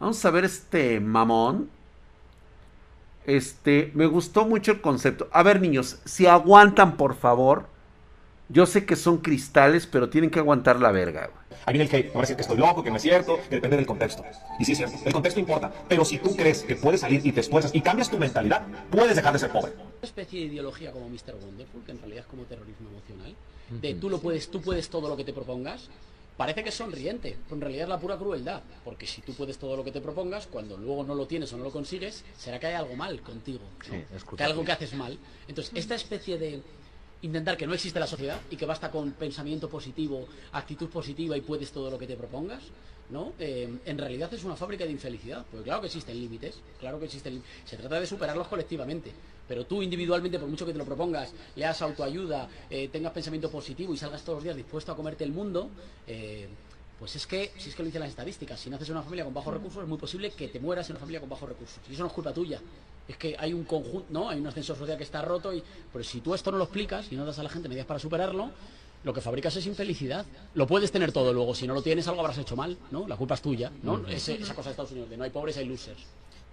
Vamos 0.00 0.24
a 0.24 0.30
ver 0.30 0.46
este 0.46 0.98
mamón. 0.98 1.68
Este, 3.26 3.92
me 3.94 4.06
gustó 4.06 4.46
mucho 4.46 4.72
el 4.72 4.80
concepto. 4.80 5.28
A 5.30 5.42
ver, 5.42 5.60
niños, 5.60 6.00
si 6.06 6.26
aguantan, 6.26 6.96
por 6.96 7.14
favor. 7.14 7.66
Yo 8.48 8.66
sé 8.66 8.84
que 8.84 8.96
son 8.96 9.18
cristales, 9.18 9.86
pero 9.86 10.08
tienen 10.08 10.30
que 10.30 10.40
aguantar 10.40 10.80
la 10.80 10.90
verga, 10.90 11.26
güey. 11.26 11.40
Ahí 11.66 11.74
viene 11.74 11.88
el 11.88 11.94
hate, 11.94 12.08
me 12.08 12.14
va 12.14 12.20
a 12.20 12.22
decir 12.22 12.34
que 12.34 12.42
estoy 12.42 12.56
loco, 12.56 12.82
que 12.82 12.90
no 12.90 12.96
es 12.96 13.02
cierto, 13.02 13.38
que 13.48 13.56
depende 13.56 13.76
del 13.76 13.86
contexto. 13.86 14.24
Y 14.58 14.64
sí 14.64 14.72
es 14.72 14.78
cierto, 14.78 14.96
el 15.04 15.12
contexto 15.12 15.38
importa, 15.38 15.70
pero 15.88 16.04
si 16.04 16.18
tú 16.18 16.34
crees 16.34 16.62
que 16.62 16.74
puedes 16.74 17.02
salir 17.02 17.24
y 17.24 17.30
te 17.30 17.40
esfuerzas 17.40 17.72
y 17.74 17.80
cambias 17.82 18.10
tu 18.10 18.18
mentalidad, 18.18 18.66
puedes 18.90 19.14
dejar 19.14 19.34
de 19.34 19.38
ser 19.38 19.52
pobre. 19.52 19.72
Una 19.76 19.86
especie 20.02 20.40
de 20.40 20.46
ideología 20.46 20.90
como 20.90 21.08
Mr. 21.08 21.34
Wonderful, 21.40 21.82
que 21.84 21.92
en 21.92 21.98
realidad 21.98 22.24
es 22.24 22.26
como 22.26 22.42
terrorismo 22.44 22.88
emocional, 22.88 23.36
de 23.82 23.94
tú 23.94 24.10
lo 24.10 24.18
puedes, 24.20 24.50
tú 24.50 24.60
puedes 24.60 24.88
todo 24.88 25.08
lo 25.08 25.16
que 25.16 25.24
te 25.24 25.32
propongas, 25.32 25.88
parece 26.40 26.62
que 26.62 26.70
es 26.70 26.74
sonriente, 26.74 27.36
pero 27.44 27.56
en 27.56 27.60
realidad 27.60 27.82
es 27.82 27.88
la 27.90 28.00
pura 28.00 28.16
crueldad, 28.16 28.62
porque 28.82 29.06
si 29.06 29.20
tú 29.20 29.34
puedes 29.34 29.58
todo 29.58 29.76
lo 29.76 29.84
que 29.84 29.92
te 29.92 30.00
propongas, 30.00 30.46
cuando 30.46 30.74
luego 30.78 31.04
no 31.04 31.14
lo 31.14 31.26
tienes 31.26 31.52
o 31.52 31.58
no 31.58 31.64
lo 31.64 31.70
consigues, 31.70 32.24
será 32.38 32.58
que 32.58 32.68
hay 32.68 32.72
algo 32.76 32.96
mal 32.96 33.20
contigo, 33.20 33.60
¿no? 33.90 34.36
que 34.36 34.42
hay 34.42 34.50
algo 34.50 34.64
que 34.64 34.72
haces 34.72 34.94
mal. 34.94 35.18
Entonces, 35.46 35.70
esta 35.76 35.96
especie 35.96 36.38
de 36.38 36.62
intentar 37.20 37.58
que 37.58 37.66
no 37.66 37.74
existe 37.74 38.00
la 38.00 38.06
sociedad 38.06 38.40
y 38.50 38.56
que 38.56 38.64
basta 38.64 38.90
con 38.90 39.12
pensamiento 39.12 39.68
positivo, 39.68 40.26
actitud 40.52 40.88
positiva 40.88 41.36
y 41.36 41.42
puedes 41.42 41.72
todo 41.72 41.90
lo 41.90 41.98
que 41.98 42.06
te 42.06 42.16
propongas, 42.16 42.62
¿no? 43.10 43.34
Eh, 43.38 43.68
en 43.84 43.98
realidad 43.98 44.32
es 44.32 44.42
una 44.42 44.56
fábrica 44.56 44.86
de 44.86 44.92
infelicidad, 44.92 45.44
porque 45.50 45.64
claro 45.64 45.82
que 45.82 45.88
existen 45.88 46.18
límites, 46.18 46.58
claro 46.78 46.98
que 46.98 47.04
existen 47.04 47.34
límites. 47.34 47.52
Se 47.66 47.76
trata 47.76 48.00
de 48.00 48.06
superarlos 48.06 48.48
colectivamente, 48.48 49.12
pero 49.50 49.66
tú 49.66 49.82
individualmente, 49.82 50.38
por 50.38 50.48
mucho 50.48 50.64
que 50.64 50.70
te 50.70 50.78
lo 50.78 50.84
propongas, 50.84 51.32
leas 51.56 51.82
autoayuda, 51.82 52.48
eh, 52.70 52.86
tengas 52.86 53.12
pensamiento 53.12 53.50
positivo 53.50 53.92
y 53.92 53.96
salgas 53.96 54.22
todos 54.22 54.36
los 54.36 54.44
días 54.44 54.54
dispuesto 54.54 54.92
a 54.92 54.94
comerte 54.96 55.24
el 55.24 55.32
mundo, 55.32 55.68
eh, 56.06 56.46
pues 57.00 57.16
es 57.16 57.26
que, 57.26 57.50
si 57.58 57.70
es 57.70 57.74
que 57.74 57.82
lo 57.82 57.86
dicen 57.86 58.00
las 58.00 58.10
estadísticas, 58.10 58.60
si 58.60 58.70
naces 58.70 58.88
en 58.90 58.94
una 58.94 59.02
familia 59.02 59.24
con 59.24 59.34
bajos 59.34 59.52
recursos, 59.52 59.82
es 59.82 59.88
muy 59.88 59.98
posible 59.98 60.30
que 60.30 60.46
te 60.46 60.60
mueras 60.60 60.88
en 60.88 60.92
una 60.94 61.00
familia 61.00 61.18
con 61.18 61.28
bajos 61.28 61.48
recursos. 61.48 61.78
Y 61.90 61.94
eso 61.94 62.02
no 62.04 62.06
es 62.06 62.12
culpa 62.12 62.32
tuya. 62.32 62.60
Es 63.08 63.16
que 63.16 63.34
hay 63.36 63.52
un 63.52 63.64
conjunto, 63.64 64.06
¿no? 64.10 64.28
Hay 64.30 64.38
un 64.38 64.46
ascenso 64.46 64.76
social 64.76 64.96
que 64.96 65.02
está 65.02 65.20
roto 65.20 65.52
y. 65.52 65.60
Pero 65.92 66.04
si 66.04 66.20
tú 66.20 66.32
esto 66.32 66.52
no 66.52 66.58
lo 66.58 66.64
explicas 66.64 67.10
y 67.10 67.16
no 67.16 67.24
das 67.24 67.40
a 67.40 67.42
la 67.42 67.48
gente 67.48 67.68
medidas 67.68 67.86
para 67.86 67.98
superarlo, 67.98 68.50
lo 69.02 69.12
que 69.12 69.20
fabricas 69.20 69.56
es 69.56 69.66
infelicidad. 69.66 70.24
Lo 70.54 70.68
puedes 70.68 70.92
tener 70.92 71.10
todo 71.10 71.32
luego. 71.32 71.56
Si 71.56 71.66
no 71.66 71.74
lo 71.74 71.82
tienes, 71.82 72.06
algo 72.06 72.20
habrás 72.20 72.38
hecho 72.38 72.54
mal, 72.54 72.76
¿no? 72.92 73.08
La 73.08 73.16
culpa 73.16 73.34
es 73.34 73.42
tuya, 73.42 73.72
¿no? 73.82 73.94
Ese- 74.16 74.34
esa 74.44 74.54
cosa 74.54 74.68
de 74.68 74.72
Estados 74.74 74.92
Unidos, 74.92 75.10
de 75.10 75.16
no 75.16 75.24
hay 75.24 75.30
pobres, 75.30 75.56
hay 75.56 75.64
losers. 75.64 75.98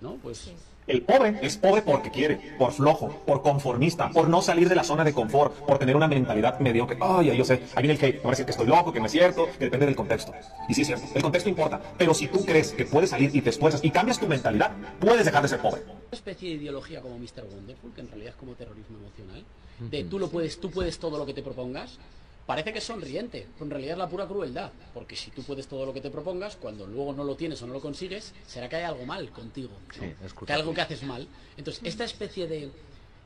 ¿No? 0.02 0.16
Pues. 0.22 0.52
El 0.88 1.02
pobre 1.02 1.38
es 1.42 1.58
pobre 1.58 1.81
porque 1.81 2.09
quiere, 2.12 2.56
por 2.58 2.72
flojo, 2.72 3.09
por 3.26 3.42
conformista, 3.42 4.09
por 4.09 4.30
no 4.30 4.42
salir 4.42 4.70
de 4.70 4.76
la 4.76 4.86
zona 4.86 5.03
de 5.03 5.12
confort, 5.12 5.53
por 5.53 5.78
tener 5.80 5.98
una 5.98 6.08
mentalidad 6.08 6.59
mediocre. 6.59 6.98
Ay, 7.02 7.31
ay, 7.31 7.38
yo 7.38 7.44
sé, 7.44 7.62
ahí 7.76 7.84
viene 7.84 8.00
el 8.00 8.06
hate, 8.06 8.18
me 8.20 8.23
va 8.23 8.30
a 8.30 8.31
decir 8.31 8.45
que 8.45 8.52
estoy 8.52 8.68
loco, 8.68 8.94
que 8.94 9.02
no 9.02 9.08
es 9.08 9.12
cierto, 9.12 9.50
que 9.59 9.66
depende 9.66 9.86
del 9.86 9.98
contexto. 9.98 10.31
Y 10.70 10.73
sí 10.73 10.81
es 10.81 10.88
cierto, 10.88 11.06
el 11.14 11.22
contexto 11.22 11.50
importa, 11.50 11.81
pero 11.98 12.14
si 12.14 12.28
tú 12.28 12.45
crees 12.45 12.72
que 12.72 12.86
puedes 12.86 13.09
salir 13.09 13.36
y 13.36 13.42
te 13.42 13.50
esfuerzas 13.50 13.84
y 13.84 13.92
cambias 13.92 14.18
tu 14.18 14.28
mentalidad, 14.28 14.72
puedes 15.00 15.25
dejar 15.25 15.42
de 15.42 15.50
ser 15.50 15.59
pobre. 15.59 15.81
Una 15.84 15.98
especie 16.12 16.50
de 16.52 16.56
ideología 16.56 17.02
como 17.02 17.20
Mr. 17.20 17.44
Wonderful, 17.53 17.92
que 17.94 18.02
en 18.02 18.08
realidad 18.08 18.30
es 18.30 18.36
como 18.38 18.53
terrorismo 18.53 18.98
emocional, 18.98 19.44
de 19.80 20.06
tú 20.06 20.20
lo 20.20 20.30
puedes, 20.30 20.58
tú 20.62 20.72
puedes 20.72 20.98
todo 21.00 21.18
lo 21.18 21.25
que 21.25 21.34
te 21.34 21.44
propongas, 21.44 22.00
parece 22.48 22.72
que 22.72 22.80
es 22.80 22.86
sonriente, 22.86 23.45
pero 23.53 23.66
en 23.66 23.72
realidad 23.72 23.94
es 23.94 23.98
la 24.00 24.09
pura 24.09 24.26
crueldad, 24.26 24.72
porque 24.94 25.16
si 25.16 25.30
tú 25.30 25.44
puedes 25.44 25.67
todo 25.67 25.86
lo 25.86 25.94
que 25.94 26.02
te 26.02 26.09
propongas, 26.09 26.56
cuando 26.56 26.88
luego 26.88 27.14
no 27.14 27.23
lo 27.23 27.36
tienes 27.36 27.62
o 27.62 27.67
no 27.67 27.73
lo 27.73 27.81
consigues, 27.81 28.34
será 28.48 28.67
que 28.70 28.78
hay 28.78 28.84
algo 28.84 29.06
mal 29.06 29.30
contigo, 29.31 29.73
¿no? 30.00 30.45
que 30.45 30.53
algo 30.53 30.73
que 30.73 30.81
haces 30.81 31.03
mal. 31.03 31.28
Entonces, 31.58 31.84
esta 31.86 32.06
especie 32.06 32.48
de 32.48 32.72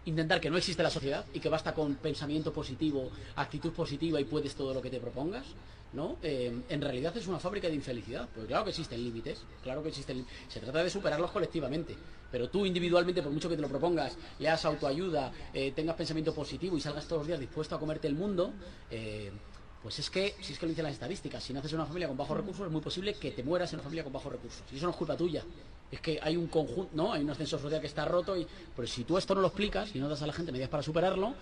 intentar 0.05 0.41
que 0.41 0.49
no 0.49 0.57
existe 0.57 0.83
la 0.83 0.89
sociedad 0.89 1.25
y 1.33 1.39
que 1.39 1.49
basta 1.49 1.73
con 1.73 1.95
pensamiento 1.95 2.51
positivo, 2.51 3.09
actitud 3.35 3.71
positiva 3.71 4.19
y 4.19 4.25
puedes 4.25 4.55
todo 4.55 4.73
lo 4.73 4.81
que 4.81 4.89
te 4.89 4.99
propongas, 4.99 5.45
¿no? 5.93 6.17
Eh, 6.23 6.61
en 6.69 6.81
realidad 6.81 7.15
es 7.17 7.27
una 7.27 7.39
fábrica 7.39 7.67
de 7.67 7.75
infelicidad, 7.75 8.27
porque 8.33 8.47
claro 8.47 8.63
que 8.63 8.69
existen 8.71 9.03
límites, 9.03 9.43
claro 9.63 9.83
que 9.83 9.89
existen. 9.89 10.25
Se 10.47 10.59
trata 10.59 10.83
de 10.83 10.89
superarlos 10.89 11.31
colectivamente, 11.31 11.95
pero 12.31 12.49
tú 12.49 12.65
individualmente, 12.65 13.21
por 13.21 13.31
mucho 13.31 13.49
que 13.49 13.55
te 13.55 13.61
lo 13.61 13.67
propongas, 13.67 14.17
leas 14.39 14.63
autoayuda, 14.65 15.31
eh, 15.53 15.71
tengas 15.75 15.95
pensamiento 15.95 16.33
positivo 16.33 16.77
y 16.77 16.81
salgas 16.81 17.05
todos 17.05 17.21
los 17.21 17.27
días 17.27 17.39
dispuesto 17.39 17.75
a 17.75 17.79
comerte 17.79 18.07
el 18.07 18.15
mundo, 18.15 18.53
eh, 18.89 19.31
pues 19.83 19.97
es 19.99 20.09
que, 20.09 20.35
si 20.41 20.53
es 20.53 20.59
que 20.59 20.65
lo 20.65 20.69
dicen 20.69 20.83
las 20.83 20.93
estadísticas, 20.93 21.43
si 21.43 21.53
naces 21.53 21.71
en 21.73 21.79
una 21.79 21.85
familia 21.87 22.07
con 22.07 22.15
bajos 22.17 22.37
recursos, 22.37 22.65
es 22.65 22.71
muy 22.71 22.81
posible 22.81 23.15
que 23.15 23.31
te 23.31 23.43
mueras 23.43 23.71
en 23.73 23.77
una 23.79 23.83
familia 23.83 24.03
con 24.03 24.13
bajos 24.13 24.31
recursos. 24.31 24.61
Y 24.71 24.77
eso 24.77 24.85
no 24.85 24.91
es 24.91 24.97
culpa 24.97 25.17
tuya. 25.17 25.43
Es 25.91 25.99
que 26.01 26.19
hay 26.21 26.37
un 26.37 26.47
conjunto, 26.47 26.89
¿no? 26.93 27.13
Hay 27.13 27.23
un 27.23 27.29
ascenso 27.29 27.57
social 27.59 27.81
que 27.81 27.87
está 27.87 28.05
roto 28.05 28.37
y. 28.37 28.45
Pero 28.75 28.87
si 28.87 29.03
tú 29.03 29.17
esto 29.17 29.33
no 29.35 29.41
lo 29.41 29.47
explicas 29.47 29.93
y 29.95 29.99
no 29.99 30.07
das 30.07 30.21
a 30.21 30.27
la 30.27 30.33
gente 30.33 30.51
medidas 30.51 30.69
para 30.69 30.83
superarlo, 30.83 31.33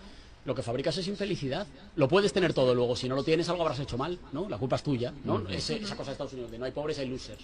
lo 0.45 0.55
que 0.55 0.63
fabricas 0.63 0.97
es 0.97 1.07
infelicidad. 1.07 1.67
Lo 1.97 2.07
puedes 2.07 2.31
tener 2.33 2.53
todo 2.53 2.73
luego. 2.73 2.95
Si 2.95 3.09
no 3.09 3.15
lo 3.15 3.23
tienes, 3.23 3.49
algo 3.49 3.61
habrás 3.63 3.79
hecho 3.79 3.97
mal, 3.97 4.17
¿no? 4.31 4.47
La 4.47 4.57
culpa 4.57 4.77
es 4.77 4.83
tuya, 4.83 5.13
¿no? 5.25 5.47
Ese- 5.49 5.75
esa 5.75 5.95
cosa 5.97 6.11
de 6.11 6.13
Estados 6.13 6.33
Unidos, 6.33 6.49
de 6.51 6.57
no 6.59 6.65
hay 6.65 6.71
pobres, 6.71 6.97
hay 6.99 7.07
losers. 7.09 7.43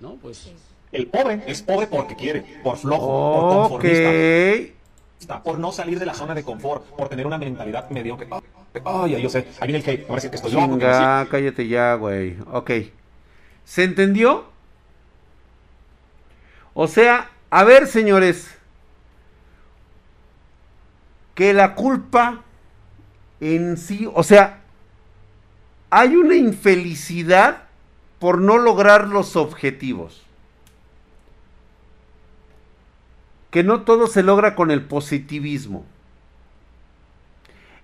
¿No? 0.00 0.16
Pues. 0.16 0.50
El 0.92 1.06
pobre 1.06 1.42
es 1.46 1.62
pobre 1.62 1.86
porque 1.86 2.14
quiere, 2.14 2.60
por 2.62 2.76
flojo, 2.76 3.06
por 3.40 3.70
conformista, 3.70 5.42
por 5.42 5.58
no 5.58 5.72
salir 5.72 5.98
de 5.98 6.06
la 6.06 6.14
zona 6.14 6.34
de 6.34 6.44
confort, 6.44 6.84
por 6.84 7.08
tener 7.08 7.26
una 7.26 7.38
mentalidad 7.38 7.88
mediocre. 7.90 8.28
Ay, 8.82 9.14
ay, 9.14 9.22
yo 9.22 9.28
sé, 9.28 9.46
ahí 9.60 9.68
viene 9.68 9.84
el 9.84 9.88
hate, 9.88 10.02
me 10.02 10.08
va 10.08 10.14
a 10.14 10.16
decir 10.16 10.30
que 10.30 10.36
estoy 10.36 10.52
loco, 10.52 10.78
cállate 10.78 11.68
ya, 11.68 11.94
güey. 11.94 12.36
Ok. 12.50 12.70
¿Se 13.64 13.84
entendió? 13.84 14.46
O 16.74 16.88
sea, 16.88 17.30
a 17.50 17.62
ver, 17.62 17.86
señores. 17.86 18.52
Que 21.36 21.52
la 21.52 21.74
culpa 21.74 22.42
en 23.40 23.76
sí, 23.76 24.08
o 24.12 24.22
sea, 24.22 24.62
hay 25.90 26.16
una 26.16 26.34
infelicidad 26.34 27.64
por 28.18 28.40
no 28.40 28.58
lograr 28.58 29.08
los 29.08 29.36
objetivos. 29.36 30.22
Que 33.50 33.62
no 33.62 33.82
todo 33.82 34.08
se 34.08 34.24
logra 34.24 34.56
con 34.56 34.72
el 34.72 34.84
positivismo 34.84 35.84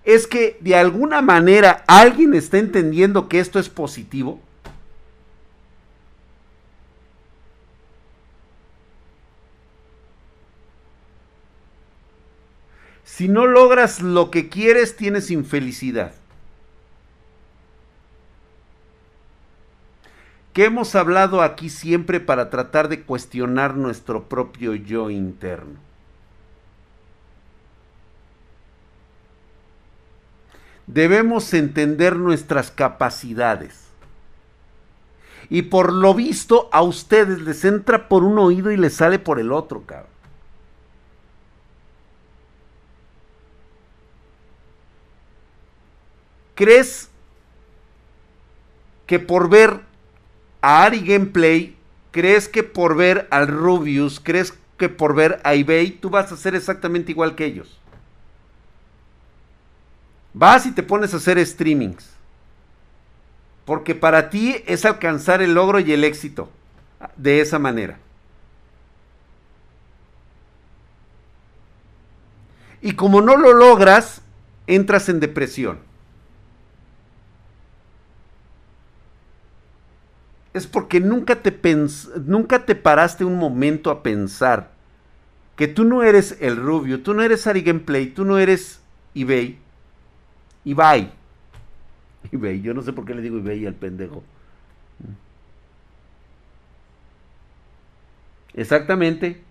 es 0.05 0.27
que 0.27 0.57
de 0.61 0.77
alguna 0.77 1.23
manera 1.23 1.85
alguien 1.87 2.35
está 2.35 2.59
entendiendo 2.59 3.29
que 3.29 3.39
esto 3.41 3.59
es 3.59 3.69
positivo. 3.69 4.41
Si 13.05 13.29
no 13.29 13.47
logras 13.47 14.01
lo 14.01 14.31
que 14.31 14.49
quieres, 14.49 14.97
tienes 14.97 15.31
infelicidad. 15.31 16.15
Que 20.55 20.65
hemos 20.65 20.95
hablado 20.95 21.43
aquí 21.43 21.69
siempre 21.69 22.19
para 22.19 22.49
tratar 22.49 22.89
de 22.89 23.03
cuestionar 23.03 23.77
nuestro 23.77 24.29
propio 24.29 24.75
yo 24.75 25.11
interno. 25.11 25.90
Debemos 30.93 31.53
entender 31.55 32.17
nuestras 32.17 32.71
capacidades. 32.71 33.87
Y 35.49 35.63
por 35.63 35.93
lo 35.93 36.15
visto 36.15 36.69
a 36.73 36.83
ustedes 36.83 37.41
les 37.41 37.65
entra 37.65 38.09
por 38.09 38.23
un 38.23 38.39
oído 38.39 38.71
y 38.71 38.77
les 38.77 38.95
sale 38.95 39.19
por 39.19 39.41
el 39.41 39.53
otro, 39.53 39.83
cabrón. 39.85 40.11
¿Crees 46.55 47.09
que 49.07 49.19
por 49.19 49.49
ver 49.49 49.81
a 50.61 50.85
Ari 50.85 51.01
Gameplay, 51.01 51.77
crees 52.11 52.49
que 52.49 52.63
por 52.63 52.97
ver 52.97 53.27
al 53.31 53.49
Rubius, 53.49 54.21
crees 54.23 54.55
que 54.77 54.89
por 54.89 55.15
ver 55.15 55.41
a 55.43 55.55
eBay, 55.55 55.91
tú 55.91 56.11
vas 56.11 56.31
a 56.31 56.37
ser 56.37 56.55
exactamente 56.55 57.13
igual 57.13 57.35
que 57.35 57.47
ellos? 57.47 57.80
Vas 60.33 60.67
y 60.67 60.73
te 60.73 60.83
pones 60.83 61.13
a 61.13 61.19
hacer 61.19 61.45
streamings. 61.45 62.11
Porque 63.65 63.95
para 63.95 64.31
ti 64.31 64.63
es 64.67 64.85
alcanzar 64.85 65.43
el 65.43 65.55
logro 65.55 65.81
y 65.81 65.93
el 65.93 66.05
éxito. 66.05 66.51
De 67.17 67.41
esa 67.41 67.59
manera. 67.59 67.99
Y 72.83 72.93
como 72.93 73.21
no 73.21 73.37
lo 73.37 73.53
logras, 73.53 74.23
entras 74.67 75.09
en 75.09 75.21
depresión. 75.21 75.79
Es 80.53 80.67
porque 80.67 81.01
nunca 81.01 81.37
te, 81.37 81.57
nunca 82.25 82.65
te 82.65 82.75
paraste 82.75 83.25
un 83.25 83.39
momento 83.39 83.91
a 83.91 84.03
pensar 84.03 84.71
que 85.57 85.69
tú 85.69 85.85
no 85.85 86.03
eres 86.03 86.39
el 86.41 86.57
Rubio, 86.57 87.03
tú 87.03 87.15
no 87.15 87.23
eres 87.23 87.47
Ari 87.47 87.63
Gameplay, 87.63 88.07
tú 88.07 88.25
no 88.25 88.39
eres 88.39 88.81
eBay. 89.15 89.59
Ibai. 90.71 91.11
Ibai, 92.31 92.61
yo 92.63 92.75
no 92.75 92.83
sé 92.83 92.93
por 92.93 93.05
qué 93.05 93.13
le 93.13 93.23
digo 93.23 93.39
Ibai 93.39 93.67
al 93.67 93.75
pendejo. 93.75 94.23
Exactamente. 98.55 99.43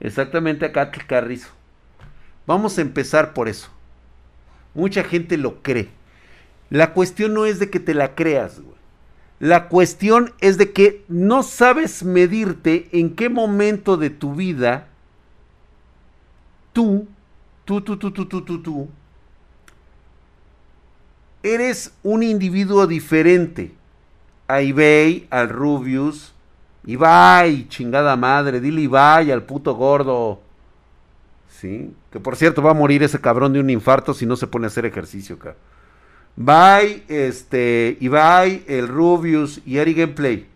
Exactamente 0.00 0.66
acá 0.66 0.90
Carrizo. 0.90 1.50
Vamos 2.44 2.76
a 2.76 2.80
empezar 2.80 3.34
por 3.34 3.48
eso. 3.48 3.70
Mucha 4.74 5.04
gente 5.04 5.36
lo 5.36 5.62
cree. 5.62 5.90
La 6.70 6.92
cuestión 6.92 7.34
no 7.34 7.46
es 7.46 7.60
de 7.60 7.70
que 7.70 7.78
te 7.78 7.94
la 7.94 8.16
creas, 8.16 8.60
güey. 8.60 8.76
La 9.38 9.68
cuestión 9.68 10.32
es 10.40 10.58
de 10.58 10.72
que 10.72 11.04
no 11.06 11.44
sabes 11.44 12.02
medirte 12.02 12.88
en 12.90 13.14
qué 13.14 13.28
momento 13.28 13.96
de 13.96 14.10
tu 14.10 14.34
vida 14.34 14.88
tú, 16.72 17.06
tú, 17.64 17.80
tú, 17.80 17.96
tú, 17.96 18.10
tú, 18.10 18.26
tú, 18.26 18.42
tú, 18.42 18.60
tú, 18.60 18.88
eres 21.42 21.92
un 22.02 22.22
individuo 22.22 22.86
diferente 22.86 23.72
a 24.46 24.60
eBay, 24.60 25.26
al 25.30 25.48
Rubius. 25.48 26.34
Ibai, 26.84 27.68
chingada 27.68 28.16
madre, 28.16 28.60
dile 28.60 28.80
Ibai 28.82 29.30
al 29.30 29.42
puto 29.42 29.74
gordo. 29.74 30.40
Sí, 31.50 31.92
que 32.10 32.20
por 32.20 32.36
cierto 32.36 32.62
va 32.62 32.70
a 32.70 32.74
morir 32.74 33.02
ese 33.02 33.20
cabrón 33.20 33.52
de 33.52 33.60
un 33.60 33.68
infarto 33.68 34.14
si 34.14 34.26
no 34.26 34.36
se 34.36 34.46
pone 34.46 34.66
a 34.66 34.68
hacer 34.68 34.86
ejercicio 34.86 35.36
acá. 35.36 35.56
Bye, 36.36 37.02
este, 37.08 37.96
Ibai, 38.00 38.64
el 38.68 38.86
Rubius 38.86 39.60
y 39.66 39.78
Ari 39.78 39.94
Gameplay. 39.94 40.46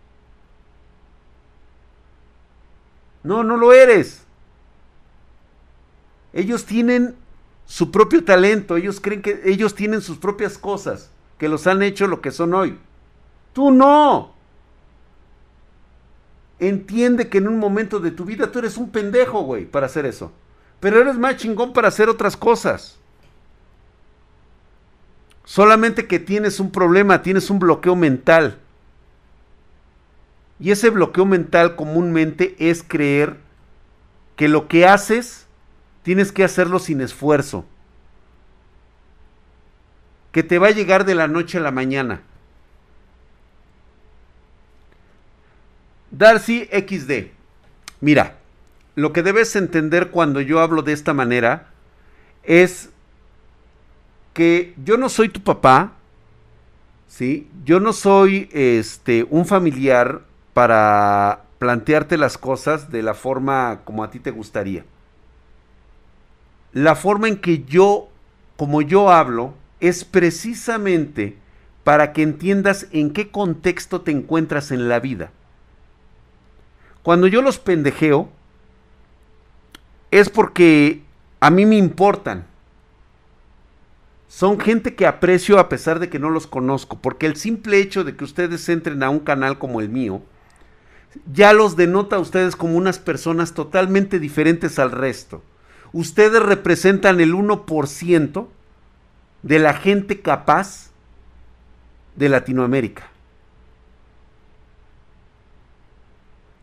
No, 3.21 3.43
no 3.43 3.57
lo 3.57 3.73
eres. 3.73 4.23
Ellos 6.31 6.65
tienen 6.65 7.15
su 7.65 7.91
propio 7.91 8.23
talento, 8.23 8.77
ellos 8.77 8.99
creen 8.99 9.21
que 9.21 9.41
ellos 9.45 9.75
tienen 9.75 10.01
sus 10.01 10.17
propias 10.17 10.57
cosas, 10.57 11.09
que 11.37 11.49
los 11.49 11.65
han 11.67 11.81
hecho 11.81 12.07
lo 12.07 12.21
que 12.21 12.31
son 12.31 12.53
hoy. 12.53 12.77
Tú 13.53 13.71
no. 13.71 14.33
Entiende 16.59 17.29
que 17.29 17.39
en 17.39 17.47
un 17.47 17.59
momento 17.59 17.99
de 17.99 18.11
tu 18.11 18.25
vida 18.25 18.51
tú 18.51 18.59
eres 18.59 18.77
un 18.77 18.89
pendejo, 18.89 19.41
güey, 19.41 19.65
para 19.65 19.85
hacer 19.85 20.05
eso. 20.05 20.31
Pero 20.79 20.99
eres 20.99 21.17
más 21.17 21.37
chingón 21.37 21.73
para 21.73 21.87
hacer 21.87 22.09
otras 22.09 22.37
cosas. 22.37 22.99
Solamente 25.45 26.07
que 26.07 26.19
tienes 26.19 26.59
un 26.59 26.71
problema, 26.71 27.21
tienes 27.21 27.49
un 27.49 27.59
bloqueo 27.59 27.95
mental. 27.95 28.59
Y 30.59 30.71
ese 30.71 30.89
bloqueo 30.89 31.25
mental 31.25 31.75
comúnmente 31.75 32.55
es 32.59 32.83
creer 32.83 33.37
que 34.35 34.47
lo 34.47 34.67
que 34.67 34.85
haces 34.85 35.42
tienes 36.03 36.31
que 36.31 36.43
hacerlo 36.43 36.79
sin 36.79 37.01
esfuerzo. 37.01 37.65
Que 40.31 40.43
te 40.43 40.59
va 40.59 40.67
a 40.67 40.71
llegar 40.71 41.05
de 41.05 41.15
la 41.15 41.27
noche 41.27 41.57
a 41.57 41.61
la 41.61 41.71
mañana. 41.71 42.21
Darcy 46.11 46.69
XD. 46.71 47.31
Mira, 48.01 48.37
lo 48.95 49.13
que 49.13 49.23
debes 49.23 49.55
entender 49.55 50.11
cuando 50.11 50.41
yo 50.41 50.59
hablo 50.59 50.83
de 50.83 50.93
esta 50.93 51.13
manera 51.13 51.69
es 52.43 52.89
que 54.33 54.73
yo 54.83 54.97
no 54.97 55.09
soy 55.09 55.29
tu 55.29 55.41
papá, 55.41 55.93
¿sí? 57.07 57.47
Yo 57.63 57.79
no 57.79 57.93
soy 57.93 58.49
este, 58.51 59.25
un 59.29 59.45
familiar 59.45 60.21
para 60.53 61.43
plantearte 61.59 62.17
las 62.17 62.37
cosas 62.37 62.91
de 62.91 63.03
la 63.03 63.13
forma 63.13 63.81
como 63.85 64.03
a 64.03 64.11
ti 64.11 64.19
te 64.19 64.31
gustaría. 64.31 64.85
La 66.73 66.95
forma 66.95 67.27
en 67.27 67.37
que 67.37 67.63
yo, 67.63 68.09
como 68.57 68.81
yo 68.81 69.11
hablo, 69.11 69.53
es 69.79 70.03
precisamente 70.03 71.37
para 71.83 72.13
que 72.13 72.23
entiendas 72.23 72.87
en 72.91 73.11
qué 73.11 73.29
contexto 73.29 74.01
te 74.01 74.11
encuentras 74.11 74.71
en 74.71 74.89
la 74.89 74.99
vida. 74.99 75.31
Cuando 77.03 77.27
yo 77.27 77.41
los 77.41 77.59
pendejeo, 77.59 78.29
es 80.09 80.29
porque 80.29 81.03
a 81.39 81.49
mí 81.49 81.65
me 81.65 81.75
importan. 81.75 82.45
Son 84.27 84.59
gente 84.59 84.95
que 84.95 85.05
aprecio 85.05 85.59
a 85.59 85.69
pesar 85.69 85.99
de 85.99 86.09
que 86.09 86.17
no 86.17 86.29
los 86.29 86.47
conozco, 86.47 86.97
porque 86.99 87.27
el 87.27 87.35
simple 87.35 87.79
hecho 87.79 88.03
de 88.03 88.15
que 88.15 88.23
ustedes 88.23 88.67
entren 88.69 89.03
a 89.03 89.09
un 89.09 89.19
canal 89.19 89.59
como 89.59 89.79
el 89.81 89.89
mío, 89.89 90.21
ya 91.31 91.53
los 91.53 91.75
denota 91.75 92.15
a 92.15 92.19
ustedes 92.19 92.55
como 92.55 92.77
unas 92.77 92.97
personas 92.97 93.53
totalmente 93.53 94.19
diferentes 94.19 94.79
al 94.79 94.91
resto. 94.91 95.43
Ustedes 95.93 96.41
representan 96.41 97.21
el 97.21 97.33
1% 97.33 98.47
de 99.43 99.59
la 99.59 99.73
gente 99.75 100.21
capaz 100.21 100.89
de 102.15 102.29
Latinoamérica. 102.29 103.09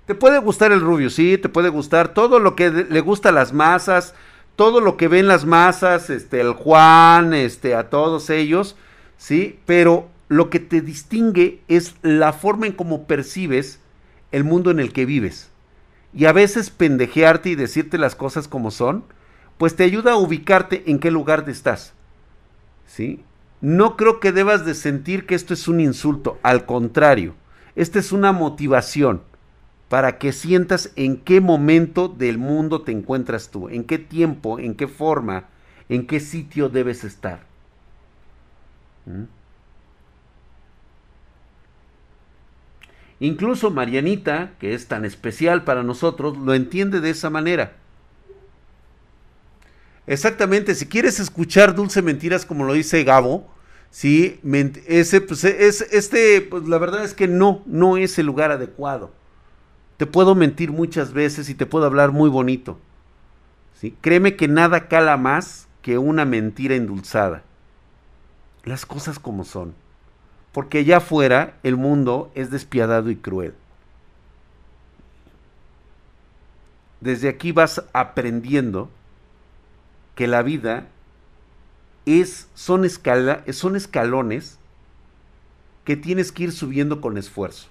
Te 0.07 0.17
puede 0.17 0.41
gustar 0.41 0.73
el 0.73 0.81
rubio, 0.81 1.09
sí, 1.09 1.39
te 1.39 1.49
puede 1.49 1.69
gustar 1.69 2.13
todo 2.15 2.41
lo 2.41 2.57
que 2.57 2.71
le 2.71 3.01
gusta 3.01 3.29
a 3.29 3.33
las 3.33 3.53
masas, 3.53 4.15
todo 4.57 4.81
lo 4.81 4.97
que 4.97 5.07
ven 5.07 5.29
las 5.29 5.45
masas, 5.45 6.11
este, 6.11 6.41
el 6.41 6.53
Juan, 6.53 7.33
este, 7.33 7.77
a 7.77 7.89
todos 7.91 8.29
ellos, 8.29 8.77
¿sí? 9.17 9.61
Pero 9.67 10.09
lo 10.29 10.51
que 10.51 10.59
te 10.59 10.81
distingue 10.81 11.61
es 11.69 11.95
la 12.03 12.33
forma 12.33 12.67
en 12.67 12.73
cómo 12.73 13.07
percibes 13.07 13.79
el 14.33 14.43
mundo 14.43 14.73
en 14.73 14.81
el 14.81 14.93
que 14.93 15.07
vives. 15.07 15.51
Y 16.13 16.25
a 16.25 16.33
veces 16.33 16.71
pendejearte 16.71 17.51
y 17.51 17.55
decirte 17.55 17.97
las 17.97 18.17
cosas 18.17 18.49
como 18.49 18.73
son, 18.73 19.05
pues 19.61 19.77
te 19.77 19.85
ayuda 19.85 20.13
a 20.13 20.17
ubicarte 20.17 20.91
en 20.91 20.99
qué 20.99 21.11
lugar 21.11 21.45
estás. 21.47 21.93
¿Sí? 22.87 23.23
No 23.61 23.95
creo 23.95 24.19
que 24.19 24.33
debas 24.33 24.65
de 24.65 24.73
sentir 24.73 25.27
que 25.27 25.35
esto 25.35 25.53
es 25.53 25.69
un 25.69 25.81
insulto, 25.81 26.39
al 26.43 26.65
contrario, 26.65 27.35
esta 27.77 27.99
es 27.99 28.11
una 28.11 28.33
motivación 28.33 29.21
para 29.91 30.17
que 30.17 30.33
sientas 30.33 30.93
en 30.97 31.19
qué 31.19 31.43
momento 31.43 32.09
del 32.09 32.39
mundo 32.39 32.81
te 32.81 32.93
encuentras 32.93 33.51
tú, 33.51 33.69
en 33.69 33.85
qué 33.85 33.99
tiempo, 33.99 34.59
en 34.59 34.75
qué 34.75 34.89
forma, 34.89 35.51
en 35.91 36.07
qué 36.07 36.21
sitio 36.21 36.71
debes 36.71 37.05
estar. 37.05 37.41
Incluso 43.19 43.71
Marianita, 43.71 44.53
que 44.59 44.73
es 44.73 44.89
tan 44.89 45.05
especial 45.05 45.65
para 45.65 45.83
nosotros, 45.83 46.39
lo 46.39 46.55
entiende 46.55 47.03
de 47.03 47.11
esa 47.11 47.29
manera. 47.29 47.77
Exactamente, 50.11 50.75
si 50.75 50.87
quieres 50.87 51.21
escuchar 51.21 51.73
dulce 51.73 52.03
mentiras 52.03 52.45
como 52.45 52.65
lo 52.65 52.73
dice 52.73 53.05
Gabo, 53.05 53.47
sí, 53.93 54.41
ese, 54.89 55.21
pues, 55.21 55.45
es, 55.45 55.83
este, 55.83 56.41
pues 56.41 56.67
la 56.67 56.79
verdad 56.79 57.05
es 57.05 57.15
que 57.15 57.29
no, 57.29 57.63
no 57.65 57.97
es 57.97 58.19
el 58.19 58.27
lugar 58.27 58.51
adecuado. 58.51 59.13
Te 59.99 60.07
puedo 60.07 60.35
mentir 60.35 60.73
muchas 60.73 61.13
veces 61.13 61.49
y 61.49 61.55
te 61.55 61.65
puedo 61.65 61.87
hablar 61.87 62.11
muy 62.11 62.29
bonito. 62.29 62.77
¿sí? 63.81 63.95
Créeme 64.01 64.35
que 64.35 64.49
nada 64.49 64.89
cala 64.89 65.17
más 65.17 65.69
que 65.81 65.97
una 65.97 66.25
mentira 66.25 66.75
endulzada. 66.75 67.45
Las 68.65 68.87
cosas 68.87 69.21
como 69.21 69.45
son. 69.45 69.75
Porque 70.51 70.79
allá 70.79 70.97
afuera 70.97 71.55
el 71.63 71.77
mundo 71.77 72.33
es 72.35 72.51
despiadado 72.51 73.11
y 73.11 73.15
cruel. 73.15 73.55
Desde 77.01 77.29
aquí 77.29 77.53
vas 77.53 77.85
aprendiendo 77.93 78.91
que 80.21 80.27
la 80.27 80.43
vida 80.43 80.87
es, 82.05 82.47
son, 82.53 82.87
son 82.91 83.75
escalones 83.75 84.59
que 85.87 85.97
tienes 85.97 86.31
que 86.31 86.43
ir 86.43 86.53
subiendo 86.53 87.01
con 87.01 87.17
esfuerzo. 87.17 87.69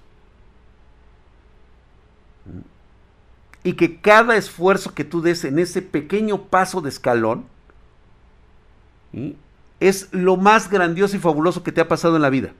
Y 3.63 3.73
que 3.73 4.01
cada 4.01 4.35
esfuerzo 4.35 4.95
que 4.95 5.03
tú 5.03 5.21
des 5.21 5.43
en 5.43 5.59
ese 5.59 5.83
pequeño 5.83 6.45
paso 6.45 6.81
de 6.81 6.89
escalón 6.89 7.45
es 9.79 10.11
lo 10.11 10.35
más 10.35 10.71
grandioso 10.71 11.17
y 11.17 11.19
fabuloso 11.19 11.61
que 11.61 11.71
te 11.71 11.81
ha 11.81 11.87
pasado 11.87 12.15
en 12.15 12.23
la 12.23 12.31
vida. 12.31 12.53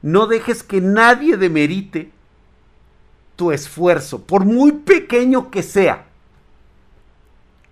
No 0.00 0.26
dejes 0.26 0.62
que 0.62 0.80
nadie 0.80 1.36
demerite 1.36 2.10
tu 3.36 3.52
esfuerzo, 3.52 4.22
por 4.22 4.46
muy 4.46 4.72
pequeño 4.72 5.50
que 5.50 5.62
sea. 5.62 6.06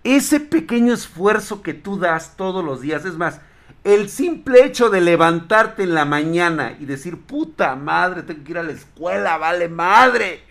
Ese 0.03 0.39
pequeño 0.39 0.93
esfuerzo 0.93 1.61
que 1.61 1.73
tú 1.73 1.99
das 1.99 2.35
todos 2.35 2.63
los 2.65 2.81
días, 2.81 3.05
es 3.05 3.17
más, 3.17 3.39
el 3.83 4.09
simple 4.09 4.65
hecho 4.65 4.89
de 4.89 5.01
levantarte 5.01 5.83
en 5.83 5.93
la 5.93 6.05
mañana 6.05 6.75
y 6.79 6.85
decir, 6.85 7.19
puta 7.19 7.75
madre, 7.75 8.23
tengo 8.23 8.43
que 8.43 8.51
ir 8.51 8.57
a 8.57 8.63
la 8.63 8.71
escuela, 8.71 9.37
vale 9.37 9.69
madre. 9.69 10.43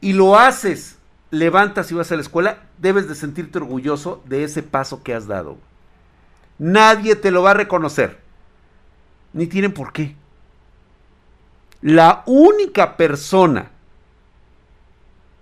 Y 0.00 0.12
lo 0.12 0.38
haces, 0.38 0.98
levantas 1.30 1.90
y 1.90 1.94
vas 1.94 2.10
a 2.10 2.16
la 2.16 2.22
escuela, 2.22 2.62
debes 2.78 3.08
de 3.08 3.14
sentirte 3.14 3.58
orgulloso 3.58 4.22
de 4.26 4.44
ese 4.44 4.62
paso 4.62 5.02
que 5.02 5.14
has 5.14 5.26
dado. 5.26 5.58
Nadie 6.58 7.14
te 7.14 7.30
lo 7.30 7.42
va 7.42 7.50
a 7.50 7.54
reconocer. 7.54 8.18
Ni 9.32 9.46
tienen 9.46 9.72
por 9.72 9.92
qué. 9.92 10.16
La 11.82 12.22
única 12.26 12.96
persona 12.96 13.70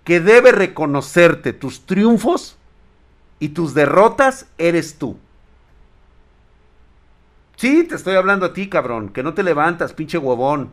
que 0.03 0.19
debe 0.19 0.51
reconocerte 0.51 1.53
tus 1.53 1.85
triunfos 1.85 2.56
y 3.39 3.49
tus 3.49 3.73
derrotas 3.73 4.47
eres 4.57 4.97
tú. 4.97 5.17
Sí, 7.55 7.83
te 7.83 7.95
estoy 7.95 8.15
hablando 8.15 8.45
a 8.45 8.53
ti, 8.53 8.69
cabrón, 8.69 9.09
que 9.09 9.23
no 9.23 9.33
te 9.33 9.43
levantas, 9.43 9.93
pinche 9.93 10.17
huevón. 10.17 10.71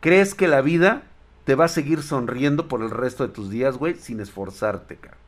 ¿Crees 0.00 0.34
que 0.34 0.48
la 0.48 0.60
vida 0.60 1.04
te 1.44 1.54
va 1.54 1.66
a 1.66 1.68
seguir 1.68 2.02
sonriendo 2.02 2.68
por 2.68 2.82
el 2.82 2.90
resto 2.90 3.26
de 3.26 3.32
tus 3.32 3.50
días, 3.50 3.76
güey, 3.76 3.94
sin 3.94 4.20
esforzarte, 4.20 4.96
cabrón? 4.96 5.20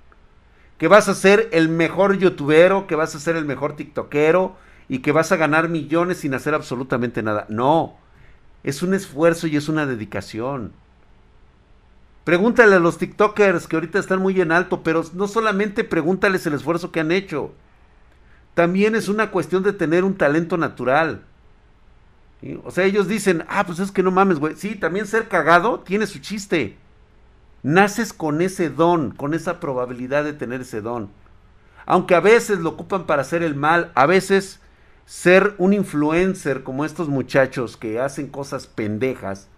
Que 0.78 0.88
vas 0.88 1.08
a 1.08 1.14
ser 1.14 1.48
el 1.52 1.68
mejor 1.68 2.18
youtubero, 2.18 2.86
que 2.86 2.94
vas 2.96 3.14
a 3.14 3.20
ser 3.20 3.36
el 3.36 3.44
mejor 3.44 3.76
tiktokero 3.76 4.56
y 4.88 5.00
que 5.00 5.12
vas 5.12 5.32
a 5.32 5.36
ganar 5.36 5.68
millones 5.68 6.18
sin 6.18 6.34
hacer 6.34 6.54
absolutamente 6.54 7.22
nada. 7.22 7.46
No, 7.48 7.98
Es 8.64 8.82
un 8.82 8.94
esfuerzo 8.94 9.46
y 9.46 9.56
es 9.56 9.68
una 9.68 9.86
dedicación. 9.86 10.72
Pregúntale 12.28 12.76
a 12.76 12.78
los 12.78 12.98
TikTokers 12.98 13.66
que 13.66 13.76
ahorita 13.76 13.98
están 13.98 14.20
muy 14.20 14.38
en 14.38 14.52
alto, 14.52 14.82
pero 14.82 15.02
no 15.14 15.26
solamente 15.28 15.82
pregúntales 15.82 16.44
el 16.44 16.52
esfuerzo 16.52 16.92
que 16.92 17.00
han 17.00 17.10
hecho. 17.10 17.52
También 18.52 18.94
es 18.94 19.08
una 19.08 19.30
cuestión 19.30 19.62
de 19.62 19.72
tener 19.72 20.04
un 20.04 20.14
talento 20.14 20.58
natural. 20.58 21.22
O 22.64 22.70
sea, 22.70 22.84
ellos 22.84 23.08
dicen, 23.08 23.46
ah, 23.48 23.64
pues 23.64 23.78
es 23.78 23.90
que 23.90 24.02
no 24.02 24.10
mames, 24.10 24.40
güey. 24.40 24.56
Sí, 24.56 24.74
también 24.74 25.06
ser 25.06 25.28
cagado 25.28 25.80
tiene 25.80 26.06
su 26.06 26.18
chiste. 26.18 26.76
Naces 27.62 28.12
con 28.12 28.42
ese 28.42 28.68
don, 28.68 29.12
con 29.12 29.32
esa 29.32 29.58
probabilidad 29.58 30.22
de 30.22 30.34
tener 30.34 30.60
ese 30.60 30.82
don. 30.82 31.08
Aunque 31.86 32.14
a 32.14 32.20
veces 32.20 32.58
lo 32.58 32.68
ocupan 32.68 33.06
para 33.06 33.22
hacer 33.22 33.42
el 33.42 33.54
mal, 33.54 33.90
a 33.94 34.04
veces 34.04 34.60
ser 35.06 35.54
un 35.56 35.72
influencer 35.72 36.62
como 36.62 36.84
estos 36.84 37.08
muchachos 37.08 37.78
que 37.78 38.00
hacen 38.00 38.28
cosas 38.28 38.66
pendejas 38.66 39.48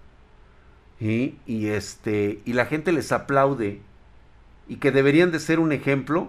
y 1.00 1.66
este 1.69 2.40
y 2.45 2.52
la 2.52 2.66
gente 2.66 2.92
les 2.92 3.11
aplaude 3.11 3.80
y 4.69 4.76
que 4.76 4.92
deberían 4.92 5.33
de 5.33 5.40
ser 5.40 5.59
un 5.59 5.73
ejemplo, 5.73 6.28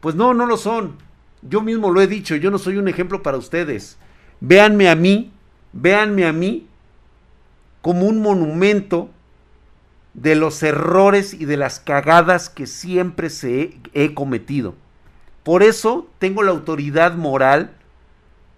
pues 0.00 0.14
no, 0.14 0.34
no 0.34 0.46
lo 0.46 0.56
son. 0.56 0.96
Yo 1.42 1.62
mismo 1.62 1.90
lo 1.90 2.00
he 2.00 2.06
dicho, 2.06 2.34
yo 2.36 2.50
no 2.50 2.58
soy 2.58 2.76
un 2.76 2.88
ejemplo 2.88 3.22
para 3.22 3.38
ustedes. 3.38 3.96
Véanme 4.40 4.88
a 4.88 4.96
mí, 4.96 5.32
véanme 5.72 6.26
a 6.26 6.32
mí 6.32 6.66
como 7.82 8.06
un 8.06 8.20
monumento 8.20 9.10
de 10.12 10.34
los 10.34 10.62
errores 10.62 11.34
y 11.34 11.44
de 11.44 11.56
las 11.56 11.78
cagadas 11.78 12.50
que 12.50 12.66
siempre 12.66 13.30
se 13.30 13.78
he, 13.92 14.14
cometido. 14.14 14.74
Por 15.44 15.62
eso 15.62 16.08
tengo 16.18 16.42
la 16.42 16.50
autoridad 16.50 17.14
moral 17.14 17.70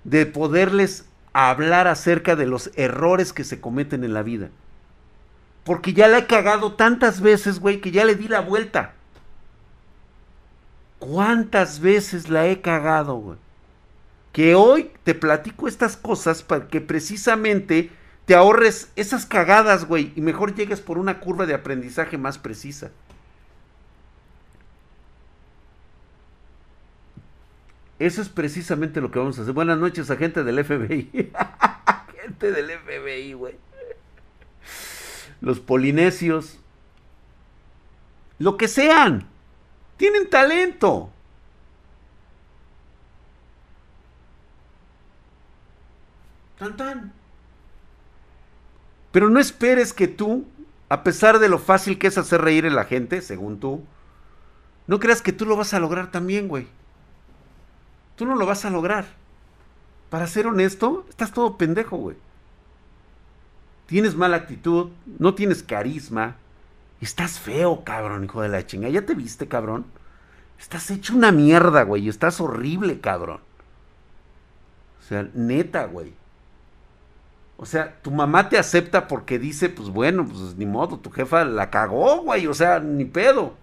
de 0.05 0.25
poderles 0.25 1.05
hablar 1.33 1.89
acerca 1.89 2.37
de 2.37 2.47
los 2.47 2.71
errores 2.77 3.33
que 3.33 3.45
se 3.45 3.61
cometen 3.61 4.03
en 4.03 4.15
la 4.15 4.23
vida. 4.23 4.51
Porque 5.69 5.93
ya 5.93 6.09
la 6.09 6.21
he 6.21 6.27
cagado 6.27 6.73
tantas 6.73 7.21
veces, 7.21 7.61
güey, 7.61 7.83
que 7.83 7.91
ya 7.91 8.07
le 8.07 8.15
di 8.15 8.27
la 8.27 8.41
vuelta. 8.41 8.95
¿Cuántas 10.99 11.81
veces 11.81 12.31
la 12.31 12.47
he 12.47 12.63
cagado, 12.63 13.17
güey? 13.17 13.39
Que 14.33 14.55
hoy 14.55 14.91
te 15.05 15.15
platico 15.15 15.69
estas 15.69 15.99
cosas 15.99 16.43
para 16.43 16.69
que 16.69 16.81
precisamente 16.81 17.91
te 18.25 18.35
ahorres 18.35 18.91
esas 18.97 19.27
cagadas, 19.27 19.85
güey, 19.85 20.15
y 20.17 20.23
mejor 20.23 20.55
llegues 20.55 20.81
por 20.81 20.97
una 20.97 21.21
curva 21.21 21.45
de 21.45 21.53
aprendizaje 21.53 22.17
más 22.17 22.39
precisa. 22.39 22.91
Eso 27.99 28.23
es 28.23 28.31
precisamente 28.31 29.03
lo 29.03 29.11
que 29.11 29.19
vamos 29.19 29.39
a 29.39 29.43
hacer. 29.43 29.53
Buenas 29.53 29.77
noches, 29.77 30.11
agente 30.11 30.45
del 30.45 30.65
FBI. 30.65 31.11
gente 32.23 32.53
del 32.53 32.71
FBI, 32.71 33.35
güey. 33.35 33.68
Los 35.41 35.61
polinesios. 35.61 36.59
Lo 38.39 38.57
que 38.57 38.69
sean. 38.69 39.29
Tienen 39.97 40.31
talento. 40.31 41.11
Tan 46.59 46.77
tan. 46.77 47.13
Pero 49.13 49.31
no 49.31 49.41
esperes 49.41 49.93
que 49.93 50.09
tú, 50.09 50.47
a 50.89 51.03
pesar 51.03 51.39
de 51.39 51.49
lo 51.49 51.59
fácil 51.59 51.99
que 51.99 52.09
es 52.09 52.19
hacer 52.19 52.41
reír 52.41 52.67
a 52.67 52.71
la 52.71 52.85
gente, 52.85 53.23
según 53.23 53.59
tú, 53.59 53.85
no 54.87 54.99
creas 54.99 55.23
que 55.23 55.33
tú 55.33 55.47
lo 55.47 55.57
vas 55.57 55.75
a 55.75 55.81
lograr 55.81 56.11
también, 56.11 56.49
güey. 56.49 56.67
Tú 58.17 58.27
no 58.27 58.35
lo 58.35 58.47
vas 58.47 58.65
a 58.65 58.71
lograr. 58.71 59.07
Para 60.11 60.27
ser 60.27 60.47
honesto, 60.47 61.07
estás 61.09 61.33
todo 61.33 61.57
pendejo, 61.57 61.97
güey. 61.97 62.17
Tienes 63.89 64.17
mala 64.17 64.37
actitud, 64.37 64.91
no 65.19 65.35
tienes 65.35 65.63
carisma. 65.63 66.37
Estás 67.01 67.41
feo, 67.41 67.85
cabrón, 67.85 68.25
hijo 68.25 68.43
de 68.43 68.51
la 68.51 68.67
chinga. 68.67 68.91
¿Ya 68.91 69.07
te 69.07 69.15
viste, 69.15 69.49
cabrón? 69.49 69.87
Estás 70.59 70.91
hecho 70.91 71.17
una 71.17 71.33
mierda, 71.33 71.85
güey. 71.85 72.07
Estás 72.07 72.39
horrible, 72.39 73.01
cabrón. 73.01 73.41
O 75.01 75.09
sea, 75.09 75.27
neta, 75.33 75.87
güey. 75.87 76.13
O 77.57 77.65
sea, 77.65 77.97
tu 78.03 78.11
mamá 78.11 78.51
te 78.51 78.59
acepta 78.59 79.09
porque 79.09 79.39
dice, 79.39 79.71
pues 79.71 79.89
bueno, 79.89 80.29
pues 80.29 80.55
ni 80.57 80.67
modo, 80.67 80.99
tu 80.99 81.11
jefa 81.11 81.47
la 81.47 81.71
cagó, 81.71 82.19
güey, 82.25 82.47
o 82.47 82.53
sea, 82.53 82.81
ni 82.81 83.07
pedo. 83.07 83.55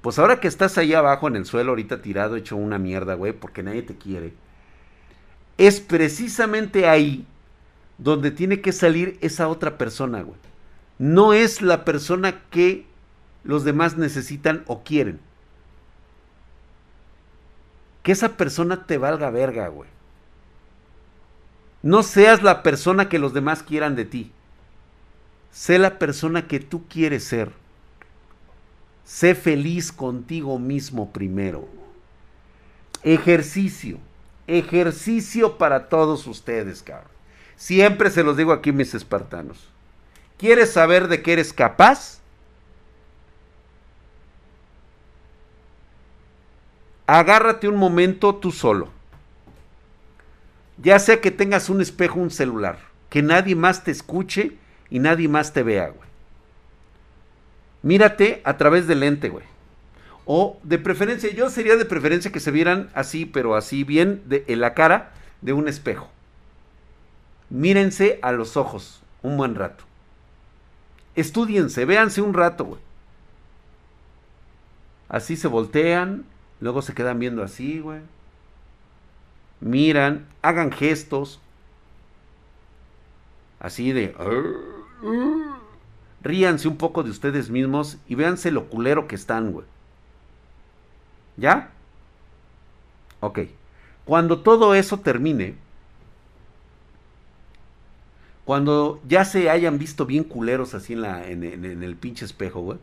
Pues 0.00 0.18
ahora 0.18 0.40
que 0.40 0.48
estás 0.48 0.76
ahí 0.78 0.94
abajo 0.94 1.28
en 1.28 1.36
el 1.36 1.46
suelo, 1.46 1.70
ahorita 1.70 2.02
tirado, 2.02 2.34
hecho 2.34 2.56
una 2.56 2.78
mierda, 2.78 3.14
güey, 3.14 3.34
porque 3.34 3.62
nadie 3.62 3.82
te 3.82 3.96
quiere. 3.96 4.34
Es 5.58 5.78
precisamente 5.78 6.88
ahí 6.88 7.24
donde 7.98 8.30
tiene 8.30 8.60
que 8.60 8.72
salir 8.72 9.18
esa 9.20 9.48
otra 9.48 9.76
persona, 9.76 10.22
güey. 10.22 10.38
No 10.98 11.32
es 11.32 11.62
la 11.62 11.84
persona 11.84 12.40
que 12.50 12.86
los 13.44 13.64
demás 13.64 13.96
necesitan 13.96 14.64
o 14.66 14.82
quieren. 14.82 15.20
Que 18.02 18.12
esa 18.12 18.36
persona 18.36 18.86
te 18.86 18.98
valga 18.98 19.30
verga, 19.30 19.68
güey. 19.68 19.88
No 21.82 22.02
seas 22.02 22.42
la 22.42 22.62
persona 22.62 23.08
que 23.08 23.18
los 23.18 23.34
demás 23.34 23.62
quieran 23.62 23.94
de 23.94 24.04
ti. 24.04 24.32
Sé 25.52 25.78
la 25.78 25.98
persona 25.98 26.46
que 26.46 26.60
tú 26.60 26.86
quieres 26.88 27.24
ser. 27.24 27.52
Sé 29.04 29.34
feliz 29.34 29.92
contigo 29.92 30.58
mismo 30.58 31.12
primero. 31.12 31.68
Ejercicio. 33.02 33.98
Ejercicio 34.46 35.58
para 35.58 35.88
todos 35.88 36.26
ustedes, 36.26 36.82
cabrón. 36.82 37.17
Siempre 37.58 38.10
se 38.10 38.22
los 38.22 38.38
digo 38.38 38.52
aquí, 38.52 38.72
mis 38.72 38.94
espartanos. 38.94 39.68
¿Quieres 40.38 40.72
saber 40.72 41.08
de 41.08 41.20
qué 41.20 41.34
eres 41.34 41.52
capaz? 41.52 42.20
Agárrate 47.06 47.68
un 47.68 47.76
momento 47.76 48.34
tú 48.34 48.50
solo 48.50 48.96
ya 50.82 50.98
sea 50.98 51.20
que 51.20 51.30
tengas 51.30 51.68
un 51.68 51.80
espejo, 51.80 52.20
un 52.20 52.30
celular, 52.30 52.78
que 53.10 53.22
nadie 53.22 53.54
más 53.54 53.84
te 53.84 53.90
escuche 53.90 54.52
y 54.90 55.00
nadie 55.00 55.28
más 55.28 55.52
te 55.52 55.62
vea, 55.62 55.88
güey. 55.88 56.08
Mírate 57.82 58.40
a 58.44 58.56
través 58.56 58.86
del 58.86 59.00
lente, 59.00 59.28
güey. 59.28 59.44
O 60.24 60.58
de 60.62 60.78
preferencia, 60.78 61.32
yo 61.32 61.48
sería 61.50 61.76
de 61.76 61.84
preferencia 61.84 62.30
que 62.30 62.40
se 62.40 62.50
vieran 62.50 62.90
así, 62.94 63.24
pero 63.24 63.56
así 63.56 63.82
bien 63.82 64.22
de, 64.26 64.44
en 64.46 64.60
la 64.60 64.74
cara 64.74 65.12
de 65.40 65.52
un 65.52 65.68
espejo. 65.68 66.10
Mírense 67.50 68.18
a 68.22 68.32
los 68.32 68.56
ojos 68.56 69.02
un 69.22 69.36
buen 69.36 69.54
rato. 69.54 69.84
Estudiense, 71.14 71.84
véanse 71.84 72.20
un 72.20 72.34
rato, 72.34 72.64
güey. 72.64 72.80
Así 75.08 75.36
se 75.36 75.48
voltean, 75.48 76.24
luego 76.60 76.82
se 76.82 76.94
quedan 76.94 77.18
viendo 77.18 77.42
así, 77.42 77.80
güey 77.80 78.00
miran, 79.60 80.26
hagan 80.42 80.72
gestos 80.72 81.40
así 83.60 83.92
de... 83.92 84.14
ríanse 86.22 86.68
un 86.68 86.76
poco 86.76 87.02
de 87.02 87.10
ustedes 87.10 87.50
mismos 87.50 87.98
y 88.08 88.14
véanse 88.14 88.50
lo 88.50 88.68
culero 88.68 89.08
que 89.08 89.16
están, 89.16 89.52
güey. 89.52 89.66
¿Ya? 91.36 91.70
Ok. 93.20 93.40
Cuando 94.04 94.40
todo 94.40 94.74
eso 94.74 95.00
termine, 95.00 95.56
cuando 98.48 99.02
ya 99.06 99.26
se 99.26 99.50
hayan 99.50 99.76
visto 99.76 100.06
bien 100.06 100.24
culeros 100.24 100.72
así 100.72 100.94
en, 100.94 101.02
la, 101.02 101.28
en, 101.28 101.44
el 101.82 101.96
pinche 101.96 102.24
espejo, 102.24 102.62
güey. 102.62 102.78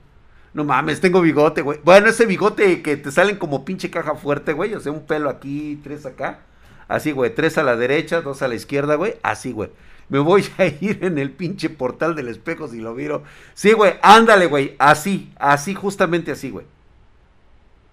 No 0.53 0.63
mames, 0.63 1.01
tengo 1.01 1.21
bigote, 1.21 1.63
güey. 1.63 1.79
Bueno, 1.83 2.05
ese 2.05 2.27
bigote 2.27 2.83
que 2.83 2.97
te 2.97 3.11
salen 3.11 3.37
como 3.37 3.65
pinche 3.65 3.89
caja 3.89 4.13
fuerte, 4.13 4.53
güey. 4.53 4.75
O 4.75 4.79
sea, 4.79 4.91
un 4.91 5.07
pelo 5.07 5.27
aquí, 5.27 5.79
tres 5.83 6.05
acá. 6.05 6.41
Así, 6.87 7.13
güey, 7.13 7.33
tres 7.33 7.57
a 7.57 7.63
la 7.63 7.75
derecha, 7.75 8.21
dos 8.21 8.43
a 8.43 8.47
la 8.47 8.53
izquierda, 8.53 8.93
güey. 8.93 9.15
Así, 9.23 9.53
güey. 9.53 9.71
Me 10.07 10.19
voy 10.19 10.45
a 10.59 10.65
ir 10.67 10.99
en 11.01 11.17
el 11.17 11.31
pinche 11.31 11.71
portal 11.71 12.13
del 12.13 12.27
espejo 12.27 12.67
si 12.67 12.77
lo 12.79 12.93
miro. 12.93 13.23
Sí, 13.55 13.73
güey, 13.73 13.95
ándale, 14.03 14.45
güey. 14.45 14.75
Así, 14.77 15.33
así, 15.35 15.73
justamente 15.73 16.31
así, 16.31 16.51
güey. 16.51 16.67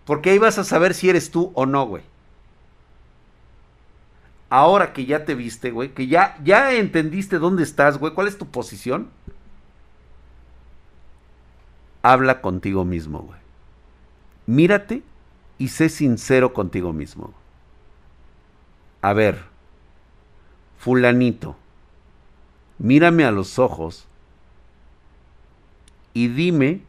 Porque 0.04 0.28
ahí 0.28 0.38
vas 0.38 0.58
a 0.58 0.64
saber 0.64 0.92
si 0.92 1.08
eres 1.08 1.30
tú 1.30 1.52
o 1.54 1.64
no, 1.64 1.86
güey. 1.86 2.02
Ahora 4.54 4.92
que 4.92 5.06
ya 5.06 5.24
te 5.24 5.34
viste, 5.34 5.70
güey, 5.70 5.94
que 5.94 6.06
ya, 6.06 6.36
ya 6.44 6.74
entendiste 6.74 7.38
dónde 7.38 7.62
estás, 7.62 7.98
güey, 7.98 8.12
cuál 8.12 8.28
es 8.28 8.36
tu 8.36 8.46
posición. 8.46 9.08
Habla 12.02 12.40
contigo 12.40 12.84
mismo, 12.84 13.20
güey. 13.20 13.40
Mírate 14.46 15.02
y 15.56 15.68
sé 15.68 15.88
sincero 15.88 16.52
contigo 16.52 16.92
mismo 16.92 17.32
a 19.02 19.12
ver, 19.12 19.42
fulanito, 20.78 21.56
mírame 22.78 23.24
a 23.24 23.32
los 23.32 23.58
ojos 23.58 24.06
y 26.14 26.28
dime 26.28 26.82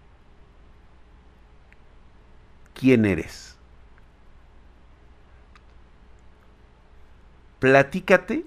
quién 2.76 3.06
eres. 3.06 3.53
Platícate 7.64 8.46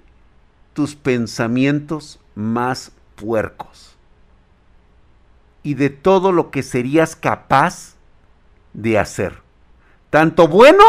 tus 0.75 0.95
pensamientos 0.95 2.19
más 2.35 2.91
puercos 3.15 3.97
y 5.63 5.73
de 5.73 5.89
todo 5.89 6.31
lo 6.31 6.51
que 6.51 6.61
serías 6.61 7.15
capaz 7.15 7.95
de 8.73 8.99
hacer, 8.99 9.41
tanto 10.11 10.47
bueno 10.47 10.83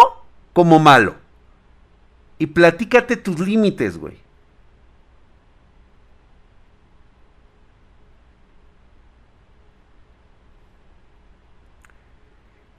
como 0.52 0.78
malo. 0.78 1.14
Y 2.38 2.48
platícate 2.48 3.16
tus 3.16 3.38
límites, 3.40 3.96
güey. 3.96 4.18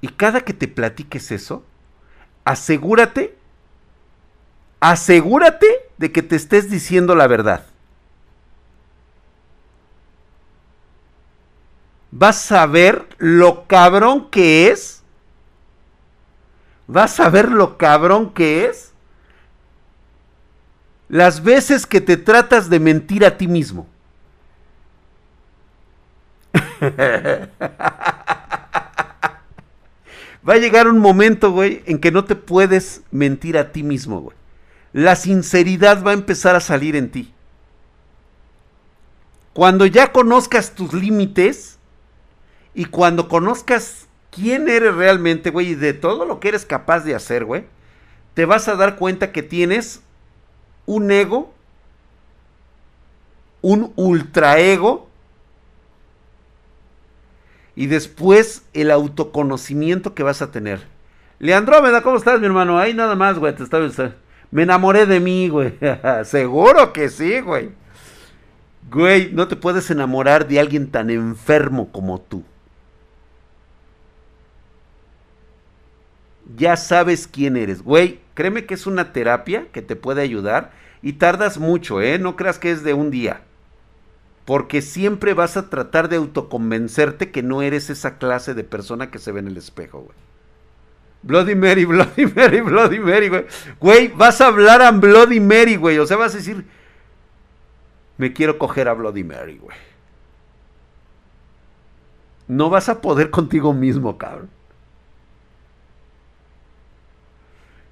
Y 0.01 0.09
cada 0.09 0.41
que 0.41 0.53
te 0.53 0.67
platiques 0.67 1.31
eso, 1.31 1.63
asegúrate, 2.45 3.38
asegúrate 4.79 5.67
de 5.97 6.11
que 6.11 6.21
te 6.21 6.35
estés 6.35 6.69
diciendo 6.69 7.15
la 7.15 7.27
verdad. 7.27 7.65
Vas 12.11 12.51
a 12.51 12.65
ver 12.65 13.07
lo 13.17 13.67
cabrón 13.67 14.29
que 14.29 14.71
es. 14.71 15.03
Vas 16.87 17.19
a 17.19 17.29
ver 17.29 17.51
lo 17.51 17.77
cabrón 17.77 18.33
que 18.33 18.65
es. 18.65 18.93
Las 21.07 21.43
veces 21.43 21.85
que 21.85 22.01
te 22.01 22.17
tratas 22.17 22.69
de 22.69 22.79
mentir 22.79 23.25
a 23.25 23.37
ti 23.37 23.47
mismo. 23.47 23.87
Va 30.47 30.53
a 30.53 30.57
llegar 30.57 30.87
un 30.87 30.99
momento, 30.99 31.51
güey, 31.51 31.83
en 31.85 31.99
que 31.99 32.11
no 32.11 32.25
te 32.25 32.35
puedes 32.35 33.03
mentir 33.11 33.57
a 33.57 33.71
ti 33.71 33.83
mismo, 33.83 34.21
güey. 34.21 34.38
La 34.93 35.15
sinceridad 35.15 36.03
va 36.03 36.11
a 36.11 36.15
empezar 36.15 36.55
a 36.55 36.59
salir 36.59 36.95
en 36.95 37.11
ti. 37.11 37.33
Cuando 39.53 39.85
ya 39.85 40.11
conozcas 40.11 40.73
tus 40.73 40.93
límites 40.93 41.77
y 42.73 42.85
cuando 42.85 43.27
conozcas 43.27 44.07
quién 44.31 44.69
eres 44.69 44.95
realmente, 44.95 45.49
güey, 45.49 45.69
y 45.69 45.75
de 45.75 45.93
todo 45.93 46.25
lo 46.25 46.39
que 46.39 46.49
eres 46.49 46.65
capaz 46.65 47.01
de 47.01 47.15
hacer, 47.15 47.45
güey, 47.45 47.65
te 48.33 48.45
vas 48.45 48.67
a 48.67 48.75
dar 48.75 48.95
cuenta 48.95 49.31
que 49.31 49.43
tienes 49.43 50.01
un 50.85 51.11
ego, 51.11 51.53
un 53.61 53.91
ultraego 53.95 55.09
y 57.75 57.87
después 57.87 58.63
el 58.73 58.91
autoconocimiento 58.91 60.13
que 60.13 60.23
vas 60.23 60.41
a 60.41 60.51
tener. 60.51 60.87
Leandrómeda, 61.39 62.01
¿cómo 62.01 62.17
estás, 62.17 62.39
mi 62.39 62.45
hermano? 62.45 62.79
Ahí 62.79 62.93
nada 62.93 63.15
más, 63.15 63.37
güey, 63.39 63.55
te 63.55 63.63
estaba... 63.63 63.87
Me 64.51 64.63
enamoré 64.63 65.05
de 65.05 65.19
mí, 65.19 65.49
güey. 65.49 65.77
Seguro 66.23 66.91
que 66.93 67.09
sí, 67.09 67.39
güey. 67.39 67.69
Güey, 68.89 69.31
no 69.31 69.47
te 69.47 69.55
puedes 69.55 69.89
enamorar 69.91 70.47
de 70.47 70.59
alguien 70.59 70.89
tan 70.89 71.09
enfermo 71.09 71.91
como 71.91 72.19
tú. 72.19 72.43
Ya 76.57 76.75
sabes 76.75 77.27
quién 77.27 77.57
eres, 77.57 77.83
güey. 77.83 78.19
Créeme 78.33 78.65
que 78.65 78.73
es 78.73 78.87
una 78.87 79.13
terapia 79.13 79.67
que 79.71 79.83
te 79.83 79.95
puede 79.95 80.21
ayudar 80.21 80.71
y 81.03 81.13
tardas 81.13 81.59
mucho, 81.59 82.01
¿eh? 82.01 82.17
No 82.17 82.35
creas 82.35 82.57
que 82.57 82.71
es 82.71 82.83
de 82.83 82.93
un 82.93 83.11
día. 83.11 83.41
Porque 84.45 84.81
siempre 84.81 85.35
vas 85.35 85.57
a 85.57 85.69
tratar 85.69 86.09
de 86.09 86.15
autoconvencerte 86.15 87.29
que 87.29 87.43
no 87.43 87.61
eres 87.61 87.91
esa 87.91 88.17
clase 88.17 88.55
de 88.55 88.63
persona 88.63 89.11
que 89.11 89.19
se 89.19 89.31
ve 89.31 89.41
en 89.41 89.47
el 89.47 89.57
espejo, 89.57 89.99
güey. 89.99 90.28
Bloody 91.21 91.55
Mary, 91.55 91.85
Bloody 91.85 92.25
Mary, 92.27 92.61
Bloody 92.61 92.99
Mary, 92.99 93.29
güey. 93.29 93.45
Güey, 93.79 94.07
vas 94.09 94.41
a 94.41 94.47
hablar 94.47 94.81
a 94.81 94.91
Bloody 94.91 95.39
Mary, 95.39 95.75
güey. 95.75 95.97
O 95.97 96.05
sea, 96.05 96.17
vas 96.17 96.33
a 96.33 96.37
decir, 96.37 96.65
me 98.17 98.33
quiero 98.33 98.57
coger 98.57 98.87
a 98.87 98.93
Bloody 98.93 99.23
Mary, 99.23 99.57
güey. 99.57 99.77
No 102.47 102.69
vas 102.69 102.89
a 102.89 103.01
poder 103.01 103.29
contigo 103.29 103.73
mismo, 103.73 104.17
cabrón. 104.17 104.49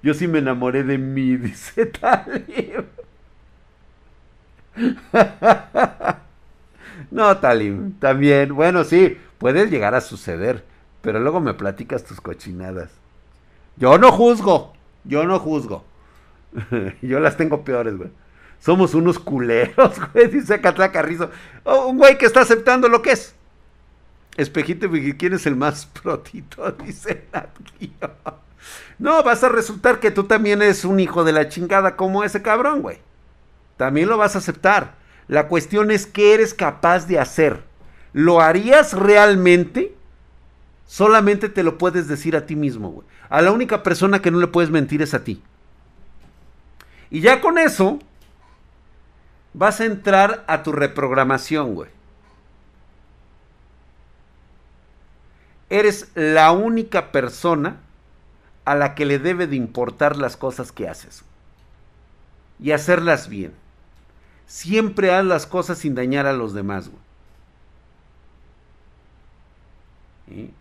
Yo 0.01 0.13
sí 0.13 0.27
me 0.27 0.39
enamoré 0.39 0.83
de 0.83 0.97
mí, 0.97 1.35
dice 1.37 1.85
Talib. 1.85 2.85
No, 7.11 7.37
Talim, 7.37 7.93
también. 7.99 8.53
Bueno, 8.55 8.83
sí, 8.83 9.17
puede 9.37 9.67
llegar 9.69 9.95
a 9.95 10.01
suceder. 10.01 10.63
Pero 11.01 11.19
luego 11.19 11.39
me 11.39 11.53
platicas 11.53 12.03
tus 12.03 12.19
cochinadas. 12.19 12.91
Yo 13.77 13.97
no 13.97 14.11
juzgo. 14.11 14.73
Yo 15.03 15.23
no 15.25 15.39
juzgo. 15.39 15.85
yo 17.01 17.19
las 17.19 17.37
tengo 17.37 17.63
peores, 17.63 17.97
güey. 17.97 18.09
Somos 18.59 18.95
unos 18.95 19.19
culeros, 19.19 19.99
güey, 20.13 20.27
dice 20.27 20.59
Catla 20.59 20.91
Carrizo. 20.91 21.29
Oh, 21.63 21.87
un 21.87 21.97
güey 21.97 22.17
que 22.17 22.25
está 22.25 22.41
aceptando 22.41 22.89
lo 22.89 23.01
que 23.01 23.11
es. 23.11 23.35
Espejito, 24.35 24.89
¿quién 25.17 25.33
es 25.33 25.45
el 25.45 25.55
más 25.55 25.85
protito? 26.01 26.71
Dice 26.71 27.25
No, 28.99 29.23
vas 29.23 29.43
a 29.43 29.49
resultar 29.49 29.99
que 29.99 30.11
tú 30.11 30.25
también 30.25 30.61
eres 30.61 30.85
un 30.85 30.99
hijo 30.99 31.23
de 31.23 31.31
la 31.31 31.49
chingada 31.49 31.95
como 31.95 32.23
ese 32.23 32.41
cabrón, 32.41 32.81
güey. 32.81 32.99
También 33.77 34.09
lo 34.09 34.17
vas 34.17 34.35
a 34.35 34.39
aceptar. 34.39 34.95
La 35.27 35.47
cuestión 35.47 35.91
es 35.91 36.05
qué 36.05 36.33
eres 36.33 36.53
capaz 36.53 37.07
de 37.07 37.19
hacer. 37.19 37.63
¿Lo 38.13 38.41
harías 38.41 38.93
realmente? 38.93 39.96
Solamente 40.87 41.49
te 41.49 41.63
lo 41.63 41.77
puedes 41.77 42.07
decir 42.07 42.35
a 42.35 42.45
ti 42.45 42.55
mismo, 42.55 42.89
güey. 42.89 43.07
A 43.29 43.41
la 43.41 43.51
única 43.51 43.83
persona 43.83 44.21
que 44.21 44.31
no 44.31 44.39
le 44.39 44.47
puedes 44.47 44.71
mentir 44.71 45.01
es 45.01 45.13
a 45.13 45.23
ti. 45.23 45.43
Y 47.09 47.19
ya 47.19 47.41
con 47.41 47.57
eso, 47.57 47.99
vas 49.53 49.81
a 49.81 49.85
entrar 49.85 50.45
a 50.47 50.63
tu 50.63 50.71
reprogramación, 50.71 51.75
güey. 51.75 51.89
Eres 55.69 56.09
la 56.15 56.53
única 56.53 57.11
persona 57.11 57.81
a 58.63 58.73
la 58.75 58.95
que 58.95 59.05
le 59.05 59.19
debe 59.19 59.45
de 59.45 59.57
importar 59.57 60.15
las 60.15 60.37
cosas 60.37 60.71
que 60.71 60.87
haces. 60.87 61.23
Y 62.59 62.71
hacerlas 62.71 63.27
bien. 63.27 63.53
Siempre 64.45 65.13
haz 65.13 65.25
las 65.25 65.45
cosas 65.45 65.79
sin 65.79 65.95
dañar 65.95 66.25
a 66.25 66.33
los 66.33 66.53
demás, 66.53 66.87
güey. 66.87 67.06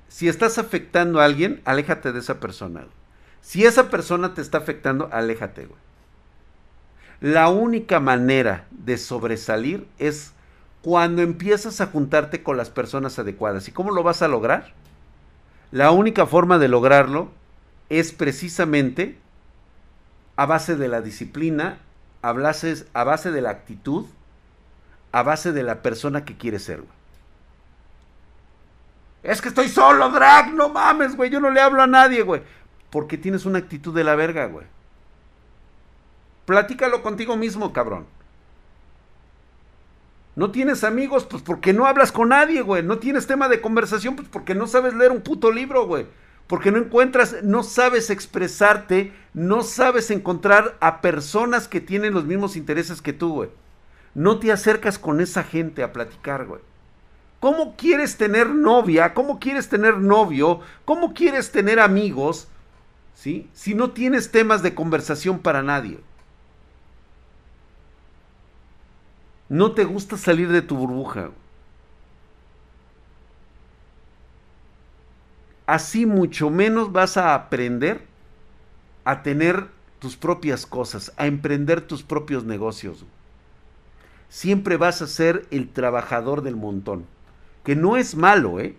Si 0.08 0.28
estás 0.28 0.58
afectando 0.58 1.20
a 1.20 1.24
alguien, 1.24 1.60
aléjate 1.64 2.12
de 2.12 2.20
esa 2.20 2.40
persona. 2.40 2.86
Si 3.40 3.64
esa 3.64 3.90
persona 3.90 4.34
te 4.34 4.40
está 4.40 4.58
afectando, 4.58 5.08
aléjate, 5.12 5.66
güey. 5.66 5.78
La 7.20 7.48
única 7.48 7.98
manera 7.98 8.66
de 8.70 8.98
sobresalir 8.98 9.86
es 9.98 10.32
cuando 10.82 11.22
empiezas 11.22 11.80
a 11.80 11.86
juntarte 11.86 12.42
con 12.42 12.56
las 12.56 12.70
personas 12.70 13.18
adecuadas. 13.18 13.68
¿Y 13.68 13.72
cómo 13.72 13.90
lo 13.90 14.02
vas 14.02 14.22
a 14.22 14.28
lograr? 14.28 14.74
La 15.72 15.90
única 15.90 16.26
forma 16.26 16.58
de 16.58 16.68
lograrlo 16.68 17.30
es 17.88 18.12
precisamente 18.12 19.18
a 20.36 20.46
base 20.46 20.76
de 20.76 20.88
la 20.88 21.00
disciplina 21.00 21.78
a 22.26 22.32
base, 23.04 23.30
de 23.30 23.40
la 23.40 23.50
actitud, 23.50 24.06
a 25.12 25.22
base 25.22 25.52
de 25.52 25.62
la 25.62 25.82
persona 25.82 26.24
que 26.24 26.36
quieres 26.36 26.64
ser. 26.64 26.82
Es 29.26 29.42
que 29.42 29.48
estoy 29.48 29.68
solo, 29.68 30.10
drag, 30.10 30.54
no 30.54 30.68
mames, 30.68 31.16
güey, 31.16 31.30
yo 31.30 31.40
no 31.40 31.50
le 31.50 31.60
hablo 31.60 31.82
a 31.82 31.86
nadie, 31.86 32.22
güey. 32.22 32.42
Porque 32.90 33.18
tienes 33.18 33.44
una 33.44 33.58
actitud 33.58 33.94
de 33.94 34.04
la 34.04 34.14
verga, 34.14 34.46
güey. 34.46 34.66
Platícalo 36.44 37.02
contigo 37.02 37.36
mismo, 37.36 37.72
cabrón. 37.72 38.06
No 40.36 40.50
tienes 40.50 40.84
amigos, 40.84 41.24
pues 41.24 41.42
porque 41.42 41.72
no 41.72 41.86
hablas 41.86 42.12
con 42.12 42.28
nadie, 42.28 42.62
güey. 42.62 42.82
No 42.82 42.98
tienes 42.98 43.26
tema 43.26 43.48
de 43.48 43.60
conversación, 43.60 44.16
pues 44.16 44.28
porque 44.28 44.54
no 44.54 44.66
sabes 44.66 44.94
leer 44.94 45.10
un 45.10 45.22
puto 45.22 45.50
libro, 45.50 45.86
güey 45.86 46.06
porque 46.46 46.70
no 46.70 46.78
encuentras, 46.78 47.42
no 47.42 47.62
sabes 47.62 48.10
expresarte, 48.10 49.12
no 49.34 49.62
sabes 49.62 50.10
encontrar 50.10 50.76
a 50.80 51.00
personas 51.00 51.66
que 51.66 51.80
tienen 51.80 52.14
los 52.14 52.24
mismos 52.24 52.56
intereses 52.56 53.02
que 53.02 53.12
tú, 53.12 53.32
güey. 53.32 53.50
No 54.14 54.38
te 54.38 54.52
acercas 54.52 54.98
con 54.98 55.20
esa 55.20 55.42
gente 55.42 55.82
a 55.82 55.92
platicar, 55.92 56.46
güey. 56.46 56.60
¿Cómo 57.40 57.76
quieres 57.76 58.16
tener 58.16 58.48
novia? 58.48 59.14
¿Cómo 59.14 59.38
quieres 59.38 59.68
tener 59.68 59.98
novio? 59.98 60.60
¿Cómo 60.84 61.14
quieres 61.14 61.52
tener 61.52 61.80
amigos? 61.80 62.48
¿Sí? 63.14 63.48
Si 63.52 63.74
no 63.74 63.90
tienes 63.90 64.30
temas 64.30 64.62
de 64.62 64.74
conversación 64.74 65.38
para 65.38 65.62
nadie. 65.62 65.98
No 69.48 69.72
te 69.72 69.84
gusta 69.84 70.16
salir 70.16 70.50
de 70.50 70.62
tu 70.62 70.76
burbuja. 70.76 71.30
Así 75.66 76.06
mucho 76.06 76.50
menos 76.50 76.92
vas 76.92 77.16
a 77.16 77.34
aprender 77.34 78.02
a 79.04 79.22
tener 79.22 79.68
tus 79.98 80.16
propias 80.16 80.66
cosas, 80.66 81.12
a 81.16 81.26
emprender 81.26 81.80
tus 81.80 82.02
propios 82.02 82.44
negocios. 82.44 83.04
Siempre 84.28 84.76
vas 84.76 85.02
a 85.02 85.06
ser 85.06 85.46
el 85.50 85.68
trabajador 85.68 86.42
del 86.42 86.56
montón, 86.56 87.06
que 87.66 87.76
no 87.76 87.98
es 87.98 88.14
malo, 88.14 88.60
¿eh? 88.60 88.74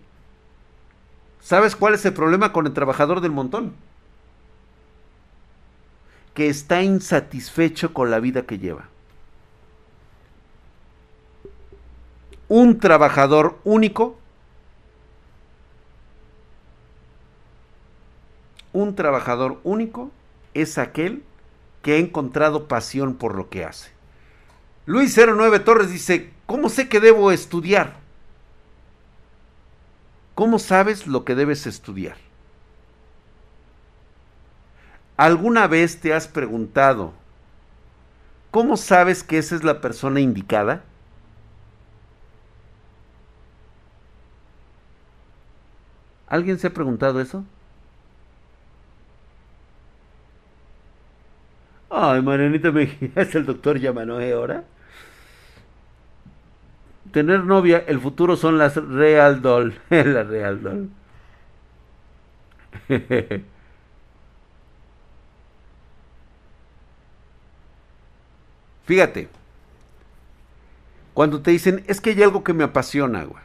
¿Sabes 1.40 1.76
cuál 1.76 1.94
es 1.94 2.04
el 2.04 2.14
problema 2.14 2.52
con 2.52 2.66
el 2.66 2.72
trabajador 2.72 3.20
del 3.20 3.30
montón? 3.30 3.74
Que 6.34 6.48
está 6.48 6.82
insatisfecho 6.82 7.94
con 7.94 8.10
la 8.10 8.18
vida 8.18 8.42
que 8.42 8.58
lleva. 8.58 8.88
un 12.48 12.80
trabajador 12.80 13.58
único, 13.64 14.16
un 18.72 18.94
trabajador 18.94 19.60
único 19.64 20.10
es 20.54 20.78
aquel 20.78 21.22
que 21.82 21.94
ha 21.94 21.98
encontrado 21.98 22.66
pasión 22.66 23.14
por 23.14 23.34
lo 23.34 23.50
que 23.50 23.64
hace. 23.64 23.90
Luis 24.86 25.14
09 25.16 25.60
Torres 25.60 25.90
dice, 25.90 26.30
¿cómo 26.46 26.70
sé 26.70 26.88
que 26.88 27.00
debo 27.00 27.30
estudiar? 27.30 28.07
¿Cómo 30.38 30.60
sabes 30.60 31.08
lo 31.08 31.24
que 31.24 31.34
debes 31.34 31.66
estudiar? 31.66 32.16
¿Alguna 35.16 35.66
vez 35.66 36.00
te 36.00 36.14
has 36.14 36.28
preguntado, 36.28 37.12
¿cómo 38.52 38.76
sabes 38.76 39.24
que 39.24 39.38
esa 39.38 39.56
es 39.56 39.64
la 39.64 39.80
persona 39.80 40.20
indicada? 40.20 40.84
¿Alguien 46.28 46.60
se 46.60 46.68
ha 46.68 46.72
preguntado 46.72 47.20
eso? 47.20 47.44
Ay, 51.90 52.22
Marianita 52.22 52.70
Mejía, 52.70 53.10
¿es 53.16 53.34
el 53.34 53.44
doctor 53.46 53.78
Yamanoe 53.78 54.32
ahora? 54.32 54.64
Tener 57.12 57.44
novia, 57.44 57.84
el 57.86 58.00
futuro 58.00 58.36
son 58.36 58.58
las 58.58 58.76
Real 58.76 59.40
Doll. 59.42 59.80
la 59.90 60.22
Real 60.24 60.62
Doll. 60.62 60.90
Fíjate, 68.84 69.28
cuando 71.12 71.42
te 71.42 71.50
dicen, 71.50 71.84
es 71.88 72.00
que 72.00 72.10
hay 72.10 72.22
algo 72.22 72.44
que 72.44 72.54
me 72.54 72.64
apasiona, 72.64 73.24
güey. 73.24 73.42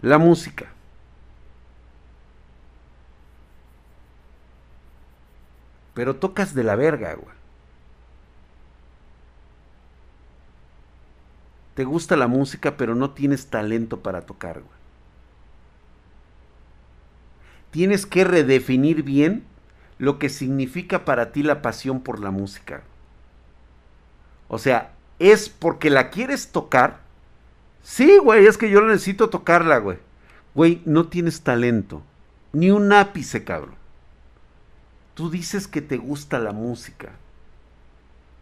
La 0.00 0.18
música. 0.18 0.66
Pero 5.94 6.16
tocas 6.16 6.54
de 6.54 6.62
la 6.62 6.76
verga, 6.76 7.14
güey. 7.14 7.34
Te 11.76 11.84
gusta 11.84 12.16
la 12.16 12.26
música, 12.26 12.78
pero 12.78 12.94
no 12.94 13.10
tienes 13.10 13.48
talento 13.48 14.00
para 14.00 14.22
tocar, 14.22 14.60
güey. 14.60 14.76
Tienes 17.70 18.06
que 18.06 18.24
redefinir 18.24 19.02
bien 19.02 19.44
lo 19.98 20.18
que 20.18 20.30
significa 20.30 21.04
para 21.04 21.32
ti 21.32 21.42
la 21.42 21.60
pasión 21.60 22.00
por 22.00 22.18
la 22.18 22.30
música. 22.30 22.82
O 24.48 24.56
sea, 24.56 24.94
¿es 25.18 25.50
porque 25.50 25.90
la 25.90 26.08
quieres 26.08 26.48
tocar? 26.50 27.00
Sí, 27.82 28.16
güey, 28.16 28.46
es 28.46 28.56
que 28.56 28.70
yo 28.70 28.80
necesito 28.80 29.28
tocarla, 29.28 29.76
güey. 29.76 29.98
Güey, 30.54 30.80
no 30.86 31.08
tienes 31.08 31.42
talento. 31.42 32.02
Ni 32.54 32.70
un 32.70 32.90
ápice, 32.90 33.44
cabrón. 33.44 33.74
Tú 35.12 35.28
dices 35.28 35.68
que 35.68 35.82
te 35.82 35.98
gusta 35.98 36.38
la 36.38 36.52
música, 36.52 37.12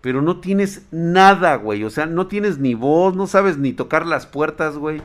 pero 0.05 0.21
no 0.21 0.39
tienes 0.39 0.83
nada, 0.91 1.57
güey. 1.57 1.83
O 1.83 1.89
sea, 1.89 2.05
no 2.05 2.27
tienes 2.27 2.59
ni 2.59 2.75
voz, 2.75 3.17
no 3.17 3.27
sabes 3.27 3.57
ni 3.57 3.73
tocar 3.73 4.05
las 4.05 4.27
puertas, 4.27 4.77
güey. 4.77 5.01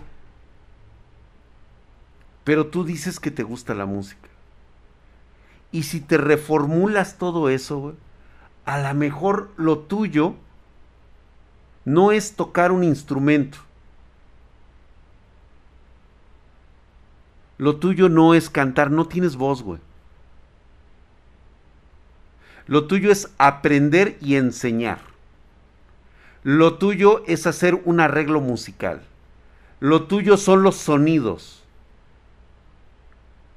Pero 2.44 2.68
tú 2.68 2.84
dices 2.84 3.18
que 3.22 3.32
te 3.32 3.44
gusta 3.44 3.74
la 3.74 3.86
música. 3.86 4.28
Y 5.72 5.84
si 5.84 6.02
te 6.02 6.18
reformulas 6.18 7.18
todo 7.18 7.48
eso, 7.48 7.78
güey, 7.78 7.96
a 8.66 8.78
lo 8.78 8.94
mejor 8.94 9.52
lo 9.56 9.80
tuyo 9.80 10.36
no 11.86 12.12
es 12.12 12.36
tocar 12.36 12.74
un 12.74 12.84
instrumento. 12.84 13.58
Lo 17.58 17.78
tuyo 17.78 18.10
no 18.10 18.34
es 18.34 18.50
cantar, 18.50 18.92
no 18.92 19.06
tienes 19.06 19.38
voz, 19.38 19.64
güey. 19.64 19.80
Lo 22.70 22.86
tuyo 22.86 23.12
es 23.12 23.32
aprender 23.40 24.20
y 24.22 24.36
enseñar. 24.36 25.00
Lo 26.44 26.78
tuyo 26.78 27.24
es 27.26 27.48
hacer 27.48 27.82
un 27.84 28.00
arreglo 28.00 28.42
musical. 28.42 29.02
Lo 29.80 30.04
tuyo 30.04 30.38
son 30.38 30.62
los 30.62 30.76
sonidos. 30.76 31.64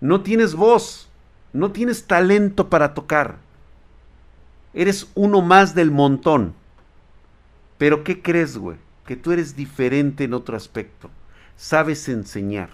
No 0.01 0.23
tienes 0.23 0.55
voz, 0.55 1.11
no 1.53 1.73
tienes 1.73 2.07
talento 2.07 2.71
para 2.71 2.95
tocar. 2.95 3.37
Eres 4.73 5.11
uno 5.15 5.43
más 5.43 5.75
del 5.75 5.91
montón. 5.91 6.55
Pero 7.77 8.05
¿qué 8.05 8.23
crees, 8.23 8.57
güey? 8.57 8.79
Que 9.05 9.17
tú 9.17 9.33
eres 9.33 9.55
diferente 9.55 10.25
en 10.25 10.33
otro 10.33 10.57
aspecto. 10.57 11.11
Sabes 11.59 12.09
enseñar. 12.09 12.71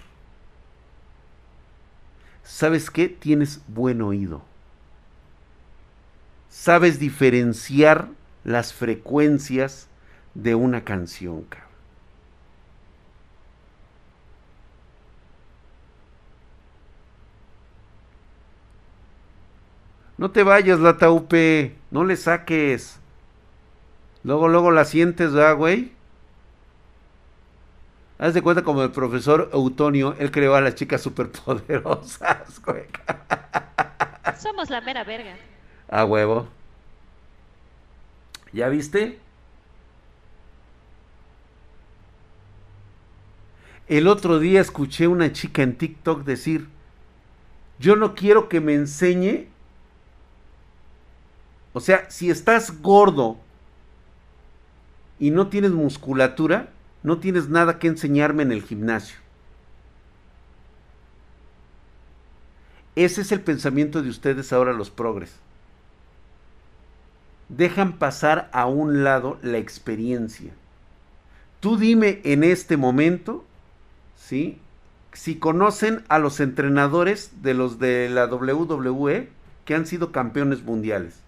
¿Sabes 2.43 2.89
qué? 2.89 3.09
Tienes 3.09 3.61
buen 3.67 4.01
oído 4.01 4.48
sabes 6.49 6.99
diferenciar 6.99 8.09
las 8.43 8.73
frecuencias 8.73 9.87
de 10.33 10.55
una 10.55 10.83
canción, 10.83 11.43
cabrón. 11.43 11.69
No 20.17 20.31
te 20.31 20.43
vayas, 20.43 20.79
la 20.81 20.97
taupe, 20.97 21.77
no 21.91 22.03
le 22.03 22.17
saques. 22.17 22.99
Luego, 24.23 24.49
luego 24.49 24.69
la 24.69 24.83
sientes, 24.83 25.31
¿verdad, 25.31 25.55
güey? 25.55 25.93
Haz 28.17 28.33
de 28.33 28.41
cuenta 28.41 28.63
como 28.63 28.83
el 28.83 28.91
profesor 28.91 29.49
Eutonio, 29.53 30.13
él 30.19 30.29
creó 30.29 30.55
a 30.55 30.61
las 30.61 30.75
chicas 30.75 31.01
superpoderosas, 31.01 32.61
güey. 32.65 32.83
Somos 34.37 34.69
la 34.69 34.81
mera 34.81 35.05
verga. 35.05 35.37
A 35.89 36.05
huevo. 36.05 36.47
¿Ya 38.53 38.69
viste? 38.69 39.19
El 43.87 44.07
otro 44.07 44.37
día 44.39 44.61
escuché 44.61 45.07
una 45.07 45.33
chica 45.33 45.63
en 45.63 45.75
TikTok 45.75 46.23
decir, 46.23 46.67
yo 47.79 47.95
no 47.95 48.13
quiero 48.13 48.47
que 48.47 48.61
me 48.61 48.75
enseñe, 48.75 49.47
o 51.73 51.79
sea, 51.79 52.09
si 52.11 52.29
estás 52.29 52.81
gordo 52.81 53.37
y 55.17 55.31
no 55.31 55.47
tienes 55.47 55.71
musculatura, 55.71 56.69
no 57.01 57.17
tienes 57.17 57.49
nada 57.49 57.79
que 57.79 57.87
enseñarme 57.87 58.43
en 58.43 58.51
el 58.51 58.61
gimnasio. 58.61 59.17
Ese 62.95 63.21
es 63.21 63.31
el 63.31 63.41
pensamiento 63.41 64.03
de 64.03 64.09
ustedes 64.09 64.53
ahora 64.53 64.73
los 64.73 64.91
progres 64.91 65.33
dejan 67.49 67.93
pasar 67.93 68.49
a 68.53 68.67
un 68.67 69.03
lado 69.03 69.37
la 69.41 69.57
experiencia. 69.57 70.53
Tú 71.59 71.77
dime 71.77 72.21
en 72.23 72.43
este 72.43 72.77
momento, 72.77 73.43
¿sí? 74.15 74.59
Si 75.11 75.35
conocen 75.37 76.05
a 76.07 76.19
los 76.19 76.39
entrenadores 76.39 77.41
de 77.41 77.55
los 77.55 77.79
de 77.79 78.07
la 78.09 78.27
WWE 78.27 79.29
que 79.65 79.75
han 79.75 79.87
sido 79.87 80.11
campeones 80.11 80.63
mundiales. 80.63 81.19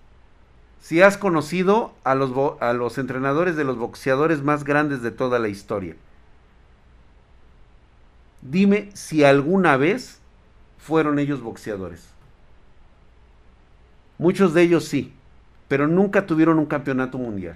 Si 0.79 1.01
has 1.01 1.17
conocido 1.17 1.93
a 2.03 2.15
los, 2.15 2.31
a 2.61 2.73
los 2.73 2.97
entrenadores 2.97 3.55
de 3.55 3.63
los 3.63 3.77
boxeadores 3.77 4.41
más 4.41 4.63
grandes 4.63 5.01
de 5.01 5.11
toda 5.11 5.37
la 5.39 5.47
historia. 5.47 5.95
Dime 8.41 8.89
si 8.93 9.23
alguna 9.23 9.77
vez 9.77 10.19
fueron 10.79 11.19
ellos 11.19 11.41
boxeadores. 11.41 12.07
Muchos 14.17 14.53
de 14.53 14.63
ellos 14.63 14.85
sí 14.85 15.13
pero 15.71 15.87
nunca 15.87 16.25
tuvieron 16.25 16.59
un 16.59 16.65
campeonato 16.65 17.17
mundial. 17.17 17.55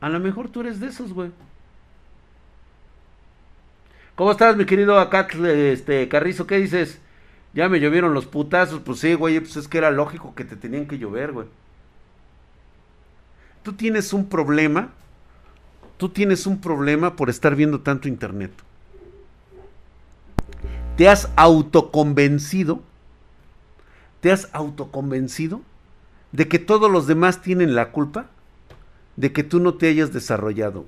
A 0.00 0.08
lo 0.08 0.18
mejor 0.18 0.48
tú 0.48 0.62
eres 0.62 0.80
de 0.80 0.88
esos, 0.88 1.12
güey. 1.12 1.30
¿Cómo 4.16 4.32
estás, 4.32 4.56
mi 4.56 4.64
querido 4.66 5.00
este, 5.46 6.08
Carrizo? 6.08 6.48
¿Qué 6.48 6.58
dices? 6.58 6.98
Ya 7.54 7.68
me 7.68 7.78
llovieron 7.78 8.12
los 8.12 8.26
putazos. 8.26 8.80
Pues 8.80 8.98
sí, 8.98 9.14
güey, 9.14 9.38
pues 9.38 9.56
es 9.56 9.68
que 9.68 9.78
era 9.78 9.92
lógico 9.92 10.34
que 10.34 10.44
te 10.44 10.56
tenían 10.56 10.88
que 10.88 10.98
llover, 10.98 11.30
güey. 11.30 11.46
Tú 13.62 13.74
tienes 13.74 14.12
un 14.12 14.28
problema. 14.28 14.88
Tú 15.96 16.08
tienes 16.08 16.48
un 16.48 16.60
problema 16.60 17.14
por 17.14 17.30
estar 17.30 17.54
viendo 17.54 17.82
tanto 17.82 18.08
internet. 18.08 18.50
Te 20.96 21.08
has 21.08 21.30
autoconvencido 21.36 22.82
¿Te 24.22 24.32
has 24.32 24.48
autoconvencido 24.54 25.60
de 26.32 26.48
que 26.48 26.58
todos 26.58 26.90
los 26.90 27.06
demás 27.06 27.42
tienen 27.42 27.74
la 27.74 27.92
culpa 27.92 28.26
de 29.16 29.32
que 29.32 29.44
tú 29.44 29.60
no 29.60 29.74
te 29.74 29.88
hayas 29.88 30.12
desarrollado. 30.12 30.84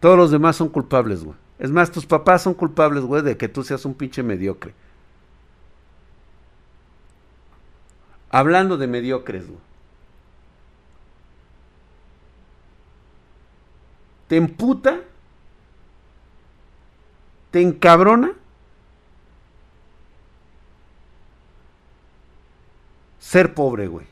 Todos 0.00 0.16
los 0.16 0.30
demás 0.30 0.56
son 0.56 0.68
culpables, 0.68 1.22
güey. 1.24 1.36
Es 1.58 1.70
más, 1.70 1.90
tus 1.90 2.06
papás 2.06 2.42
son 2.42 2.54
culpables, 2.54 3.02
güey, 3.02 3.22
de 3.22 3.36
que 3.36 3.48
tú 3.48 3.62
seas 3.62 3.84
un 3.84 3.94
pinche 3.94 4.22
mediocre. 4.22 4.72
Hablando 8.30 8.76
de 8.76 8.86
mediocres, 8.86 9.46
güey. 9.46 9.60
Te 14.28 14.36
emputa, 14.36 15.00
te 17.50 17.62
encabrona 17.62 18.32
ser 23.28 23.52
pobre, 23.52 23.88
güey. 23.88 24.06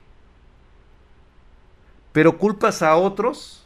Pero 2.12 2.37
culpas 2.37 2.83
a 2.83 2.96
otros 2.96 3.64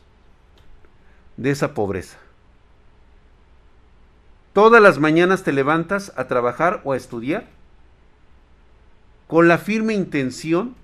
de 1.36 1.50
esa 1.50 1.74
pobreza. 1.74 2.18
Todas 4.52 4.80
las 4.80 5.00
mañanas 5.00 5.42
te 5.42 5.52
levantas 5.52 6.12
a 6.14 6.28
trabajar 6.28 6.80
o 6.84 6.92
a 6.92 6.96
estudiar 6.96 7.48
con 9.26 9.48
la 9.48 9.58
firme 9.58 9.92
intención 9.92 10.76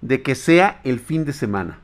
de 0.00 0.22
que 0.22 0.36
sea 0.36 0.80
el 0.84 1.00
fin 1.00 1.24
de 1.24 1.32
semana. 1.32 1.80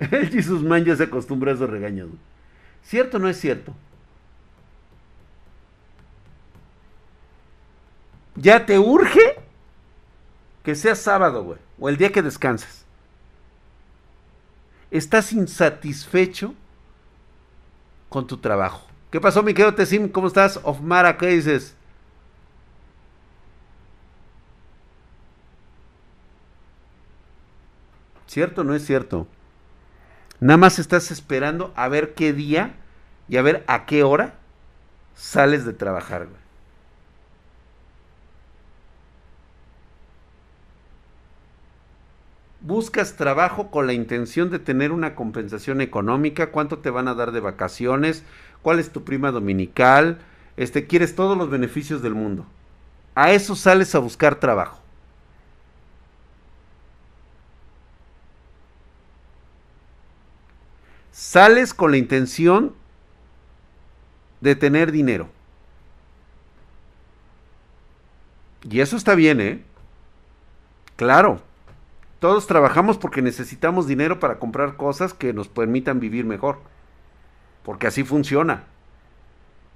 El 0.10 0.28
Jesus 0.28 0.64
Man 0.64 0.84
ya 0.84 0.96
se 0.96 1.04
acostumbra 1.04 1.52
a 1.52 1.54
esos 1.54 1.70
regaños. 1.70 2.08
¿Cierto 2.82 3.18
o 3.18 3.20
no 3.20 3.28
es 3.28 3.38
cierto? 3.38 3.72
Ya 8.36 8.66
te 8.66 8.78
urge 8.78 9.40
que 10.62 10.74
sea 10.74 10.94
sábado, 10.94 11.42
güey, 11.42 11.58
o 11.78 11.88
el 11.88 11.96
día 11.96 12.12
que 12.12 12.22
descansas. 12.22 12.84
Estás 14.90 15.32
insatisfecho 15.32 16.54
con 18.08 18.26
tu 18.26 18.38
trabajo. 18.38 18.86
¿Qué 19.10 19.20
pasó, 19.20 19.42
mi 19.42 19.54
querido 19.54 19.74
Tessim? 19.74 20.08
¿Cómo 20.08 20.26
estás? 20.26 20.60
Ofmara, 20.62 21.16
¿qué 21.16 21.28
dices? 21.28 21.74
¿Cierto 28.26 28.60
o 28.60 28.64
no 28.64 28.74
es 28.74 28.84
cierto? 28.84 29.26
Nada 30.40 30.58
más 30.58 30.78
estás 30.78 31.10
esperando 31.10 31.72
a 31.76 31.88
ver 31.88 32.14
qué 32.14 32.32
día 32.32 32.74
y 33.28 33.38
a 33.38 33.42
ver 33.42 33.64
a 33.66 33.86
qué 33.86 34.02
hora 34.02 34.34
sales 35.14 35.64
de 35.64 35.72
trabajar, 35.72 36.26
güey. 36.26 36.45
Buscas 42.66 43.14
trabajo 43.14 43.70
con 43.70 43.86
la 43.86 43.92
intención 43.92 44.50
de 44.50 44.58
tener 44.58 44.90
una 44.90 45.14
compensación 45.14 45.80
económica, 45.80 46.50
cuánto 46.50 46.78
te 46.78 46.90
van 46.90 47.06
a 47.06 47.14
dar 47.14 47.30
de 47.30 47.40
vacaciones, 47.40 48.24
cuál 48.60 48.80
es 48.80 48.90
tu 48.90 49.04
prima 49.04 49.30
dominical, 49.30 50.18
este 50.56 50.86
quieres 50.86 51.14
todos 51.14 51.38
los 51.38 51.48
beneficios 51.48 52.02
del 52.02 52.14
mundo. 52.14 52.44
A 53.14 53.30
eso 53.30 53.54
sales 53.54 53.94
a 53.94 54.00
buscar 54.00 54.40
trabajo. 54.40 54.80
Sales 61.12 61.72
con 61.72 61.92
la 61.92 61.96
intención 61.98 62.74
de 64.40 64.56
tener 64.56 64.90
dinero. 64.90 65.28
Y 68.68 68.80
eso 68.80 68.96
está 68.96 69.14
bien, 69.14 69.40
¿eh? 69.40 69.62
Claro, 70.96 71.40
todos 72.26 72.48
trabajamos 72.48 72.98
porque 72.98 73.22
necesitamos 73.22 73.86
dinero 73.86 74.18
para 74.18 74.40
comprar 74.40 74.74
cosas 74.76 75.14
que 75.14 75.32
nos 75.32 75.46
permitan 75.46 76.00
vivir 76.00 76.24
mejor. 76.24 76.58
Porque 77.62 77.86
así 77.86 78.02
funciona. 78.02 78.64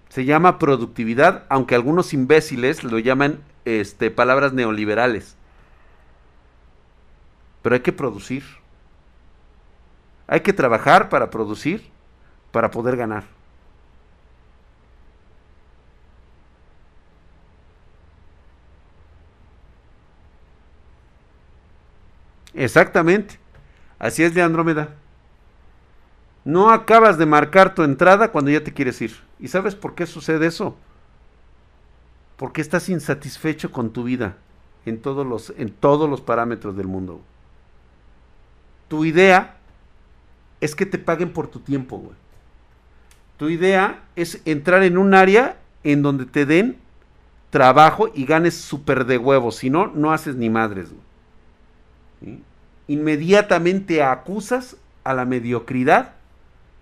Se 0.09 0.25
llama 0.25 0.59
productividad, 0.59 1.45
aunque 1.49 1.77
algunos 1.77 2.13
imbéciles 2.13 2.83
lo 2.83 2.99
llaman 2.99 3.39
este, 3.65 4.11
palabras 4.11 4.53
neoliberales. 4.53 5.37
Pero 7.63 7.77
hay 7.77 7.83
que 7.83 7.93
producir. 7.93 8.43
Hay 10.27 10.41
que 10.41 10.53
trabajar 10.53 11.09
para 11.09 11.31
producir, 11.31 11.89
para 12.51 12.73
poder 12.73 12.97
ganar. 12.97 13.27
Exactamente. 22.55 23.39
Así 23.99 24.23
es 24.23 24.35
de 24.35 24.43
Andrómeda. 24.43 24.95
No 26.45 26.71
acabas 26.71 27.19
de 27.19 27.27
marcar 27.27 27.75
tu 27.75 27.83
entrada 27.83 28.33
cuando 28.33 28.51
ya 28.51 28.65
te 28.65 28.73
quieres 28.73 29.01
ir. 29.03 29.15
¿Y 29.39 29.49
sabes 29.49 29.75
por 29.75 29.95
qué 29.95 30.07
sucede 30.07 30.47
eso? 30.47 30.75
Porque 32.37 32.63
estás 32.63 32.89
insatisfecho 32.89 33.71
con 33.71 33.91
tu 33.91 34.05
vida 34.05 34.37
en 34.87 35.01
todos 35.01 35.27
los, 35.27 35.53
en 35.59 35.71
todos 35.71 36.09
los 36.09 36.23
parámetros 36.23 36.77
del 36.77 36.87
mundo. 36.87 37.21
Tu 38.89 39.05
idea 39.05 39.57
es 40.61 40.75
que 40.75 40.87
te 40.87 40.99
paguen 40.99 41.33
por 41.33 41.49
tu 41.49 41.61
tiempo, 41.61 41.99
güey. 41.99 42.17
Tu 43.37 43.51
idea 43.51 44.03
es 44.17 44.41
entrar 44.45 44.83
en 44.83 44.99
un 44.99 45.15
área 45.15 45.59
en 45.85 46.03
donde 46.03 46.27
te 46.27 46.47
den 46.47 46.79
trabajo 47.51 48.11
y 48.15 48.25
ganes 48.25 48.55
súper 48.55 49.05
de 49.05 49.19
huevos. 49.19 49.57
Si 49.57 49.71
no, 49.71 49.89
no 49.89 50.13
haces 50.13 50.37
ni 50.37 50.49
madres, 50.49 50.91
güey 50.91 51.10
inmediatamente 52.87 54.03
acusas 54.03 54.77
a 55.05 55.15
la 55.15 55.25
mediocridad 55.25 56.15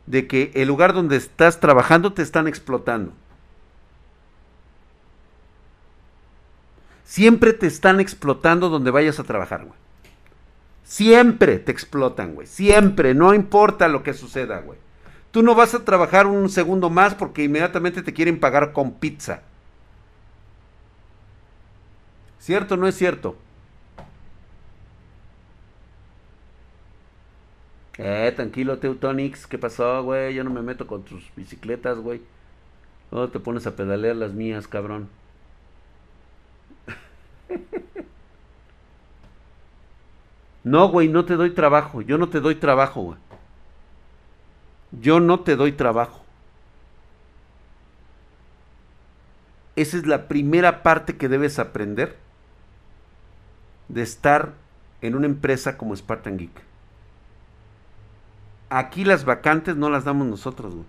de 0.06 0.26
que 0.26 0.50
el 0.54 0.68
lugar 0.68 0.94
donde 0.94 1.16
estás 1.16 1.60
trabajando 1.60 2.12
te 2.12 2.22
están 2.22 2.48
explotando. 2.48 3.12
Siempre 7.04 7.52
te 7.52 7.66
están 7.66 8.00
explotando 8.00 8.68
donde 8.68 8.90
vayas 8.90 9.18
a 9.18 9.24
trabajar, 9.24 9.64
güey. 9.64 9.78
Siempre 10.84 11.58
te 11.58 11.72
explotan, 11.72 12.34
güey. 12.34 12.46
Siempre, 12.46 13.14
no 13.14 13.34
importa 13.34 13.88
lo 13.88 14.02
que 14.02 14.14
suceda, 14.14 14.60
güey. 14.60 14.78
Tú 15.30 15.42
no 15.42 15.54
vas 15.54 15.74
a 15.74 15.84
trabajar 15.84 16.26
un 16.26 16.48
segundo 16.48 16.88
más 16.88 17.14
porque 17.14 17.44
inmediatamente 17.44 18.02
te 18.02 18.14
quieren 18.14 18.40
pagar 18.40 18.72
con 18.72 18.92
pizza. 18.92 19.42
¿Cierto 22.38 22.74
o 22.74 22.76
no 22.78 22.88
es 22.88 22.96
cierto? 22.96 23.36
Eh, 27.98 28.32
tranquilo, 28.34 28.78
Teutonix. 28.78 29.46
¿Qué 29.46 29.58
pasó, 29.58 30.02
güey? 30.04 30.34
Yo 30.34 30.44
no 30.44 30.50
me 30.50 30.62
meto 30.62 30.86
con 30.86 31.02
tus 31.04 31.30
bicicletas, 31.36 31.98
güey. 31.98 32.22
Luego 33.10 33.28
te 33.30 33.40
pones 33.40 33.66
a 33.66 33.76
pedalear 33.76 34.16
las 34.16 34.32
mías, 34.32 34.68
cabrón. 34.68 35.08
No, 40.64 40.88
güey, 40.88 41.08
no 41.08 41.24
te 41.24 41.36
doy 41.36 41.50
trabajo. 41.50 42.02
Yo 42.02 42.18
no 42.18 42.28
te 42.28 42.40
doy 42.40 42.56
trabajo, 42.56 43.02
güey. 43.02 43.18
Yo 44.92 45.20
no 45.20 45.40
te 45.40 45.56
doy 45.56 45.72
trabajo. 45.72 46.22
Esa 49.76 49.96
es 49.96 50.06
la 50.06 50.28
primera 50.28 50.82
parte 50.82 51.16
que 51.16 51.28
debes 51.28 51.58
aprender 51.58 52.16
de 53.88 54.02
estar 54.02 54.52
en 55.00 55.14
una 55.14 55.26
empresa 55.26 55.78
como 55.78 55.96
Spartan 55.96 56.36
Geek. 56.36 56.67
Aquí 58.70 59.04
las 59.04 59.24
vacantes 59.24 59.76
no 59.76 59.90
las 59.90 60.04
damos 60.04 60.26
nosotros, 60.26 60.74
güey. 60.74 60.86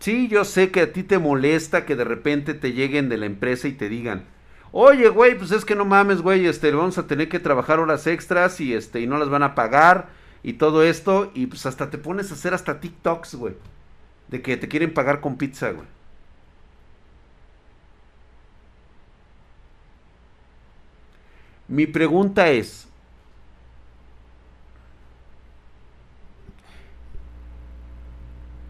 Sí, 0.00 0.28
yo 0.28 0.44
sé 0.44 0.70
que 0.70 0.80
a 0.80 0.92
ti 0.92 1.02
te 1.02 1.18
molesta 1.18 1.84
que 1.84 1.94
de 1.94 2.04
repente 2.04 2.54
te 2.54 2.72
lleguen 2.72 3.08
de 3.10 3.18
la 3.18 3.26
empresa 3.26 3.68
y 3.68 3.72
te 3.72 3.88
digan, 3.90 4.24
oye, 4.72 5.08
güey, 5.10 5.36
pues 5.36 5.50
es 5.52 5.64
que 5.66 5.74
no 5.74 5.84
mames, 5.84 6.22
güey, 6.22 6.46
este, 6.46 6.72
vamos 6.72 6.96
a 6.96 7.06
tener 7.06 7.28
que 7.28 7.38
trabajar 7.38 7.78
horas 7.80 8.06
extras 8.06 8.60
y 8.60 8.72
este, 8.74 9.00
y 9.00 9.06
no 9.06 9.18
las 9.18 9.28
van 9.28 9.42
a 9.42 9.54
pagar 9.54 10.08
y 10.42 10.54
todo 10.54 10.82
esto, 10.82 11.30
y 11.34 11.46
pues 11.46 11.66
hasta 11.66 11.90
te 11.90 11.98
pones 11.98 12.30
a 12.30 12.34
hacer 12.34 12.54
hasta 12.54 12.80
TikToks, 12.80 13.34
güey, 13.34 13.54
de 14.28 14.40
que 14.42 14.56
te 14.56 14.68
quieren 14.68 14.94
pagar 14.94 15.20
con 15.20 15.36
pizza, 15.36 15.70
güey. 15.70 15.86
Mi 21.70 21.86
pregunta 21.86 22.50
es, 22.50 22.86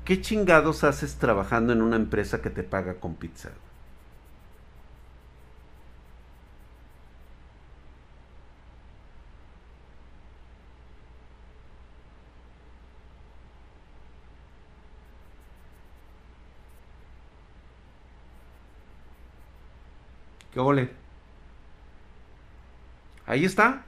¿qué 0.05 0.21
chingados 0.21 0.85
haces 0.85 1.17
trabajando 1.17 1.73
en 1.73 1.81
una 1.81 1.97
empresa 1.97 2.43
que 2.43 2.51
te 2.51 2.63
paga 2.63 3.01
con 3.01 3.15
pizza? 3.17 3.53
¿Qué 20.51 20.61
ole? 20.61 21.00
Ahí 23.31 23.45
está. 23.45 23.83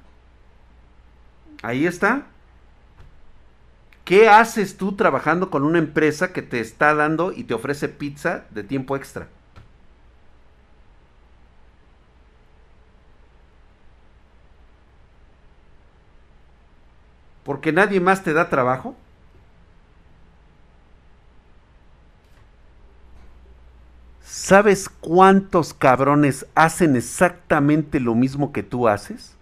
Ahí 1.62 1.84
está. 1.84 2.26
¿Qué 4.04 4.28
haces 4.28 4.76
tú 4.76 4.94
trabajando 4.94 5.50
con 5.50 5.64
una 5.64 5.80
empresa 5.80 6.32
que 6.32 6.42
te 6.42 6.60
está 6.60 6.94
dando 6.94 7.32
y 7.32 7.42
te 7.42 7.54
ofrece 7.54 7.88
pizza 7.88 8.44
de 8.50 8.62
tiempo 8.62 8.94
extra? 8.94 9.26
¿Porque 17.42 17.72
nadie 17.72 17.98
más 17.98 18.22
te 18.22 18.32
da 18.32 18.48
trabajo? 18.48 18.94
¿Sabes 24.32 24.88
cuántos 24.88 25.74
cabrones 25.74 26.46
hacen 26.54 26.96
exactamente 26.96 28.00
lo 28.00 28.14
mismo 28.14 28.50
que 28.50 28.62
tú 28.62 28.88
haces? 28.88 29.36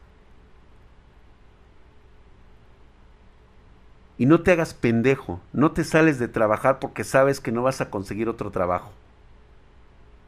Y 4.19 4.27
no 4.27 4.43
te 4.43 4.51
hagas 4.51 4.75
pendejo, 4.75 5.41
no 5.53 5.71
te 5.71 5.85
sales 5.85 6.19
de 6.19 6.27
trabajar 6.27 6.81
porque 6.81 7.05
sabes 7.05 7.39
que 7.39 7.53
no 7.53 7.63
vas 7.63 7.81
a 7.81 7.89
conseguir 7.89 8.29
otro 8.29 8.51
trabajo. 8.51 8.91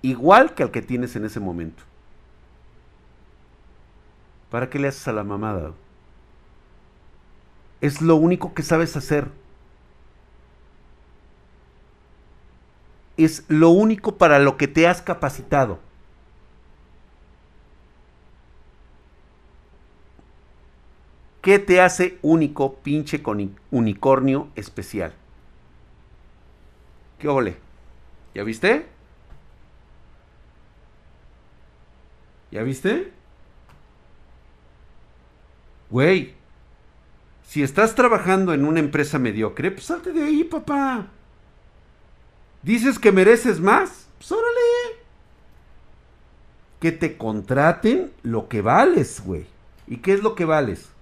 Igual 0.01 0.55
que 0.55 0.63
al 0.63 0.71
que 0.71 0.81
tienes 0.81 1.17
en 1.17 1.25
ese 1.25 1.41
momento. 1.41 1.83
¿Para 4.49 4.71
qué 4.71 4.79
le 4.79 4.87
haces 4.87 5.09
a 5.09 5.13
la 5.13 5.25
mamada? 5.25 5.73
Es 7.81 8.01
lo 8.01 8.15
único 8.15 8.55
que 8.55 8.63
sabes 8.63 8.97
hacer. 8.97 9.27
Es 13.17 13.45
lo 13.49 13.71
único 13.71 14.17
para 14.17 14.39
lo 14.39 14.57
que 14.57 14.69
te 14.69 14.87
has 14.87 15.03
capacitado. 15.03 15.79
¿Qué 21.43 21.59
te 21.59 21.81
hace 21.81 22.19
único, 22.23 22.77
pinche 22.77 23.21
unicornio 23.73 24.49
especial? 24.55 25.13
¿Qué 27.19 27.29
ole? 27.29 27.57
¿Ya 28.35 28.45
viste? 28.45 28.87
¿Ya 32.53 32.63
viste? 32.63 33.13
Güey, 35.91 36.35
si 37.45 37.63
estás 37.63 37.95
trabajando 37.95 38.55
en 38.55 38.65
una 38.65 38.81
empresa 38.81 39.19
mediocre, 39.19 39.73
pues 39.73 39.87
salte 39.87 40.13
de 40.13 40.23
ahí, 40.23 40.45
papá. 40.45 41.09
¿Dices 42.63 42.99
que 42.99 43.13
mereces 43.13 43.61
más? 43.61 44.07
Pues 44.19 44.33
órale. 44.33 45.01
Que 46.81 46.93
te 46.93 47.17
contraten 47.17 48.13
lo 48.23 48.49
que 48.49 48.61
vales, 48.63 49.23
güey. 49.25 49.47
¿Y 49.87 49.99
qué 49.99 50.15
es 50.15 50.23
lo 50.23 50.35
que 50.35 50.45
vales? 50.45 50.93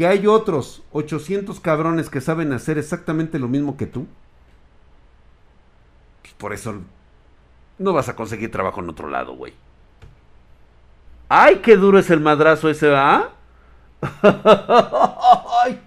que 0.00 0.06
hay 0.06 0.26
otros 0.26 0.82
800 0.92 1.60
cabrones 1.60 2.08
que 2.08 2.22
saben 2.22 2.54
hacer 2.54 2.78
exactamente 2.78 3.38
lo 3.38 3.48
mismo 3.48 3.76
que 3.76 3.84
tú, 3.84 4.06
pues 6.22 6.32
por 6.32 6.54
eso 6.54 6.76
no 7.76 7.92
vas 7.92 8.08
a 8.08 8.16
conseguir 8.16 8.50
trabajo 8.50 8.80
en 8.80 8.88
otro 8.88 9.10
lado, 9.10 9.34
güey. 9.34 9.52
¡Ay, 11.28 11.56
qué 11.56 11.76
duro 11.76 11.98
es 11.98 12.08
el 12.08 12.20
madrazo 12.20 12.70
ese, 12.70 12.88
va! 12.88 13.32
¡Ay! 15.62 15.80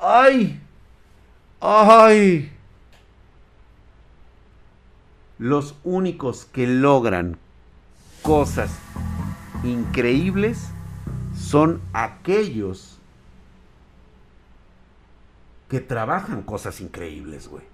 ¡Ay! 0.00 0.60
¡Ay! 1.60 2.52
Los 5.42 5.74
únicos 5.82 6.44
que 6.44 6.68
logran 6.68 7.36
cosas 8.22 8.70
increíbles 9.64 10.68
son 11.36 11.80
aquellos 11.92 13.00
que 15.68 15.80
trabajan 15.80 16.42
cosas 16.42 16.80
increíbles, 16.80 17.48
güey. 17.48 17.64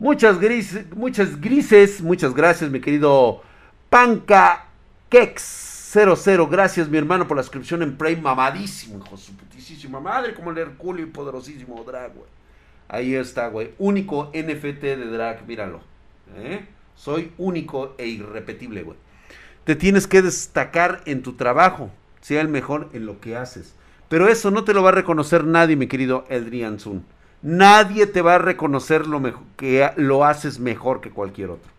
Muchas 0.00 0.40
grises, 0.40 0.84
muchas 0.96 1.40
grises, 1.40 2.02
muchas 2.02 2.34
gracias, 2.34 2.72
mi 2.72 2.80
querido 2.80 3.42
Panca 3.88 4.66
Kex 5.10 5.92
00. 5.92 6.48
Gracias, 6.48 6.88
mi 6.88 6.98
hermano, 6.98 7.28
por 7.28 7.36
la 7.36 7.44
inscripción 7.44 7.84
en 7.84 7.96
Prime. 7.96 8.20
Mamadísimo, 8.20 8.98
hijo 8.98 9.16
su 9.16 9.32
putísima 9.36 10.00
madre, 10.00 10.34
como 10.34 10.50
el 10.50 10.58
Herculeo 10.58 11.06
y 11.06 11.08
poderosísimo 11.08 11.84
drag, 11.84 12.14
güey. 12.14 12.26
Ahí 12.88 13.14
está, 13.14 13.46
güey. 13.46 13.74
Único 13.78 14.32
NFT 14.34 14.80
de 14.82 15.06
drag, 15.06 15.46
míralo. 15.46 15.91
¿Eh? 16.36 16.66
Soy 16.94 17.32
único 17.38 17.94
e 17.98 18.06
irrepetible, 18.06 18.82
güey. 18.82 18.96
Te 19.64 19.76
tienes 19.76 20.06
que 20.06 20.22
destacar 20.22 21.02
en 21.06 21.22
tu 21.22 21.34
trabajo. 21.34 21.90
Sea 22.20 22.40
el 22.40 22.48
mejor 22.48 22.88
en 22.92 23.06
lo 23.06 23.20
que 23.20 23.36
haces. 23.36 23.74
Pero 24.08 24.28
eso 24.28 24.50
no 24.50 24.64
te 24.64 24.74
lo 24.74 24.82
va 24.82 24.90
a 24.90 24.92
reconocer 24.92 25.44
nadie, 25.44 25.76
mi 25.76 25.86
querido 25.86 26.24
Eldrian 26.28 26.78
Sun. 26.78 27.04
Nadie 27.42 28.06
te 28.06 28.22
va 28.22 28.36
a 28.36 28.38
reconocer 28.38 29.06
lo 29.06 29.20
que 29.56 29.90
lo 29.96 30.24
haces 30.24 30.60
mejor 30.60 31.00
que 31.00 31.10
cualquier 31.10 31.50
otro. 31.50 31.70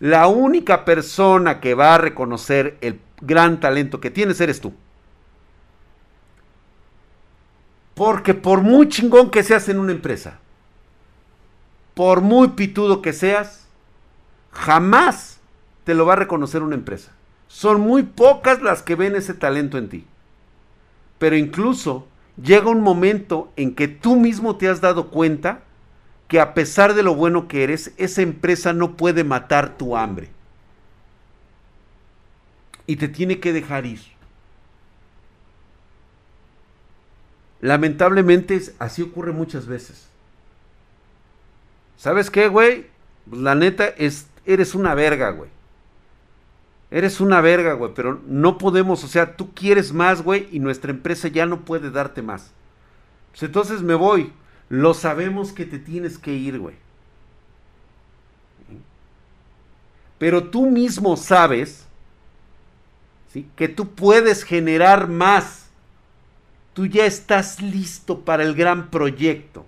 La 0.00 0.26
única 0.26 0.84
persona 0.84 1.60
que 1.60 1.74
va 1.74 1.94
a 1.94 1.98
reconocer 1.98 2.76
el 2.80 2.98
gran 3.20 3.60
talento 3.60 4.00
que 4.00 4.10
tienes 4.10 4.40
eres 4.40 4.60
tú. 4.60 4.74
Porque 7.94 8.34
por 8.34 8.62
muy 8.62 8.88
chingón 8.88 9.30
que 9.30 9.44
seas 9.44 9.68
en 9.68 9.78
una 9.78 9.92
empresa, 9.92 10.40
por 11.94 12.20
muy 12.20 12.48
pitudo 12.48 13.02
que 13.02 13.12
seas, 13.12 13.66
jamás 14.52 15.38
te 15.84 15.94
lo 15.94 16.06
va 16.06 16.14
a 16.14 16.16
reconocer 16.16 16.62
una 16.62 16.74
empresa. 16.74 17.12
Son 17.48 17.80
muy 17.80 18.02
pocas 18.02 18.62
las 18.62 18.82
que 18.82 18.96
ven 18.96 19.14
ese 19.14 19.34
talento 19.34 19.78
en 19.78 19.88
ti. 19.88 20.04
Pero 21.18 21.36
incluso 21.36 22.06
llega 22.42 22.68
un 22.68 22.80
momento 22.80 23.52
en 23.56 23.74
que 23.74 23.86
tú 23.86 24.16
mismo 24.16 24.56
te 24.56 24.68
has 24.68 24.80
dado 24.80 25.10
cuenta 25.10 25.62
que 26.26 26.40
a 26.40 26.54
pesar 26.54 26.94
de 26.94 27.02
lo 27.02 27.14
bueno 27.14 27.46
que 27.46 27.62
eres, 27.62 27.92
esa 27.96 28.22
empresa 28.22 28.72
no 28.72 28.96
puede 28.96 29.22
matar 29.22 29.76
tu 29.76 29.96
hambre. 29.96 30.30
Y 32.86 32.96
te 32.96 33.08
tiene 33.08 33.38
que 33.38 33.52
dejar 33.52 33.86
ir. 33.86 34.00
Lamentablemente 37.60 38.60
así 38.78 39.02
ocurre 39.02 39.32
muchas 39.32 39.66
veces. 39.66 40.08
¿Sabes 41.96 42.30
qué, 42.30 42.48
güey? 42.48 42.86
Pues 43.28 43.40
la 43.40 43.54
neta 43.54 43.86
es, 43.86 44.26
eres 44.44 44.74
una 44.74 44.94
verga, 44.94 45.30
güey. 45.30 45.50
Eres 46.90 47.20
una 47.20 47.40
verga, 47.40 47.72
güey, 47.72 47.92
pero 47.94 48.20
no 48.26 48.58
podemos, 48.58 49.02
o 49.02 49.08
sea, 49.08 49.36
tú 49.36 49.52
quieres 49.52 49.92
más, 49.92 50.22
güey, 50.22 50.48
y 50.52 50.60
nuestra 50.60 50.90
empresa 50.90 51.28
ya 51.28 51.46
no 51.46 51.64
puede 51.64 51.90
darte 51.90 52.22
más. 52.22 52.52
Pues 53.32 53.42
entonces 53.42 53.82
me 53.82 53.94
voy. 53.94 54.32
Lo 54.68 54.94
sabemos 54.94 55.52
que 55.52 55.66
te 55.66 55.78
tienes 55.78 56.18
que 56.18 56.32
ir, 56.32 56.58
güey. 56.58 56.76
Pero 60.18 60.44
tú 60.44 60.70
mismo 60.70 61.16
sabes 61.16 61.86
¿sí? 63.32 63.48
que 63.56 63.68
tú 63.68 63.90
puedes 63.94 64.44
generar 64.44 65.08
más. 65.08 65.66
Tú 66.72 66.86
ya 66.86 67.06
estás 67.06 67.60
listo 67.60 68.20
para 68.20 68.42
el 68.42 68.54
gran 68.54 68.90
proyecto. 68.90 69.66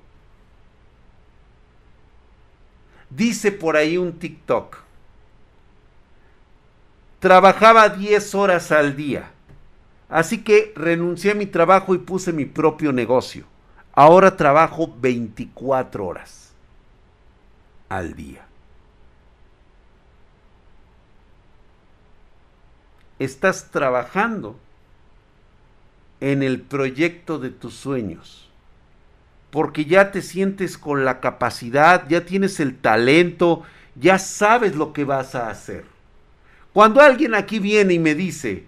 Dice 3.11 3.53
por 3.53 3.77
ahí 3.77 3.97
un 3.97 4.19
TikTok. 4.19 4.79
Trabajaba 7.21 7.89
10 7.89 8.35
horas 8.35 8.73
al 8.73 8.97
día. 8.97 9.31
Así 10.09 10.43
que 10.43 10.73
renuncié 10.77 11.33
a 11.33 11.35
mi 11.35 11.47
trabajo 11.47 11.95
y 11.95 11.99
puse 11.99 12.33
mi 12.33 12.45
propio 12.45 12.93
negocio. 12.93 13.45
Ahora 13.93 14.37
trabajo 14.37 14.95
24 15.01 16.07
horas 16.07 16.53
al 17.89 18.15
día. 18.15 18.47
Estás 23.19 23.71
trabajando 23.71 24.57
en 26.21 26.43
el 26.43 26.61
proyecto 26.61 27.39
de 27.39 27.51
tus 27.51 27.75
sueños. 27.75 28.46
Porque 29.51 29.85
ya 29.85 30.11
te 30.11 30.23
sientes 30.23 30.77
con 30.77 31.05
la 31.05 31.21
capacidad, 31.21 32.09
ya 32.09 32.25
tienes 32.25 32.61
el 32.61 32.77
talento, 32.77 33.63
ya 33.95 34.19
sabes 34.19 34.75
lo 34.75 34.93
que 34.93 35.05
vas 35.05 35.35
a 35.35 35.49
hacer. 35.49 35.85
Cuando 36.73 37.01
alguien 37.01 37.35
aquí 37.35 37.59
viene 37.59 37.95
y 37.95 37.99
me 37.99 38.15
dice, 38.15 38.67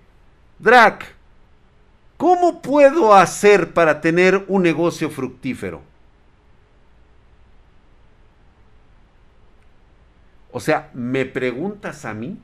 Drac, 0.59 1.15
¿cómo 2.17 2.63
puedo 2.63 3.15
hacer 3.15 3.75
para 3.75 4.01
tener 4.01 4.45
un 4.49 4.63
negocio 4.63 5.11
fructífero? 5.11 5.83
O 10.51 10.61
sea, 10.61 10.91
¿me 10.95 11.27
preguntas 11.27 12.05
a 12.05 12.15
mí? 12.15 12.39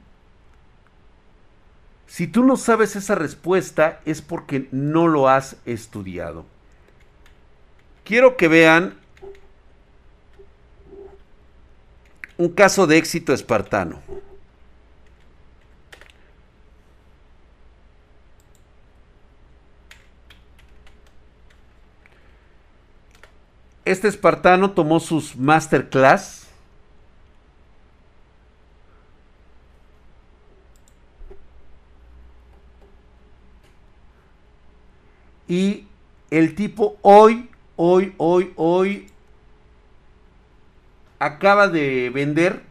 Si 2.07 2.27
tú 2.27 2.45
no 2.45 2.57
sabes 2.57 2.95
esa 2.97 3.15
respuesta 3.15 4.01
es 4.05 4.23
porque 4.23 4.69
no 4.71 5.09
lo 5.09 5.29
has 5.29 5.57
estudiado. 5.65 6.45
Quiero 8.05 8.37
que 8.37 8.49
vean 8.49 8.95
un 12.37 12.51
caso 12.51 12.87
de 12.87 12.99
éxito 12.99 13.33
espartano. 13.33 14.03
este 23.85 24.09
espartano 24.09 24.71
tomó 24.73 24.99
sus 25.01 25.37
masterclass. 25.37 26.47
Y 35.47 35.87
el 36.31 36.55
tipo 36.55 36.97
hoy, 37.03 37.51
hoy, 37.77 38.15
hoy, 38.19 38.53
hoy 38.57 39.07
acaba 41.19 41.69
de 41.69 42.11
vender 42.11 42.63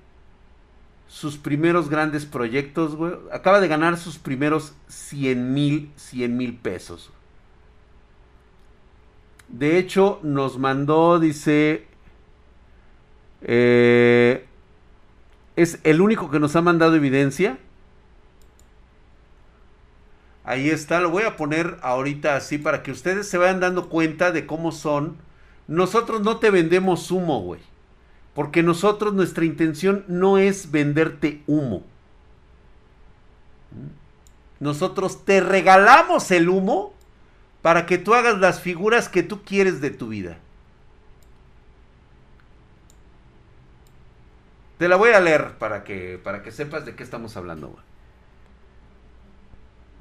sus 1.08 1.38
primeros 1.38 1.90
grandes 1.90 2.26
proyectos, 2.26 2.96
güey. 2.96 3.14
Acaba 3.32 3.62
de 3.62 3.68
ganar 3.68 3.98
sus 3.98 4.18
primeros 4.18 4.74
100 4.88 5.54
mil, 5.54 5.92
100 5.96 6.38
mil 6.38 6.56
pesos. 6.56 7.12
De 9.48 9.78
hecho, 9.78 10.20
nos 10.24 10.58
mandó, 10.58 11.20
dice... 11.20 11.86
Eh, 13.42 14.48
es 15.56 15.80
el 15.84 16.02
único 16.02 16.32
que 16.32 16.40
nos 16.40 16.56
ha 16.56 16.62
mandado 16.62 16.96
evidencia. 16.96 17.60
Ahí 20.44 20.70
está, 20.70 21.00
lo 21.00 21.10
voy 21.10 21.24
a 21.24 21.38
poner 21.38 21.78
ahorita 21.82 22.36
así 22.36 22.58
para 22.58 22.84
que 22.84 22.92
ustedes 22.92 23.28
se 23.28 23.38
vayan 23.38 23.62
dando 23.62 23.90
cuenta 23.90 24.32
de 24.32 24.46
cómo 24.46 24.72
son. 24.72 25.18
Nosotros 25.68 26.22
no 26.22 26.38
te 26.38 26.50
vendemos 26.50 27.10
humo, 27.12 27.42
güey. 27.42 27.62
Porque 28.34 28.64
nosotros, 28.64 29.14
nuestra 29.14 29.46
intención 29.46 30.04
no 30.08 30.38
es 30.38 30.72
venderte 30.72 31.44
humo. 31.48 31.84
Nosotros 34.60 35.24
te 35.24 35.40
regalamos 35.40 36.32
el 36.32 36.50
humo 36.50 36.94
para 37.62 37.86
que 37.86 37.98
tú 37.98 38.14
hagas 38.14 38.40
las 38.40 38.60
figuras 38.60 39.08
que 39.08 39.24
tú 39.24 39.44
quieres 39.44 39.82
de 39.82 39.92
tu 39.92 40.10
vida. 40.10 40.38
Te 44.78 44.90
la 44.90 44.98
voy 44.98 45.12
a 45.12 45.22
leer 45.22 45.54
para 45.60 45.84
que, 45.84 46.20
para 46.22 46.44
que 46.44 46.52
sepas 46.52 46.86
de 46.86 46.96
qué 46.96 47.04
estamos 47.04 47.38
hablando. 47.38 47.78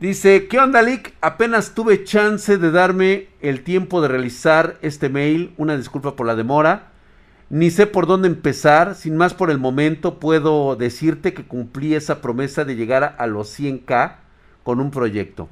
Dice, 0.02 0.48
¿qué 0.48 0.58
onda, 0.58 0.82
Lick? 0.82 1.14
Apenas 1.20 1.74
tuve 1.76 2.02
chance 2.02 2.58
de 2.58 2.72
darme 2.72 3.28
el 3.40 3.62
tiempo 3.62 4.02
de 4.02 4.08
realizar 4.08 4.76
este 4.82 5.08
mail. 5.08 5.54
Una 5.58 5.76
disculpa 5.76 6.16
por 6.16 6.26
la 6.26 6.34
demora. 6.34 6.90
Ni 7.50 7.70
sé 7.70 7.86
por 7.86 8.08
dónde 8.08 8.26
empezar, 8.26 8.96
sin 8.96 9.16
más 9.16 9.32
por 9.32 9.48
el 9.48 9.60
momento 9.60 10.18
puedo 10.18 10.74
decirte 10.74 11.34
que 11.34 11.44
cumplí 11.44 11.94
esa 11.94 12.20
promesa 12.20 12.64
de 12.64 12.74
llegar 12.74 13.14
a 13.16 13.28
los 13.28 13.56
100k 13.56 14.16
con 14.64 14.80
un 14.80 14.90
proyecto. 14.90 15.48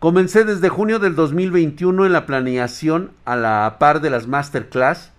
Comencé 0.00 0.42
desde 0.42 0.70
junio 0.70 0.98
del 0.98 1.14
2021 1.14 2.04
en 2.04 2.12
la 2.12 2.26
planeación 2.26 3.12
a 3.24 3.36
la 3.36 3.76
par 3.78 4.00
de 4.00 4.10
las 4.10 4.26
masterclass. 4.26 5.12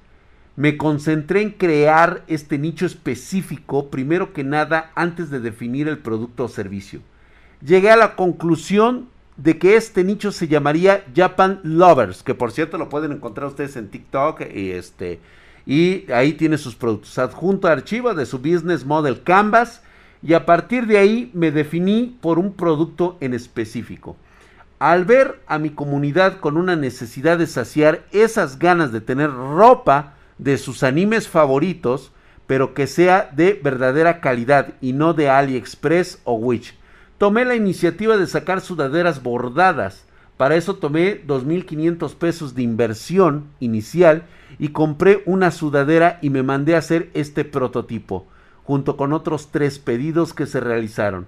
Me 0.57 0.75
concentré 0.75 1.43
en 1.43 1.51
crear 1.51 2.25
este 2.27 2.57
nicho 2.57 2.85
específico, 2.85 3.89
primero 3.89 4.33
que 4.33 4.43
nada, 4.43 4.91
antes 4.95 5.29
de 5.29 5.39
definir 5.39 5.87
el 5.87 5.99
producto 5.99 6.43
o 6.43 6.49
servicio. 6.49 6.99
Llegué 7.61 7.91
a 7.91 7.97
la 7.97 8.15
conclusión 8.15 9.09
de 9.35 9.57
que 9.57 9.75
este 9.75 10.03
nicho 10.03 10.31
se 10.31 10.47
llamaría 10.47 11.05
Japan 11.15 11.59
Lovers, 11.63 12.23
que 12.23 12.35
por 12.35 12.51
cierto 12.51 12.77
lo 12.77 12.89
pueden 12.89 13.11
encontrar 13.11 13.47
ustedes 13.47 13.75
en 13.75 13.89
TikTok 13.89 14.41
y 14.53 14.71
este 14.71 15.19
y 15.65 16.11
ahí 16.11 16.33
tiene 16.33 16.57
sus 16.57 16.75
productos. 16.75 17.19
Adjunto 17.19 17.67
archivo 17.67 18.15
de 18.15 18.25
su 18.25 18.39
Business 18.39 18.85
Model 18.85 19.21
Canvas 19.21 19.83
y 20.23 20.33
a 20.33 20.45
partir 20.45 20.87
de 20.87 20.97
ahí 20.97 21.29
me 21.35 21.51
definí 21.51 22.17
por 22.21 22.39
un 22.39 22.53
producto 22.53 23.17
en 23.19 23.35
específico. 23.35 24.17
Al 24.79 25.05
ver 25.05 25.41
a 25.45 25.59
mi 25.59 25.69
comunidad 25.69 26.39
con 26.39 26.57
una 26.57 26.75
necesidad 26.75 27.37
de 27.37 27.45
saciar 27.45 28.03
esas 28.11 28.57
ganas 28.57 28.91
de 28.91 29.01
tener 29.01 29.29
ropa 29.31 30.15
de 30.37 30.57
sus 30.57 30.81
animes 30.81 31.27
favoritos, 31.27 32.13
pero 32.47 32.73
que 32.73 32.87
sea 32.87 33.29
de 33.33 33.59
verdadera 33.61 34.21
calidad 34.21 34.73
y 34.81 34.93
no 34.93 35.13
de 35.13 35.29
AliExpress 35.29 36.21
o 36.23 36.33
Wish. 36.33 36.78
Tomé 37.19 37.43
la 37.43 37.55
iniciativa 37.55 38.15
de 38.15 38.27
sacar 38.27 38.61
sudaderas 38.61 39.21
bordadas. 39.21 40.05
Para 40.37 40.55
eso 40.55 40.75
tomé 40.75 41.21
2.500 41.27 42.15
pesos 42.15 42.55
de 42.55 42.61
inversión 42.61 43.47
inicial 43.59 44.23
y 44.57 44.69
compré 44.69 45.21
una 45.25 45.51
sudadera 45.51 46.19
y 46.21 46.29
me 46.29 46.43
mandé 46.43 46.75
a 46.75 46.77
hacer 46.77 47.09
este 47.13 47.43
prototipo, 47.43 48.25
junto 48.63 48.95
con 48.95 49.11
otros 49.11 49.49
tres 49.51 49.79
pedidos 49.79 50.33
que 50.33 50.45
se 50.45 50.61
realizaron. 50.61 51.27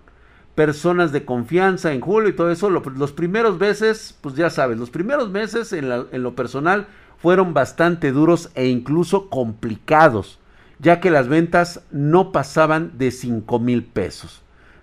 Personas 0.55 1.11
de 1.11 1.25
confianza 1.25 1.91
en 1.91 1.99
julio 1.99 2.29
y 2.29 2.35
todo 2.37 2.51
eso, 2.51 2.69
los 2.69 3.11
primeros 3.11 3.59
meses, 3.59 4.17
pues 4.21 4.35
ya 4.35 4.49
sabes, 4.49 4.77
los 4.77 4.91
primeros 4.91 5.29
meses 5.29 5.73
en, 5.73 5.89
lo 5.89 6.35
personal 6.37 6.87
fueron 7.17 7.53
bastante 7.53 8.13
duros 8.13 8.49
e 8.55 8.67
incluso 8.67 9.29
complicados, 9.29 10.39
ya 10.79 11.01
que 11.01 11.11
las 11.11 11.27
ventas 11.27 11.81
no 11.91 12.31
pasaban 12.31 12.97
de 12.97 13.11
5 13.11 13.59
mil 13.59 13.83
pesos. 13.83 14.40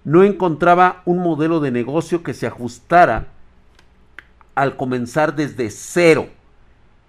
No 0.08 0.24
encontraba 0.24 1.02
un 1.04 1.18
modelo 1.18 1.60
de 1.60 1.70
negocio 1.70 2.22
que 2.22 2.32
se 2.32 2.46
ajustara 2.46 3.26
al 4.54 4.74
comenzar 4.74 5.36
desde 5.36 5.68
cero. 5.68 6.30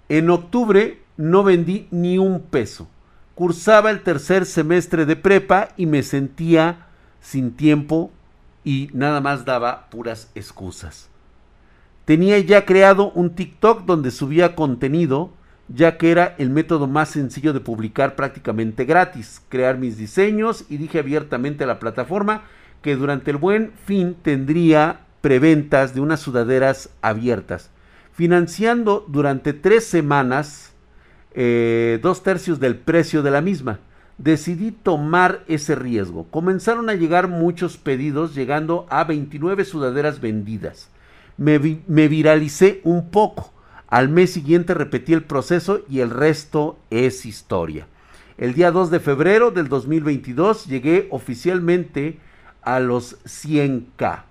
En 0.10 0.30
octubre 0.30 1.00
no 1.16 1.46
vendí 1.46 1.88
ni 1.92 2.18
un 2.18 2.42
peso. 2.42 2.90
Cursaba 3.36 3.90
el 3.90 4.02
tercer 4.02 4.46
semestre 4.46 5.06
de 5.06 5.16
prepa 5.16 5.70
y 5.78 5.86
me 5.86 6.04
sentía 6.04 6.88
sin 7.22 7.52
tiempo 7.52 8.12
y 8.66 8.90
nada 8.92 9.22
más 9.22 9.46
daba 9.46 9.90
puras 9.90 10.30
excusas. 10.36 11.08
Tenía 12.04 12.38
ya 12.40 12.66
creado 12.66 13.12
un 13.12 13.30
TikTok 13.30 13.86
donde 13.86 14.12
subía 14.12 14.56
contenido, 14.58 15.32
ya 15.70 15.98
que 15.98 16.12
era 16.12 16.36
el 16.38 16.50
método 16.50 16.86
más 16.86 17.08
sencillo 17.08 17.54
de 17.54 17.62
publicar 17.62 18.18
prácticamente 18.18 18.84
gratis, 18.84 19.42
crear 19.48 19.78
mis 19.78 19.96
diseños 19.96 20.66
y 20.68 20.76
dije 20.76 21.00
abiertamente 21.00 21.64
a 21.64 21.68
la 21.68 21.80
plataforma 21.80 22.44
que 22.82 22.96
durante 22.96 23.32
el 23.32 23.38
buen 23.38 23.72
fin 23.86 24.16
tendría 24.22 25.02
preventas 25.22 25.94
de 25.94 26.02
unas 26.02 26.20
sudaderas 26.20 26.90
abiertas, 27.02 27.70
financiando 28.14 29.06
durante 29.08 29.54
tres 29.54 29.86
semanas 29.86 30.74
eh, 31.34 32.00
dos 32.02 32.24
tercios 32.24 32.60
del 32.60 32.76
precio 32.78 33.22
de 33.22 33.32
la 33.32 33.42
misma. 33.42 33.80
Decidí 34.18 34.72
tomar 34.72 35.44
ese 35.48 35.76
riesgo. 35.76 36.26
Comenzaron 36.30 36.90
a 36.90 36.96
llegar 36.96 37.28
muchos 37.28 37.78
pedidos, 37.78 38.36
llegando 38.36 38.86
a 38.90 39.06
29 39.06 39.64
sudaderas 39.64 40.20
vendidas. 40.20 40.90
Me, 41.38 41.60
me 41.88 42.08
viralicé 42.08 42.82
un 42.84 43.12
poco. 43.12 43.54
Al 43.88 44.10
mes 44.10 44.32
siguiente 44.32 44.74
repetí 44.74 45.14
el 45.14 45.24
proceso 45.24 45.82
y 45.90 46.02
el 46.02 46.10
resto 46.10 46.78
es 46.90 47.26
historia. 47.26 47.88
El 48.38 48.54
día 48.54 48.72
2 48.72 48.92
de 48.92 49.00
febrero 49.00 49.52
del 49.52 49.70
2022 49.70 50.66
llegué 50.66 51.08
oficialmente 51.12 52.20
a 52.62 52.80
los 52.80 53.24
100k. 53.24 54.24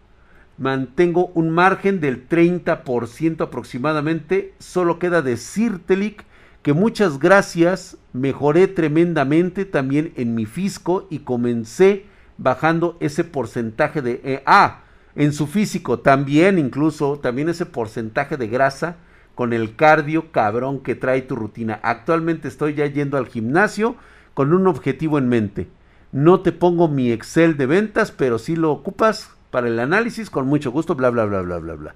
Mantengo 0.59 1.27
un 1.35 1.51
margen 1.51 2.01
del 2.01 2.29
30% 2.29 3.41
aproximadamente. 3.43 4.55
Solo 4.59 4.99
queda 4.99 5.23
decirte, 5.23 6.17
que 6.63 6.73
muchas 6.73 7.19
gracias, 7.19 7.97
mejoré 8.13 8.67
tremendamente 8.67 9.65
también 9.65 10.13
en 10.17 10.35
mi 10.35 10.45
fisco 10.45 11.07
y 11.09 11.21
comencé 11.21 12.07
bajando 12.37 12.97
ese 13.01 13.25
porcentaje 13.25 14.03
de... 14.03 14.21
Eh, 14.25 14.43
ah, 14.47 14.81
en 15.15 15.33
su 15.33 15.47
físico 15.47 15.99
también 16.01 16.59
incluso, 16.59 17.19
también 17.19 17.49
ese 17.49 17.67
porcentaje 17.67 18.37
de 18.37 18.49
grasa 18.49 18.97
con 19.35 19.53
el 19.53 19.77
cardio 19.77 20.31
cabrón 20.33 20.81
que 20.81 20.95
trae 20.95 21.23
tu 21.23 21.37
rutina. 21.37 21.81
Actualmente 21.83 22.49
estoy 22.49 22.75
ya 22.75 22.87
yendo 22.87 23.17
al 23.17 23.27
gimnasio 23.27 23.97
con 24.35 24.53
un 24.53 24.67
objetivo 24.67 25.19
en 25.19 25.29
mente. 25.29 25.69
No 26.13 26.41
te 26.41 26.53
pongo 26.53 26.89
mi 26.89 27.13
Excel 27.13 27.57
de 27.57 27.67
ventas, 27.67 28.11
pero 28.11 28.39
si 28.39 28.57
lo 28.57 28.71
ocupas 28.73 29.31
para 29.51 29.69
el 29.69 29.79
análisis 29.79 30.31
con 30.31 30.47
mucho 30.47 30.71
gusto, 30.71 30.95
bla, 30.95 31.11
bla, 31.11 31.25
bla, 31.25 31.43
bla, 31.43 31.59
bla, 31.59 31.75
bla. 31.75 31.95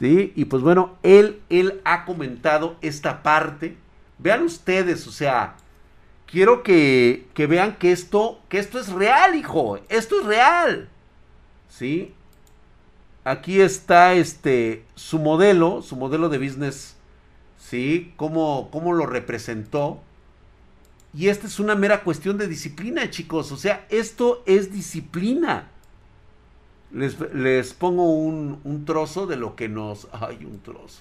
¿Sí? 0.00 0.32
Y 0.36 0.46
pues 0.46 0.62
bueno, 0.62 0.96
él, 1.02 1.40
él 1.48 1.80
ha 1.84 2.04
comentado 2.04 2.76
esta 2.82 3.22
parte 3.22 3.76
Vean 4.18 4.42
ustedes, 4.42 5.06
o 5.06 5.12
sea, 5.12 5.56
quiero 6.26 6.62
que, 6.62 7.26
que, 7.34 7.46
vean 7.46 7.76
que 7.76 7.92
esto, 7.92 8.40
que 8.48 8.58
esto 8.58 8.78
es 8.78 8.88
real, 8.90 9.34
hijo. 9.34 9.78
Esto 9.88 10.20
es 10.20 10.26
real. 10.26 10.88
¿Sí? 11.68 12.14
Aquí 13.24 13.60
está 13.60 14.14
este, 14.14 14.84
su 14.94 15.18
modelo, 15.18 15.82
su 15.82 15.96
modelo 15.96 16.28
de 16.28 16.38
business. 16.38 16.96
¿Sí? 17.58 18.14
Cómo, 18.16 18.70
cómo 18.70 18.94
lo 18.94 19.06
representó. 19.06 20.00
Y 21.16 21.28
esta 21.28 21.46
es 21.46 21.58
una 21.58 21.74
mera 21.74 22.02
cuestión 22.04 22.36
de 22.36 22.46
disciplina, 22.46 23.08
chicos. 23.08 23.50
O 23.50 23.56
sea, 23.56 23.86
esto 23.88 24.42
es 24.44 24.70
disciplina. 24.70 25.70
Les, 26.92 27.18
les 27.32 27.72
pongo 27.72 28.12
un, 28.12 28.60
un 28.64 28.84
trozo 28.84 29.26
de 29.26 29.36
lo 29.36 29.56
que 29.56 29.68
nos... 29.68 30.08
Ay, 30.12 30.44
un 30.44 30.60
trozo. 30.60 31.00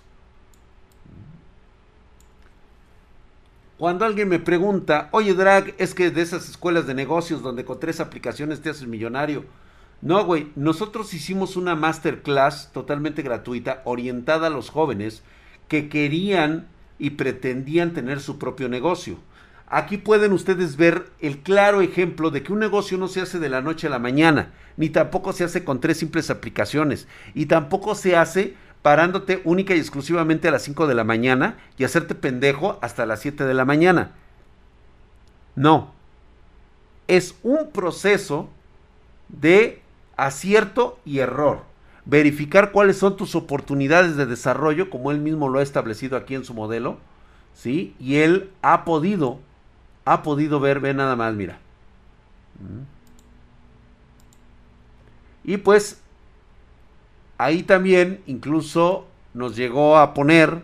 Cuando 3.78 4.06
alguien 4.06 4.30
me 4.30 4.40
pregunta, 4.40 5.10
oye 5.12 5.34
Drag, 5.34 5.76
es 5.78 5.94
que 5.94 6.10
de 6.10 6.22
esas 6.22 6.48
escuelas 6.48 6.88
de 6.88 6.94
negocios 6.94 7.42
donde 7.42 7.66
con 7.66 7.82
tres 7.82 8.00
aplicaciones 8.00 8.62
te 8.62 8.70
haces 8.70 8.88
millonario. 8.88 9.44
No, 10.02 10.24
güey, 10.24 10.48
nosotros 10.56 11.14
hicimos 11.14 11.58
una 11.58 11.76
masterclass 11.76 12.72
totalmente 12.72 13.22
gratuita 13.22 13.82
orientada 13.84 14.48
a 14.48 14.52
los 14.52 14.70
jóvenes 14.70 15.24
que 15.68 15.90
querían 15.90 16.70
y 17.00 17.12
pretendían 17.12 17.94
tener 17.94 18.22
su 18.22 18.40
propio 18.40 18.70
negocio. 18.70 19.18
Aquí 19.68 19.98
pueden 19.98 20.32
ustedes 20.32 20.78
ver 20.78 21.10
el 21.20 21.40
claro 21.40 21.82
ejemplo 21.82 22.30
de 22.30 22.44
que 22.44 22.54
un 22.54 22.60
negocio 22.60 22.98
no 22.98 23.08
se 23.08 23.22
hace 23.22 23.40
de 23.40 23.50
la 23.50 23.62
noche 23.62 23.88
a 23.88 23.90
la 23.90 24.00
mañana, 24.00 24.54
ni 24.78 24.90
tampoco 24.90 25.34
se 25.34 25.44
hace 25.44 25.64
con 25.64 25.80
tres 25.80 25.98
simples 25.98 26.30
aplicaciones, 26.30 27.08
y 27.34 27.48
tampoco 27.48 27.96
se 27.96 28.16
hace 28.16 28.56
parándote 28.84 29.42
única 29.44 29.74
y 29.74 29.80
exclusivamente 29.80 30.48
a 30.48 30.52
las 30.52 30.62
5 30.62 30.86
de 30.86 30.94
la 30.94 31.04
mañana 31.04 31.58
y 31.76 31.86
hacerte 31.86 32.14
pendejo 32.14 32.78
hasta 32.84 33.08
las 33.08 33.20
7 33.22 33.44
de 33.44 33.54
la 33.56 33.66
mañana. 33.66 34.12
No. 35.56 35.92
Es 37.08 37.34
un 37.42 37.72
proceso 37.72 38.48
de 39.30 39.82
acierto 40.18 41.00
y 41.04 41.18
error. 41.18 41.64
Verificar 42.06 42.72
cuáles 42.72 42.98
son 42.98 43.18
tus 43.18 43.34
oportunidades 43.34 44.18
de 44.18 44.28
desarrollo, 44.28 44.92
como 44.92 45.10
él 45.10 45.20
mismo 45.20 45.50
lo 45.50 45.58
ha 45.58 45.64
establecido 45.64 46.16
aquí 46.16 46.36
en 46.36 46.46
su 46.46 46.54
modelo, 46.54 47.00
¿sí? 47.56 47.96
Y 48.00 48.18
él 48.18 48.52
ha 48.62 48.86
podido 48.86 49.40
ha 50.06 50.24
podido 50.24 50.60
ver, 50.60 50.80
ve 50.80 50.94
nada 50.94 51.16
más, 51.16 51.34
mira. 51.34 51.60
Y 55.44 55.58
pues 55.58 56.02
ahí 57.38 57.64
también 57.64 58.22
incluso 58.28 59.08
nos 59.34 59.56
llegó 59.56 59.98
a 59.98 60.14
poner 60.14 60.62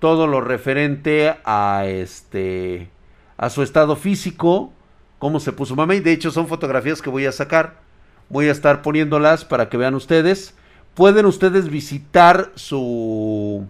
todo 0.00 0.26
lo 0.26 0.40
referente 0.40 1.36
a 1.44 1.84
este 1.86 2.90
a 3.38 3.50
su 3.50 3.62
estado 3.62 3.96
físico, 3.96 4.72
cómo 5.18 5.40
se 5.40 5.52
puso 5.52 5.76
mamá 5.76 5.94
y 5.94 6.00
de 6.00 6.12
hecho 6.12 6.30
son 6.30 6.48
fotografías 6.48 7.02
que 7.02 7.10
voy 7.10 7.26
a 7.26 7.32
sacar. 7.32 7.84
Voy 8.28 8.48
a 8.48 8.52
estar 8.52 8.82
poniéndolas 8.82 9.44
para 9.44 9.68
que 9.68 9.76
vean 9.76 9.94
ustedes. 9.94 10.54
Pueden 10.94 11.26
ustedes 11.26 11.68
visitar 11.68 12.50
su 12.54 13.66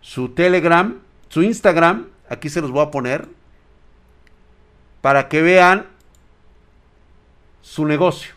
su 0.00 0.28
Telegram, 0.28 0.98
su 1.28 1.42
Instagram, 1.42 2.06
aquí 2.28 2.48
se 2.48 2.60
los 2.60 2.70
voy 2.70 2.82
a 2.82 2.92
poner 2.92 3.26
para 5.06 5.28
que 5.28 5.40
vean 5.40 5.86
su 7.62 7.86
negocio. 7.86 8.34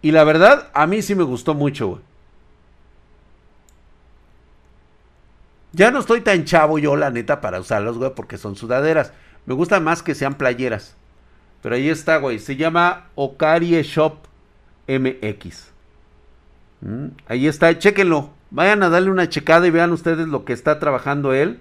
Y 0.00 0.12
la 0.12 0.22
verdad, 0.22 0.70
a 0.74 0.86
mí 0.86 1.02
sí 1.02 1.16
me 1.16 1.24
gustó 1.24 1.54
mucho, 1.54 1.88
güey. 1.88 2.02
Ya 5.72 5.90
no 5.90 5.98
estoy 5.98 6.20
tan 6.20 6.44
chavo 6.44 6.78
yo, 6.78 6.94
la 6.94 7.10
neta, 7.10 7.40
para 7.40 7.58
usarlos, 7.58 7.98
güey, 7.98 8.14
porque 8.14 8.38
son 8.38 8.54
sudaderas. 8.54 9.12
Me 9.44 9.54
gusta 9.54 9.80
más 9.80 10.04
que 10.04 10.14
sean 10.14 10.34
playeras. 10.34 10.94
Pero 11.60 11.74
ahí 11.74 11.88
está, 11.88 12.18
güey. 12.18 12.38
Se 12.38 12.54
llama 12.54 13.08
Ocarie 13.16 13.82
Shop 13.82 14.18
MX. 14.86 15.72
Mm, 16.80 17.06
ahí 17.26 17.48
está, 17.48 17.76
chéquenlo. 17.76 18.30
Vayan 18.50 18.84
a 18.84 18.88
darle 18.88 19.10
una 19.10 19.28
checada 19.28 19.66
y 19.66 19.70
vean 19.70 19.90
ustedes 19.90 20.28
lo 20.28 20.44
que 20.44 20.52
está 20.52 20.78
trabajando 20.78 21.32
él. 21.32 21.58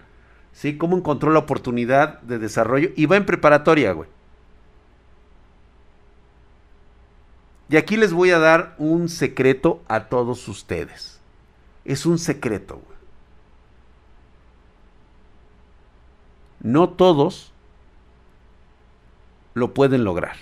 ¿Sí? 0.54 0.78
Cómo 0.78 0.97
encontró 0.97 1.32
la 1.32 1.39
oportunidad 1.39 2.22
de 2.22 2.39
desarrollo 2.39 2.89
y 2.95 3.06
va 3.06 3.18
en 3.18 3.26
preparatoria, 3.26 3.91
güey. 3.91 4.10
Y 7.70 7.78
aquí 7.78 7.97
les 7.97 8.14
voy 8.14 8.30
a 8.30 8.39
dar 8.39 8.76
un 8.78 9.10
secreto 9.10 9.82
a 9.88 10.06
todos 10.06 10.47
ustedes. 10.47 11.20
Es 11.86 12.06
un 12.06 12.20
secreto, 12.20 12.76
güey. 12.76 12.97
No 16.62 16.89
todos 16.89 17.51
lo 19.54 19.74
pueden 19.74 20.04
lograr. 20.04 20.38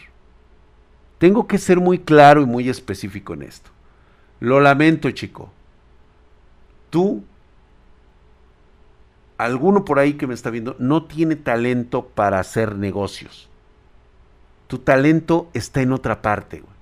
Tengo 1.17 1.47
que 1.47 1.57
ser 1.57 1.79
muy 1.79 1.99
claro 1.99 2.41
y 2.41 2.45
muy 2.45 2.69
específico 2.69 3.33
en 3.33 3.43
esto. 3.43 3.69
Lo 4.39 4.59
lamento, 4.59 5.09
chico. 5.11 5.51
Tú 6.89 7.23
alguno 9.45 9.85
por 9.85 9.99
ahí 9.99 10.13
que 10.13 10.27
me 10.27 10.33
está 10.33 10.49
viendo 10.49 10.75
no 10.79 11.05
tiene 11.05 11.35
talento 11.35 12.07
para 12.07 12.39
hacer 12.39 12.75
negocios. 12.75 13.49
Tu 14.67 14.79
talento 14.79 15.49
está 15.53 15.81
en 15.81 15.91
otra 15.91 16.21
parte. 16.21 16.59
Güey. 16.61 16.73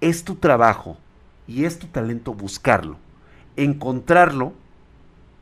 Es 0.00 0.24
tu 0.24 0.36
trabajo 0.36 0.96
y 1.46 1.64
es 1.64 1.78
tu 1.78 1.86
talento 1.88 2.32
buscarlo, 2.32 2.96
encontrarlo 3.56 4.52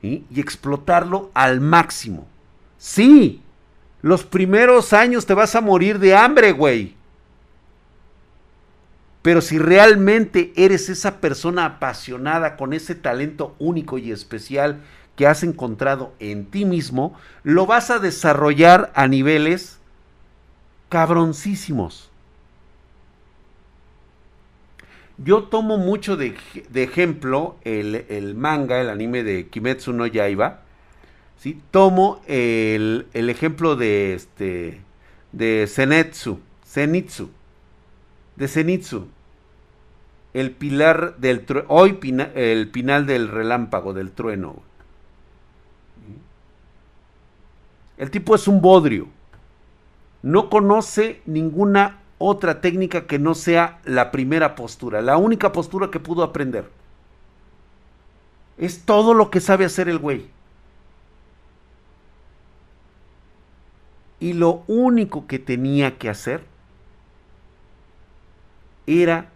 y 0.02 0.24
explotarlo 0.36 1.30
al 1.34 1.60
máximo. 1.60 2.26
Sí, 2.78 3.40
los 4.00 4.24
primeros 4.24 4.92
años 4.92 5.26
te 5.26 5.34
vas 5.34 5.54
a 5.54 5.60
morir 5.60 6.00
de 6.00 6.16
hambre, 6.16 6.50
güey. 6.50 6.96
Pero 9.22 9.40
si 9.40 9.56
realmente 9.56 10.52
eres 10.56 10.88
esa 10.88 11.20
persona 11.20 11.64
apasionada 11.64 12.56
con 12.56 12.72
ese 12.72 12.96
talento 12.96 13.54
único 13.60 13.98
y 13.98 14.10
especial 14.10 14.82
que 15.16 15.26
has 15.26 15.42
encontrado 15.42 16.12
en 16.18 16.46
ti 16.46 16.64
mismo, 16.64 17.14
lo 17.42 17.66
vas 17.66 17.90
a 17.90 17.98
desarrollar 17.98 18.92
a 18.94 19.08
niveles 19.08 19.78
cabroncísimos. 20.88 22.10
Yo 25.18 25.44
tomo 25.44 25.78
mucho 25.78 26.16
de, 26.16 26.34
ejemplo 26.74 27.56
el, 27.64 28.34
manga, 28.34 28.80
el 28.80 28.90
anime 28.90 29.22
de 29.22 29.48
Kimetsu 29.48 29.92
no 29.92 30.06
Yaiba. 30.06 30.62
¿sí? 31.38 31.60
Tomo 31.70 32.20
el, 32.26 33.06
ejemplo 33.12 33.76
de, 33.76 34.14
este, 34.14 34.80
de 35.32 35.66
Zenitsu, 35.68 36.40
Zenitsu, 36.66 37.30
de 38.36 38.48
Zenitsu. 38.48 39.08
El 40.34 40.50
pilar 40.50 41.18
del 41.18 41.44
hoy 41.68 41.98
el 42.34 42.68
pinal 42.70 43.06
del 43.06 43.28
relámpago, 43.28 43.92
del 43.92 44.12
trueno. 44.12 44.62
El 48.02 48.10
tipo 48.10 48.34
es 48.34 48.48
un 48.48 48.60
bodrio. 48.60 49.06
No 50.22 50.50
conoce 50.50 51.22
ninguna 51.24 52.00
otra 52.18 52.60
técnica 52.60 53.06
que 53.06 53.20
no 53.20 53.36
sea 53.36 53.78
la 53.84 54.10
primera 54.10 54.56
postura, 54.56 55.00
la 55.00 55.18
única 55.18 55.52
postura 55.52 55.88
que 55.88 56.00
pudo 56.00 56.24
aprender. 56.24 56.68
Es 58.58 58.84
todo 58.84 59.14
lo 59.14 59.30
que 59.30 59.38
sabe 59.38 59.64
hacer 59.64 59.88
el 59.88 60.00
güey. 60.00 60.26
Y 64.18 64.32
lo 64.32 64.64
único 64.66 65.28
que 65.28 65.38
tenía 65.38 65.96
que 65.96 66.08
hacer 66.08 66.42
era 68.88 69.30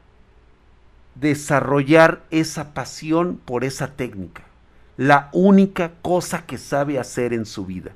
desarrollar 1.15 2.25
esa 2.33 2.75
pasión 2.75 3.37
por 3.37 3.63
esa 3.63 3.95
técnica. 3.95 4.43
La 4.97 5.31
única 5.33 5.93
cosa 6.03 6.47
que 6.47 6.59
sabe 6.59 6.99
hacer 6.99 7.33
en 7.33 7.47
su 7.47 7.65
vida 7.65 7.93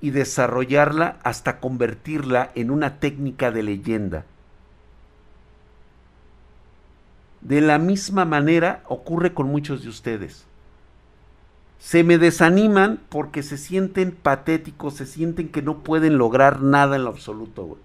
y 0.00 0.10
desarrollarla 0.10 1.16
hasta 1.22 1.60
convertirla 1.60 2.50
en 2.54 2.70
una 2.70 2.98
técnica 2.98 3.50
de 3.50 3.62
leyenda. 3.62 4.24
De 7.40 7.60
la 7.60 7.78
misma 7.78 8.24
manera 8.24 8.82
ocurre 8.86 9.32
con 9.32 9.48
muchos 9.48 9.82
de 9.82 9.88
ustedes. 9.88 10.44
Se 11.78 12.02
me 12.02 12.18
desaniman 12.18 13.00
porque 13.08 13.42
se 13.42 13.56
sienten 13.56 14.12
patéticos, 14.12 14.94
se 14.94 15.06
sienten 15.06 15.48
que 15.48 15.62
no 15.62 15.78
pueden 15.78 16.18
lograr 16.18 16.62
nada 16.62 16.96
en 16.96 17.04
lo 17.04 17.10
absoluto. 17.10 17.78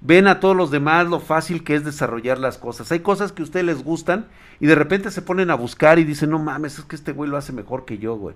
Ven 0.00 0.26
a 0.26 0.40
todos 0.40 0.56
los 0.56 0.70
demás 0.70 1.06
lo 1.06 1.20
fácil 1.20 1.62
que 1.62 1.74
es 1.74 1.84
desarrollar 1.84 2.38
las 2.38 2.58
cosas. 2.58 2.90
Hay 2.92 3.00
cosas 3.00 3.32
que 3.32 3.42
a 3.42 3.44
ustedes 3.44 3.66
les 3.66 3.82
gustan 3.82 4.26
y 4.60 4.66
de 4.66 4.74
repente 4.74 5.10
se 5.10 5.22
ponen 5.22 5.50
a 5.50 5.54
buscar 5.54 5.98
y 5.98 6.04
dicen, 6.04 6.30
no 6.30 6.38
mames, 6.38 6.78
es 6.78 6.84
que 6.84 6.96
este 6.96 7.12
güey 7.12 7.28
lo 7.28 7.36
hace 7.36 7.52
mejor 7.52 7.84
que 7.84 7.98
yo, 7.98 8.16
güey 8.16 8.34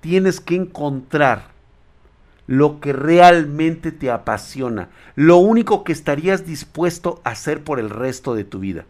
tienes 0.00 0.40
que 0.40 0.56
encontrar 0.56 1.50
lo 2.46 2.80
que 2.80 2.92
realmente 2.92 3.92
te 3.92 4.10
apasiona, 4.10 4.88
lo 5.14 5.36
único 5.36 5.84
que 5.84 5.92
estarías 5.92 6.44
dispuesto 6.44 7.20
a 7.22 7.30
hacer 7.30 7.62
por 7.62 7.78
el 7.78 7.90
resto 7.90 8.34
de 8.34 8.44
tu 8.44 8.58
vida. 8.58 8.86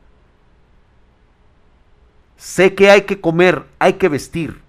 Sé 2.38 2.74
que 2.74 2.90
hay 2.90 3.02
que 3.02 3.20
comer, 3.20 3.66
hay 3.78 3.94
que 3.94 4.08
vestir. 4.08 4.62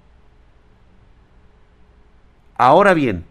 Ahora 2.58 2.94
bien, 2.94 3.24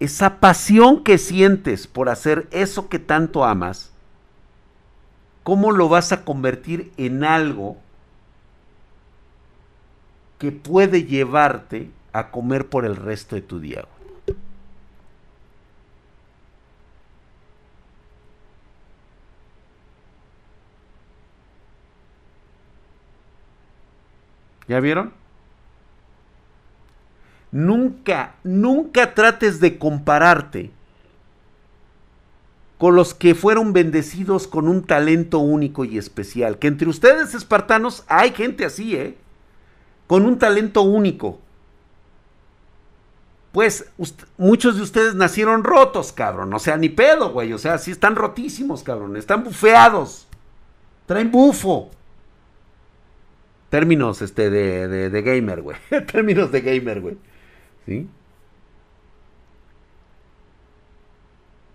esa 0.00 0.40
pasión 0.40 1.04
que 1.04 1.18
sientes 1.18 1.86
por 1.86 2.08
hacer 2.08 2.48
eso 2.50 2.88
que 2.88 2.98
tanto 2.98 3.44
amas, 3.44 3.92
¿cómo 5.44 5.70
lo 5.70 5.88
vas 5.88 6.10
a 6.10 6.24
convertir 6.24 6.92
en 6.96 7.22
algo 7.22 7.76
que 10.38 10.52
puede 10.52 11.04
llevarte 11.04 11.90
a 12.18 12.30
comer 12.30 12.68
por 12.68 12.84
el 12.84 12.96
resto 12.96 13.36
de 13.36 13.42
tu 13.42 13.60
día. 13.60 13.84
¿Ya 24.68 24.80
vieron? 24.80 25.12
Nunca, 27.50 28.34
nunca 28.44 29.14
trates 29.14 29.60
de 29.60 29.78
compararte 29.78 30.70
con 32.76 32.94
los 32.94 33.14
que 33.14 33.34
fueron 33.34 33.72
bendecidos 33.72 34.46
con 34.46 34.68
un 34.68 34.84
talento 34.84 35.38
único 35.38 35.84
y 35.84 35.98
especial. 35.98 36.58
Que 36.58 36.68
entre 36.68 36.88
ustedes 36.88 37.34
espartanos 37.34 38.04
hay 38.06 38.32
gente 38.32 38.64
así, 38.64 38.94
¿eh? 38.94 39.16
con 40.06 40.24
un 40.24 40.38
talento 40.38 40.82
único. 40.82 41.40
Pues 43.52 43.90
muchos 44.36 44.76
de 44.76 44.82
ustedes 44.82 45.14
nacieron 45.14 45.64
rotos, 45.64 46.12
cabrón. 46.12 46.52
O 46.52 46.58
sea, 46.58 46.76
ni 46.76 46.88
pedo, 46.88 47.32
güey. 47.32 47.52
O 47.52 47.58
sea, 47.58 47.78
sí 47.78 47.90
están 47.90 48.14
rotísimos, 48.14 48.82
cabrón. 48.82 49.16
Están 49.16 49.44
bufeados. 49.44 50.28
Traen 51.06 51.30
bufo. 51.30 51.90
Términos 53.70 54.22
este, 54.22 54.50
de, 54.50 54.88
de, 54.88 55.10
de 55.10 55.22
gamer, 55.22 55.62
güey. 55.62 55.76
Términos 56.12 56.52
de 56.52 56.60
gamer, 56.60 57.00
güey. 57.00 57.18
¿Sí? 57.86 58.08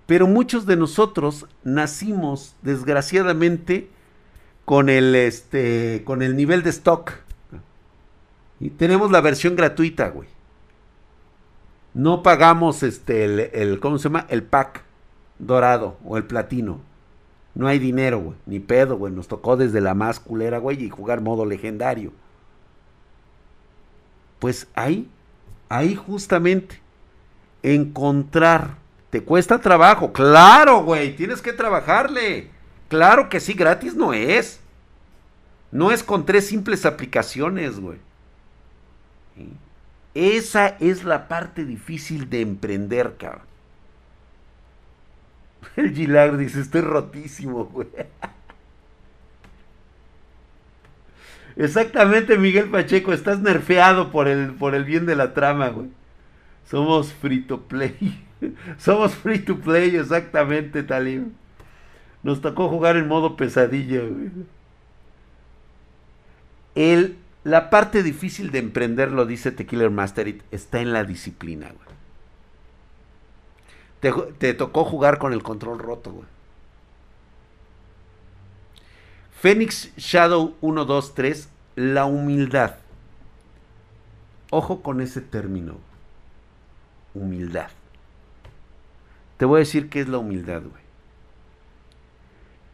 Pero 0.06 0.28
muchos 0.28 0.66
de 0.66 0.76
nosotros 0.76 1.48
nacimos, 1.64 2.56
desgraciadamente, 2.62 3.90
con 4.66 4.90
el, 4.90 5.16
este, 5.16 6.04
con 6.06 6.22
el 6.22 6.36
nivel 6.36 6.64
de 6.64 6.70
stock. 6.72 7.14
Y 8.60 8.70
tenemos 8.70 9.12
la 9.12 9.22
versión 9.22 9.56
gratuita, 9.56 10.10
güey. 10.10 10.28
No 11.94 12.24
pagamos 12.24 12.82
este, 12.84 13.62
el, 13.62 13.80
¿cómo 13.80 13.98
se 13.98 14.06
llama? 14.06 14.26
El 14.30 14.44
pack 14.44 14.84
dorado 15.38 15.98
o 16.04 16.18
el 16.18 16.26
platino. 16.26 16.82
No 17.56 17.68
hay 17.68 17.78
dinero, 17.78 18.20
güey. 18.20 18.38
Ni 18.46 18.60
pedo, 18.60 18.98
güey. 18.98 19.14
Nos 19.14 19.28
tocó 19.28 19.58
desde 19.58 19.80
la 19.80 19.94
más 19.94 20.20
culera, 20.20 20.58
güey, 20.58 20.84
y 20.84 20.90
jugar 20.90 21.22
modo 21.22 21.46
legendario. 21.46 22.12
Pues 24.40 24.68
ahí, 24.74 25.08
ahí 25.70 25.96
justamente, 25.96 26.82
encontrar. 27.62 28.78
Te 29.12 29.24
cuesta 29.24 29.60
trabajo. 29.60 30.12
Claro, 30.12 30.84
güey. 30.84 31.16
Tienes 31.16 31.42
que 31.42 31.54
trabajarle. 31.54 32.50
Claro 32.88 33.30
que 33.30 33.40
sí, 33.40 33.54
gratis 33.54 33.96
no 33.96 34.14
es. 34.14 34.60
No 35.72 35.92
es 35.92 36.04
con 36.04 36.26
tres 36.26 36.48
simples 36.48 36.86
aplicaciones, 36.86 37.80
güey. 37.80 38.00
Esa 40.14 40.68
es 40.80 41.04
la 41.04 41.28
parte 41.28 41.66
difícil 41.66 42.30
de 42.30 42.42
emprender, 42.42 43.16
cabrón. 43.18 43.54
El 45.76 45.94
Gilar 45.94 46.38
dice, 46.38 46.62
estoy 46.62 46.82
rotísimo, 46.82 47.66
güey. 47.66 47.88
Exactamente, 51.56 52.38
Miguel 52.38 52.70
Pacheco, 52.70 53.14
estás 53.14 53.40
nerfeado 53.40 54.12
por 54.12 54.28
el, 54.28 54.54
por 54.54 54.74
el 54.76 54.86
bien 54.86 55.06
de 55.06 55.16
la 55.16 55.34
trama, 55.34 55.70
güey. 55.70 55.90
Somos 56.70 57.14
free 57.14 57.42
to 57.42 57.62
play. 57.62 58.26
Somos 58.78 59.14
free 59.14 59.40
to 59.40 59.60
play, 59.60 59.96
exactamente, 59.96 60.84
Talim. 60.84 61.34
Nos 62.24 62.42
tocó 62.42 62.70
jugar 62.70 62.98
en 62.98 63.08
modo 63.08 63.36
pesadilla, 63.36 64.00
güey. 64.02 64.32
El, 66.76 67.18
la 67.44 67.70
parte 67.70 68.04
difícil 68.04 68.52
de 68.52 68.60
emprender, 68.60 69.12
lo 69.12 69.26
dice 69.26 69.52
Tequila 69.52 69.90
Masterit, 69.90 70.44
está 70.52 70.80
en 70.80 70.94
la 70.94 71.04
disciplina, 71.04 71.72
güey. 71.72 71.94
Te, 74.38 74.54
tocó 74.54 74.84
jugar 74.84 75.18
con 75.18 75.34
el 75.34 75.44
control 75.44 75.80
roto, 75.80 76.12
güey. 76.12 76.28
Phoenix 79.40 79.94
Shadow 79.98 80.56
1, 80.62 80.86
2, 80.86 81.16
3, 81.16 81.50
la 81.76 82.06
humildad. 82.06 82.76
Ojo 84.50 84.82
con 84.82 85.02
ese 85.02 85.22
término. 85.22 85.78
Humildad. 87.14 87.70
Te 89.38 89.46
voy 89.46 89.58
a 89.58 89.60
decir 89.60 89.90
qué 89.90 90.02
es 90.02 90.08
la 90.08 90.18
humildad, 90.18 90.62
güey. 90.62 90.84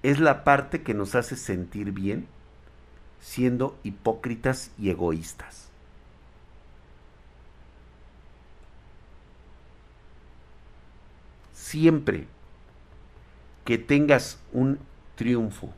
Es 0.04 0.20
la 0.20 0.44
parte 0.44 0.82
que 0.84 0.94
nos 0.94 1.16
hace 1.16 1.36
sentir 1.36 1.92
bien 1.92 2.28
siendo 3.22 3.78
hipócritas 3.84 4.72
y 4.78 4.90
egoístas. 4.90 5.70
siempre 11.70 12.26
que 13.64 13.78
tengas 13.78 14.40
un 14.54 14.80
triunfo, 15.16 15.72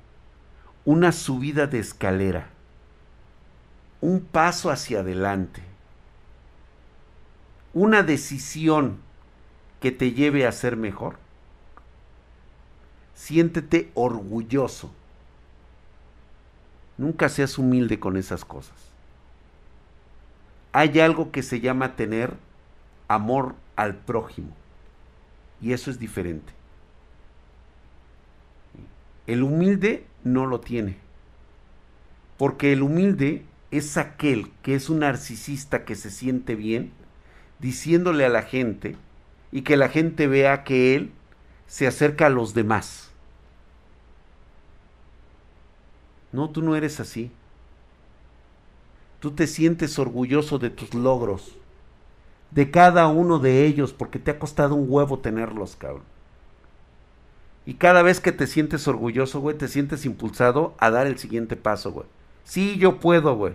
una 0.85 1.11
subida 1.11 1.67
de 1.67 1.79
escalera, 1.79 2.47
un 3.99 4.21
paso 4.21 4.69
hacia 4.69 5.01
adelante, 5.01 5.61
una 7.73 8.03
decisión 8.03 8.99
que 9.81 9.91
te 9.91 10.13
lleve 10.13 10.47
a 10.47 10.53
ser 10.53 10.77
mejor, 10.77 11.17
siéntete 13.13 13.91
orgulloso. 13.93 14.93
Nunca 17.01 17.29
seas 17.29 17.57
humilde 17.57 17.99
con 17.99 18.15
esas 18.15 18.45
cosas. 18.45 18.75
Hay 20.71 20.99
algo 20.99 21.31
que 21.31 21.41
se 21.41 21.59
llama 21.59 21.95
tener 21.95 22.35
amor 23.07 23.55
al 23.75 23.95
prójimo. 23.95 24.49
Y 25.59 25.73
eso 25.73 25.89
es 25.89 25.97
diferente. 25.97 26.53
El 29.25 29.41
humilde 29.41 30.05
no 30.23 30.45
lo 30.45 30.59
tiene. 30.59 30.97
Porque 32.37 32.71
el 32.71 32.83
humilde 32.83 33.45
es 33.71 33.97
aquel 33.97 34.51
que 34.61 34.75
es 34.75 34.87
un 34.87 34.99
narcisista 34.99 35.85
que 35.85 35.95
se 35.95 36.11
siente 36.11 36.53
bien 36.53 36.91
diciéndole 37.57 38.25
a 38.25 38.29
la 38.29 38.43
gente 38.43 38.95
y 39.51 39.63
que 39.63 39.75
la 39.75 39.89
gente 39.89 40.27
vea 40.27 40.63
que 40.63 40.93
él 40.93 41.09
se 41.65 41.87
acerca 41.87 42.27
a 42.27 42.29
los 42.29 42.53
demás. 42.53 43.10
No, 46.31 46.49
tú 46.49 46.61
no 46.61 46.75
eres 46.75 46.99
así. 46.99 47.31
Tú 49.19 49.31
te 49.31 49.47
sientes 49.47 49.99
orgulloso 49.99 50.59
de 50.59 50.69
tus 50.69 50.93
logros 50.93 51.57
de 52.51 52.69
cada 52.69 53.07
uno 53.07 53.39
de 53.39 53.65
ellos 53.65 53.93
porque 53.93 54.19
te 54.19 54.31
ha 54.31 54.39
costado 54.39 54.75
un 54.75 54.85
huevo 54.87 55.19
tenerlos, 55.19 55.75
cabrón. 55.75 56.03
Y 57.65 57.75
cada 57.75 58.01
vez 58.01 58.19
que 58.19 58.31
te 58.31 58.47
sientes 58.47 58.87
orgulloso, 58.87 59.39
güey, 59.39 59.57
te 59.57 59.67
sientes 59.67 60.05
impulsado 60.05 60.73
a 60.77 60.89
dar 60.89 61.07
el 61.07 61.17
siguiente 61.17 61.55
paso, 61.55 61.91
güey. 61.91 62.07
Sí, 62.43 62.77
yo 62.77 62.99
puedo, 62.99 63.35
güey. 63.35 63.53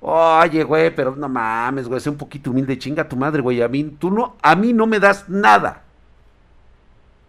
Oye, 0.00 0.64
güey, 0.64 0.94
pero 0.94 1.14
no 1.14 1.28
mames, 1.28 1.86
güey, 1.86 2.00
sé 2.00 2.10
un 2.10 2.16
poquito 2.16 2.50
humilde, 2.50 2.78
chinga 2.78 3.08
tu 3.08 3.16
madre, 3.16 3.40
güey. 3.40 3.62
A 3.62 3.68
mí, 3.68 3.84
tú 3.84 4.10
no, 4.10 4.36
a 4.42 4.56
mí 4.56 4.72
no 4.72 4.86
me 4.86 4.98
das 4.98 5.28
nada. 5.28 5.84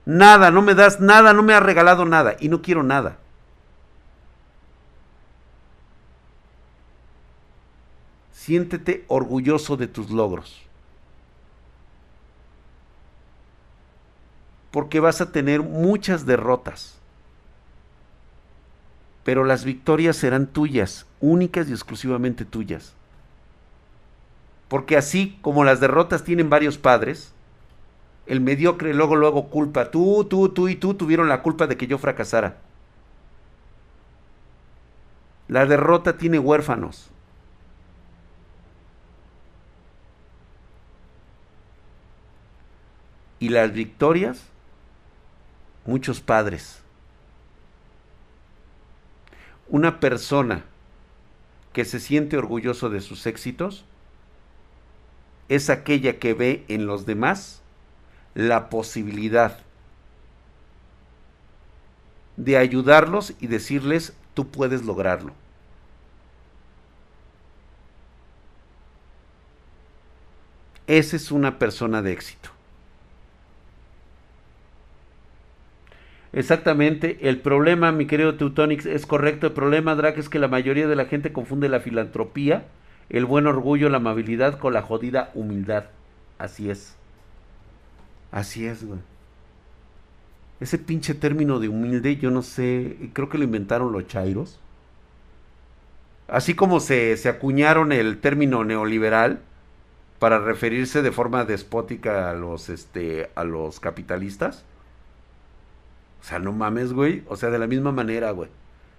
Nada, 0.05 0.49
no 0.49 0.61
me 0.61 0.73
das 0.73 0.99
nada, 0.99 1.33
no 1.33 1.43
me 1.43 1.53
has 1.53 1.63
regalado 1.63 2.05
nada 2.05 2.35
y 2.39 2.49
no 2.49 2.61
quiero 2.61 2.81
nada. 2.83 3.17
Siéntete 8.43 9.05
orgulloso 9.07 9.77
de 9.77 9.87
tus 9.87 10.09
logros. 10.09 10.63
porque 14.73 14.99
vas 14.99 15.21
a 15.21 15.31
tener 15.31 15.61
muchas 15.61 16.25
derrotas. 16.25 16.97
Pero 19.23 19.43
las 19.43 19.65
victorias 19.65 20.17
serán 20.17 20.47
tuyas, 20.47 21.05
únicas 21.19 21.69
y 21.69 21.73
exclusivamente 21.73 22.43
tuyas. 22.43 22.95
Porque 24.69 24.97
así 24.97 25.37
como 25.43 25.63
las 25.63 25.79
derrotas 25.79 26.23
tienen 26.23 26.49
varios 26.49 26.79
padres, 26.79 27.33
el 28.25 28.41
mediocre 28.41 28.95
luego 28.95 29.15
luego 29.15 29.49
culpa, 29.49 29.91
tú, 29.91 30.25
tú, 30.27 30.49
tú 30.49 30.67
y 30.67 30.75
tú 30.75 30.95
tuvieron 30.95 31.29
la 31.29 31.43
culpa 31.43 31.67
de 31.67 31.77
que 31.77 31.85
yo 31.85 31.99
fracasara. 31.99 32.57
La 35.47 35.67
derrota 35.67 36.17
tiene 36.17 36.39
huérfanos. 36.39 37.12
Y 43.43 43.49
las 43.49 43.73
victorias 43.73 44.41
muchos 45.83 46.21
padres. 46.21 46.79
Una 49.67 49.99
persona 49.99 50.63
que 51.73 51.83
se 51.83 51.99
siente 51.99 52.37
orgulloso 52.37 52.89
de 52.89 53.01
sus 53.01 53.25
éxitos 53.25 53.83
es 55.49 55.69
aquella 55.69 56.19
que 56.19 56.33
ve 56.33 56.63
en 56.69 56.85
los 56.85 57.05
demás 57.05 57.61
la 58.33 58.69
posibilidad 58.69 59.59
de 62.37 62.57
ayudarlos 62.57 63.33
y 63.41 63.47
decirles, 63.47 64.13
tú 64.35 64.47
puedes 64.51 64.85
lograrlo. 64.85 65.33
Esa 70.87 71.17
es 71.17 71.29
una 71.29 71.59
persona 71.59 72.01
de 72.01 72.13
éxito. 72.13 72.52
Exactamente, 76.33 77.29
el 77.29 77.39
problema, 77.41 77.91
mi 77.91 78.07
querido 78.07 78.35
Teutonix, 78.35 78.87
es 78.87 79.05
correcto. 79.05 79.47
El 79.47 79.53
problema, 79.53 79.95
Drake, 79.95 80.19
es 80.19 80.29
que 80.29 80.39
la 80.39 80.47
mayoría 80.47 80.87
de 80.87 80.95
la 80.95 81.05
gente 81.05 81.31
confunde 81.31 81.69
la 81.69 81.79
filantropía, 81.79 82.65
el 83.09 83.25
buen 83.25 83.45
orgullo, 83.47 83.89
la 83.89 83.97
amabilidad 83.97 84.57
con 84.57 84.73
la 84.73 84.81
jodida 84.81 85.29
humildad. 85.35 85.85
Así 86.39 86.71
es. 86.71 86.97
Así 88.31 88.65
es, 88.65 88.83
güey. 88.83 88.99
Ese 90.59 90.77
pinche 90.79 91.13
término 91.13 91.59
de 91.59 91.67
humilde, 91.69 92.15
yo 92.17 92.31
no 92.31 92.41
sé, 92.41 92.97
creo 93.13 93.29
que 93.29 93.37
lo 93.37 93.43
inventaron 93.43 93.91
los 93.91 94.07
chairos. 94.07 94.59
Así 96.27 96.55
como 96.55 96.79
se, 96.79 97.15
se 97.17 97.29
acuñaron 97.29 97.91
el 97.91 98.19
término 98.19 98.63
neoliberal 98.63 99.41
para 100.19 100.39
referirse 100.39 101.01
de 101.01 101.11
forma 101.11 101.45
despótica 101.45 102.29
a 102.29 102.33
los, 102.33 102.69
este, 102.69 103.29
a 103.35 103.43
los 103.43 103.79
capitalistas. 103.79 104.65
O 106.23 106.25
sea, 106.25 106.39
no 106.39 106.53
mames, 106.53 106.93
güey. 106.93 107.21
O 107.27 107.35
sea, 107.35 107.49
de 107.49 107.59
la 107.59 107.67
misma 107.67 107.91
manera, 107.91 108.31
güey. 108.31 108.49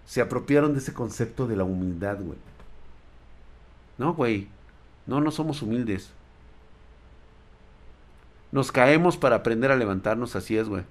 Se 0.05 0.21
apropiaron 0.21 0.75
de 0.75 0.81
ese 0.81 0.93
concepto 0.93 1.47
de 1.47 1.57
la 1.57 1.65
humildad, 1.65 2.19
güey. 2.21 2.39
No, 3.97 4.13
güey. 4.13 4.49
No, 5.07 5.23
no 5.23 5.31
somos 5.31 5.63
humildes. 5.63 6.13
Nos 8.53 8.71
caemos 8.71 9.17
para 9.17 9.37
aprender 9.37 9.73
a 9.73 9.77
levantarnos, 9.77 10.37
así 10.37 10.59
es, 10.59 10.69
güey. 10.69 10.85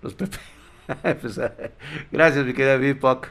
Los 0.00 0.14
Pepe. 0.14 0.38
Pues, 1.20 1.40
gracias, 2.10 2.44
mi 2.44 2.52
querida 2.52 2.76
Bipoc. 2.76 3.28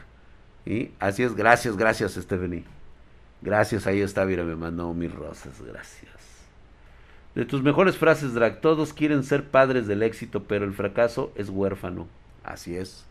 Y 0.64 0.92
así 0.98 1.22
es, 1.22 1.34
gracias, 1.34 1.76
gracias, 1.76 2.14
Stephanie. 2.14 2.64
Gracias, 3.42 3.86
ahí 3.86 4.00
está, 4.00 4.24
mira, 4.24 4.44
me 4.44 4.56
mandó 4.56 4.94
mil 4.94 5.12
rosas, 5.12 5.60
gracias. 5.60 6.10
De 7.34 7.44
tus 7.44 7.62
mejores 7.62 7.98
frases, 7.98 8.32
Drag, 8.32 8.62
todos 8.62 8.94
quieren 8.94 9.24
ser 9.24 9.50
padres 9.50 9.86
del 9.86 10.02
éxito, 10.02 10.44
pero 10.44 10.64
el 10.64 10.72
fracaso 10.72 11.32
es 11.34 11.50
huérfano. 11.50 12.08
Así 12.44 12.76
es. 12.76 13.06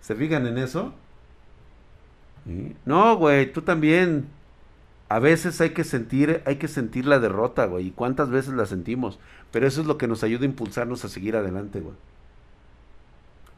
¿Se 0.00 0.14
fijan 0.14 0.46
en 0.46 0.58
eso? 0.58 0.92
No, 2.84 3.16
güey, 3.16 3.52
tú 3.52 3.62
también. 3.62 4.28
A 5.10 5.18
veces 5.20 5.60
hay 5.60 5.70
que 5.70 5.84
sentir, 5.84 6.42
hay 6.44 6.56
que 6.56 6.68
sentir 6.68 7.06
la 7.06 7.18
derrota, 7.18 7.64
güey. 7.66 7.88
¿Y 7.88 7.90
cuántas 7.90 8.28
veces 8.30 8.52
la 8.54 8.66
sentimos? 8.66 9.18
Pero 9.50 9.66
eso 9.66 9.80
es 9.80 9.86
lo 9.86 9.96
que 9.96 10.06
nos 10.06 10.22
ayuda 10.22 10.42
a 10.42 10.46
impulsarnos 10.46 11.04
a 11.04 11.08
seguir 11.08 11.34
adelante, 11.36 11.80
güey. 11.80 11.94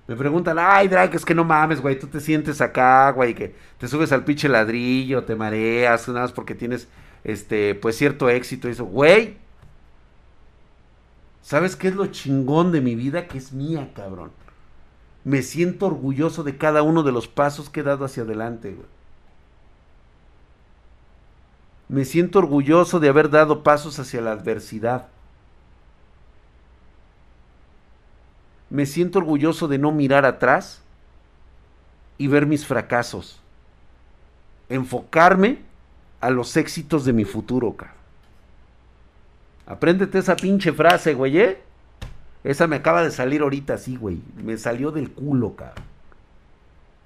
Me 0.07 0.17
preguntan, 0.17 0.59
ay, 0.59 0.89
Drake, 0.89 1.17
es 1.17 1.25
que 1.25 1.37
no 1.37 1.45
mames, 1.45 1.81
güey, 1.81 1.97
tú 1.97 2.09
te 2.09 2.19
sientes 2.19 2.61
acá, 2.61 3.11
güey, 3.13 3.33
que 3.33 3.55
te 3.79 3.87
subes 3.87 4.11
al 4.11 4.25
pinche 4.25 4.49
ladrillo, 4.49 5.23
te 5.23 5.37
mareas, 5.37 6.09
nada 6.09 6.23
más 6.23 6.33
porque 6.33 6.57
tienes, 6.57 6.89
este, 7.23 7.77
pues 7.77 7.97
cierto 7.97 8.29
éxito 8.29 8.67
y 8.69 8.73
eso. 8.73 8.87
Güey, 8.87 9.37
¿sabes 11.43 11.77
qué 11.77 11.89
es 11.89 11.95
lo 11.95 12.07
chingón 12.07 12.73
de 12.73 12.81
mi 12.81 12.97
vida? 12.97 13.29
Que 13.29 13.39
es 13.39 13.53
mía, 13.53 13.93
cabrón. 13.95 14.33
Me 15.25 15.43
siento 15.43 15.87
orgulloso 15.87 16.43
de 16.43 16.57
cada 16.57 16.83
uno 16.83 17.03
de 17.03 17.13
los 17.13 17.29
pasos 17.29 17.69
que 17.69 17.81
he 17.81 17.83
dado 17.83 18.05
hacia 18.05 18.23
adelante. 18.23 18.77
Me 21.89 22.05
siento 22.05 22.39
orgulloso 22.39 23.01
de 23.01 23.09
haber 23.09 23.31
dado 23.31 23.63
pasos 23.63 23.99
hacia 23.99 24.21
la 24.21 24.33
adversidad. 24.33 25.09
Me 28.71 28.87
siento 28.87 29.19
orgulloso 29.19 29.67
de 29.67 29.79
no 29.79 29.91
mirar 29.91 30.25
atrás 30.25 30.81
y 32.17 32.29
ver 32.29 32.47
mis 32.47 32.65
fracasos. 32.65 33.41
Enfocarme 34.69 35.59
a 36.21 36.31
los 36.31 36.57
éxitos 36.57 37.05
de 37.05 37.13
mi 37.13 37.25
futuro, 37.25 37.75
cabrón. 37.75 37.97
Apréndete 39.67 40.19
esa 40.19 40.37
pinche 40.37 40.73
frase, 40.73 41.15
güey, 41.15 41.39
¿eh? 41.39 41.63
Esa 42.43 42.67
me 42.67 42.77
acaba 42.77 43.03
de 43.03 43.11
salir 43.11 43.43
ahorita 43.43 43.75
así, 43.75 43.97
güey. 43.97 44.21
Me 44.37 44.57
salió 44.57 44.91
del 44.91 45.11
culo, 45.11 45.57
cabrón. 45.57 45.85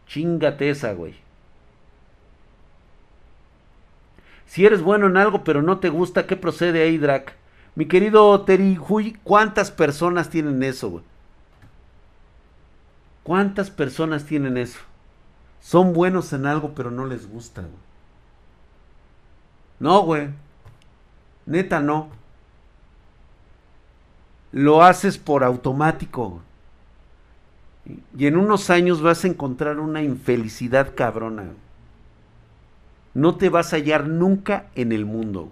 Chingate 0.06 0.70
esa, 0.70 0.92
güey. 0.92 1.14
Si 4.46 4.64
eres 4.64 4.82
bueno 4.82 5.06
en 5.06 5.16
algo 5.16 5.42
pero 5.42 5.62
no 5.62 5.78
te 5.78 5.88
gusta, 5.88 6.26
¿qué 6.26 6.36
procede 6.36 6.82
ahí, 6.82 6.98
Drac? 6.98 7.34
Mi 7.74 7.86
querido 7.86 8.40
Terry 8.42 8.78
Huy, 8.78 9.14
¿cuántas 9.24 9.72
personas 9.72 10.30
tienen 10.30 10.62
eso, 10.62 10.90
güey? 10.90 11.04
¿Cuántas 13.24 13.70
personas 13.70 14.26
tienen 14.26 14.56
eso? 14.56 14.78
Son 15.60 15.92
buenos 15.92 16.32
en 16.32 16.46
algo 16.46 16.74
pero 16.74 16.90
no 16.90 17.06
les 17.06 17.26
gusta, 17.28 17.62
güey. 17.62 17.72
No, 19.80 20.02
güey. 20.02 20.28
Neta, 21.46 21.80
no. 21.80 22.10
Lo 24.54 24.84
haces 24.84 25.18
por 25.18 25.42
automático. 25.42 26.40
Y 28.16 28.26
en 28.26 28.36
unos 28.36 28.70
años 28.70 29.02
vas 29.02 29.24
a 29.24 29.26
encontrar 29.26 29.80
una 29.80 30.04
infelicidad 30.04 30.94
cabrona. 30.94 31.46
No 33.14 33.34
te 33.34 33.48
vas 33.48 33.72
a 33.72 33.76
hallar 33.76 34.06
nunca 34.06 34.66
en 34.76 34.92
el 34.92 35.06
mundo. 35.06 35.50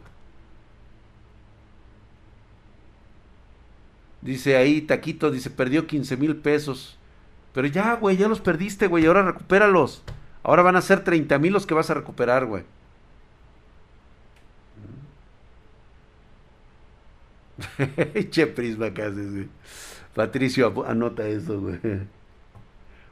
Dice 4.20 4.56
ahí, 4.56 4.80
Taquito, 4.80 5.32
dice, 5.32 5.50
perdió 5.50 5.88
15 5.88 6.16
mil 6.16 6.36
pesos. 6.36 6.96
Pero 7.52 7.66
ya, 7.66 7.94
güey, 7.94 8.16
ya 8.16 8.28
los 8.28 8.40
perdiste, 8.40 8.86
güey, 8.86 9.06
ahora 9.06 9.22
recupéralos. 9.22 10.04
Ahora 10.44 10.62
van 10.62 10.76
a 10.76 10.80
ser 10.80 11.02
30 11.02 11.40
mil 11.40 11.52
los 11.52 11.66
que 11.66 11.74
vas 11.74 11.90
a 11.90 11.94
recuperar, 11.94 12.46
güey. 12.46 12.62
che 18.30 18.46
prisma 18.46 18.92
que 18.92 19.10
güey. 19.10 19.48
Patricio, 20.14 20.84
anota 20.86 21.26
eso, 21.26 21.60
güey. 21.60 21.80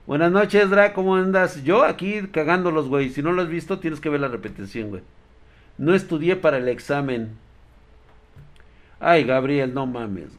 Buenas 0.07 0.33
noches, 0.33 0.69
Dra, 0.69 0.93
¿cómo 0.93 1.17
andas? 1.17 1.63
Yo 1.63 1.85
aquí 1.85 2.23
cagándolos, 2.33 2.89
güey. 2.89 3.11
Si 3.11 3.23
no 3.23 3.33
lo 3.33 3.43
has 3.43 3.49
visto, 3.49 3.79
tienes 3.79 4.01
que 4.01 4.09
ver 4.09 4.21
la 4.21 4.29
repetición, 4.29 4.91
güey. 4.91 5.03
No 5.79 5.95
estudié 5.95 6.37
para 6.37 6.59
el 6.59 6.69
examen. 6.69 7.37
Ay, 8.99 9.25
Gabriel, 9.25 9.73
no 9.73 9.87
mames. 9.87 10.31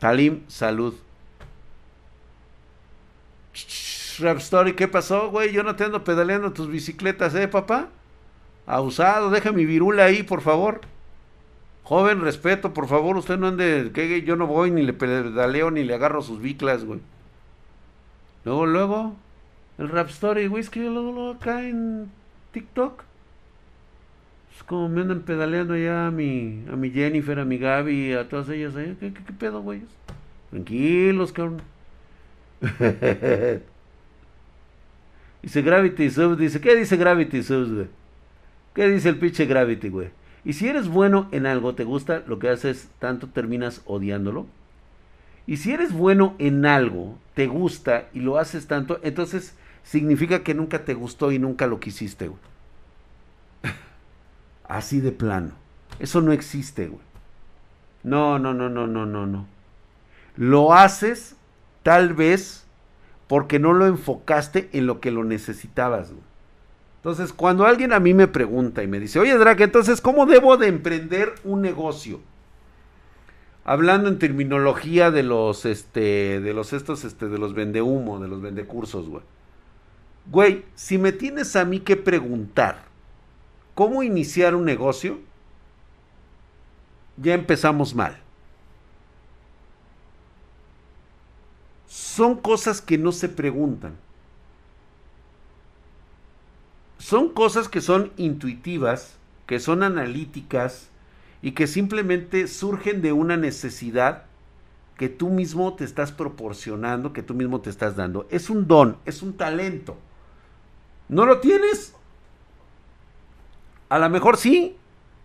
Talim, 0.00 0.42
salud. 0.48 0.94
Rap 4.18 4.38
Story, 4.38 4.74
¿qué 4.74 4.88
pasó, 4.88 5.30
güey? 5.30 5.52
Yo 5.52 5.62
no 5.62 5.76
te 5.76 5.84
ando 5.84 6.04
pedaleando 6.04 6.52
tus 6.52 6.68
bicicletas, 6.68 7.34
¿eh, 7.34 7.48
papá? 7.48 7.88
Abusado, 8.66 9.30
deja 9.30 9.52
mi 9.52 9.64
virula 9.66 10.04
ahí, 10.04 10.22
por 10.22 10.40
favor. 10.40 10.80
Joven, 11.90 12.20
respeto, 12.20 12.72
por 12.72 12.86
favor, 12.86 13.16
usted 13.16 13.36
no 13.36 13.48
ande, 13.48 13.90
que 13.92 14.22
yo 14.22 14.36
no 14.36 14.46
voy 14.46 14.70
ni 14.70 14.84
le 14.84 14.92
pedaleo 14.92 15.72
ni 15.72 15.82
le 15.82 15.94
agarro 15.94 16.22
sus 16.22 16.40
biclas, 16.40 16.84
güey. 16.84 17.00
Luego, 18.44 18.64
luego, 18.64 19.16
el 19.76 19.88
Rap 19.88 20.08
Story 20.10 20.46
Whisky, 20.46 20.78
luego, 20.78 21.10
luego 21.10 21.30
acá 21.32 21.66
en 21.66 22.08
TikTok. 22.52 23.02
Es 24.56 24.62
como 24.62 24.88
me 24.88 25.00
andan 25.00 25.22
pedaleando 25.22 25.74
allá 25.74 26.06
a 26.06 26.10
mi, 26.12 26.62
a 26.72 26.76
mi 26.76 26.92
Jennifer, 26.92 27.40
a 27.40 27.44
mi 27.44 27.58
Gaby, 27.58 28.12
a 28.12 28.28
todas 28.28 28.48
ellas 28.50 28.72
¿Qué, 28.74 28.94
qué, 29.00 29.12
qué 29.12 29.32
pedo, 29.32 29.60
güey? 29.60 29.82
Tranquilos, 30.50 31.32
cabrón. 31.32 31.60
dice 35.42 35.62
Gravity 35.62 36.08
Subs, 36.08 36.38
dice, 36.38 36.60
¿qué 36.60 36.76
dice 36.76 36.96
Gravity 36.96 37.42
Subs, 37.42 37.72
güey? 37.72 37.88
¿Qué 38.76 38.88
dice 38.88 39.08
el 39.08 39.16
pinche 39.16 39.44
Gravity, 39.44 39.88
güey? 39.88 40.19
Y 40.44 40.54
si 40.54 40.68
eres 40.68 40.88
bueno 40.88 41.28
en 41.32 41.46
algo, 41.46 41.74
te 41.74 41.84
gusta, 41.84 42.22
lo 42.26 42.38
que 42.38 42.48
haces, 42.48 42.88
tanto 42.98 43.28
terminas 43.28 43.82
odiándolo. 43.84 44.46
Y 45.46 45.58
si 45.58 45.72
eres 45.72 45.92
bueno 45.92 46.34
en 46.38 46.64
algo, 46.64 47.18
te 47.34 47.46
gusta 47.46 48.08
y 48.12 48.20
lo 48.20 48.38
haces 48.38 48.66
tanto, 48.66 49.00
entonces 49.02 49.54
significa 49.82 50.42
que 50.42 50.54
nunca 50.54 50.84
te 50.84 50.94
gustó 50.94 51.32
y 51.32 51.38
nunca 51.38 51.66
lo 51.66 51.80
quisiste, 51.80 52.28
güey. 52.28 52.40
Así 54.68 55.00
de 55.00 55.12
plano. 55.12 55.52
Eso 55.98 56.20
no 56.20 56.32
existe, 56.32 56.86
güey. 56.86 57.02
No, 58.02 58.38
no, 58.38 58.54
no, 58.54 58.68
no, 58.68 58.86
no, 58.86 59.04
no, 59.06 59.26
no. 59.26 59.46
Lo 60.36 60.72
haces 60.72 61.36
tal 61.82 62.14
vez 62.14 62.64
porque 63.26 63.58
no 63.58 63.72
lo 63.72 63.86
enfocaste 63.86 64.70
en 64.72 64.86
lo 64.86 65.00
que 65.00 65.10
lo 65.10 65.24
necesitabas, 65.24 66.12
güey. 66.12 66.29
Entonces, 67.00 67.32
cuando 67.32 67.64
alguien 67.64 67.94
a 67.94 67.98
mí 67.98 68.12
me 68.12 68.28
pregunta 68.28 68.82
y 68.82 68.86
me 68.86 69.00
dice, 69.00 69.18
oye, 69.18 69.34
Drake, 69.38 69.64
entonces, 69.64 70.02
¿cómo 70.02 70.26
debo 70.26 70.58
de 70.58 70.66
emprender 70.66 71.34
un 71.44 71.62
negocio? 71.62 72.20
Hablando 73.64 74.10
en 74.10 74.18
terminología 74.18 75.10
de 75.10 75.22
los, 75.22 75.64
este, 75.64 76.40
de 76.40 76.52
los 76.52 76.74
estos, 76.74 77.04
este, 77.04 77.28
de 77.28 77.38
los 77.38 77.54
vendehumo, 77.54 78.20
de 78.20 78.28
los 78.28 78.42
vendecursos, 78.42 79.08
güey. 79.08 79.22
Güey, 80.30 80.64
si 80.74 80.98
me 80.98 81.12
tienes 81.12 81.56
a 81.56 81.64
mí 81.64 81.80
que 81.80 81.96
preguntar 81.96 82.84
cómo 83.74 84.02
iniciar 84.02 84.54
un 84.54 84.66
negocio, 84.66 85.20
ya 87.16 87.32
empezamos 87.32 87.94
mal. 87.94 88.18
Son 91.88 92.36
cosas 92.36 92.82
que 92.82 92.98
no 92.98 93.10
se 93.10 93.30
preguntan 93.30 93.96
son 97.00 97.30
cosas 97.30 97.68
que 97.70 97.80
son 97.80 98.12
intuitivas, 98.18 99.16
que 99.46 99.58
son 99.58 99.82
analíticas 99.82 100.90
y 101.40 101.52
que 101.52 101.66
simplemente 101.66 102.46
surgen 102.46 103.00
de 103.00 103.12
una 103.12 103.38
necesidad 103.38 104.24
que 104.98 105.08
tú 105.08 105.30
mismo 105.30 105.74
te 105.74 105.84
estás 105.84 106.12
proporcionando, 106.12 107.14
que 107.14 107.22
tú 107.22 107.32
mismo 107.32 107.62
te 107.62 107.70
estás 107.70 107.96
dando. 107.96 108.28
Es 108.30 108.50
un 108.50 108.68
don, 108.68 108.98
es 109.06 109.22
un 109.22 109.32
talento. 109.32 109.96
¿No 111.08 111.24
lo 111.24 111.40
tienes? 111.40 111.94
A 113.88 113.98
lo 113.98 114.10
mejor 114.10 114.36
sí. 114.36 114.76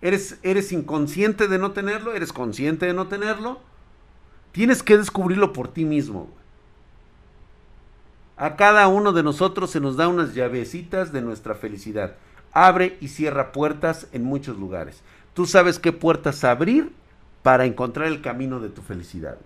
Eres, 0.02 0.40
eres 0.44 0.72
inconsciente 0.72 1.50
de 1.50 1.58
no 1.58 1.72
tenerlo, 1.72 2.14
eres 2.14 2.32
consciente 2.32 2.86
de 2.86 2.94
no 2.94 3.08
tenerlo. 3.08 3.60
Tienes 4.54 4.82
que 4.82 4.98
descubrirlo 4.98 5.52
por 5.52 5.68
ti 5.68 5.84
mismo. 5.84 6.30
A 8.38 8.58
cada 8.58 8.88
uno 8.90 9.14
de 9.14 9.24
nosotros 9.24 9.72
se 9.72 9.80
nos 9.80 9.96
da 9.96 10.10
unas 10.10 10.36
llavecitas 10.36 11.14
de 11.14 11.22
nuestra 11.22 11.56
felicidad. 11.56 12.16
Abre 12.52 12.98
y 13.00 13.08
cierra 13.08 13.54
puertas 13.54 14.08
en 14.12 14.24
muchos 14.24 14.58
lugares. 14.58 15.02
Tú 15.34 15.46
sabes 15.46 15.80
qué 15.80 15.94
puertas 15.94 16.44
abrir 16.44 16.92
para 17.44 17.66
encontrar 17.66 18.08
el 18.08 18.22
camino 18.22 18.60
de 18.60 18.70
tu 18.70 18.82
felicidad. 18.82 19.38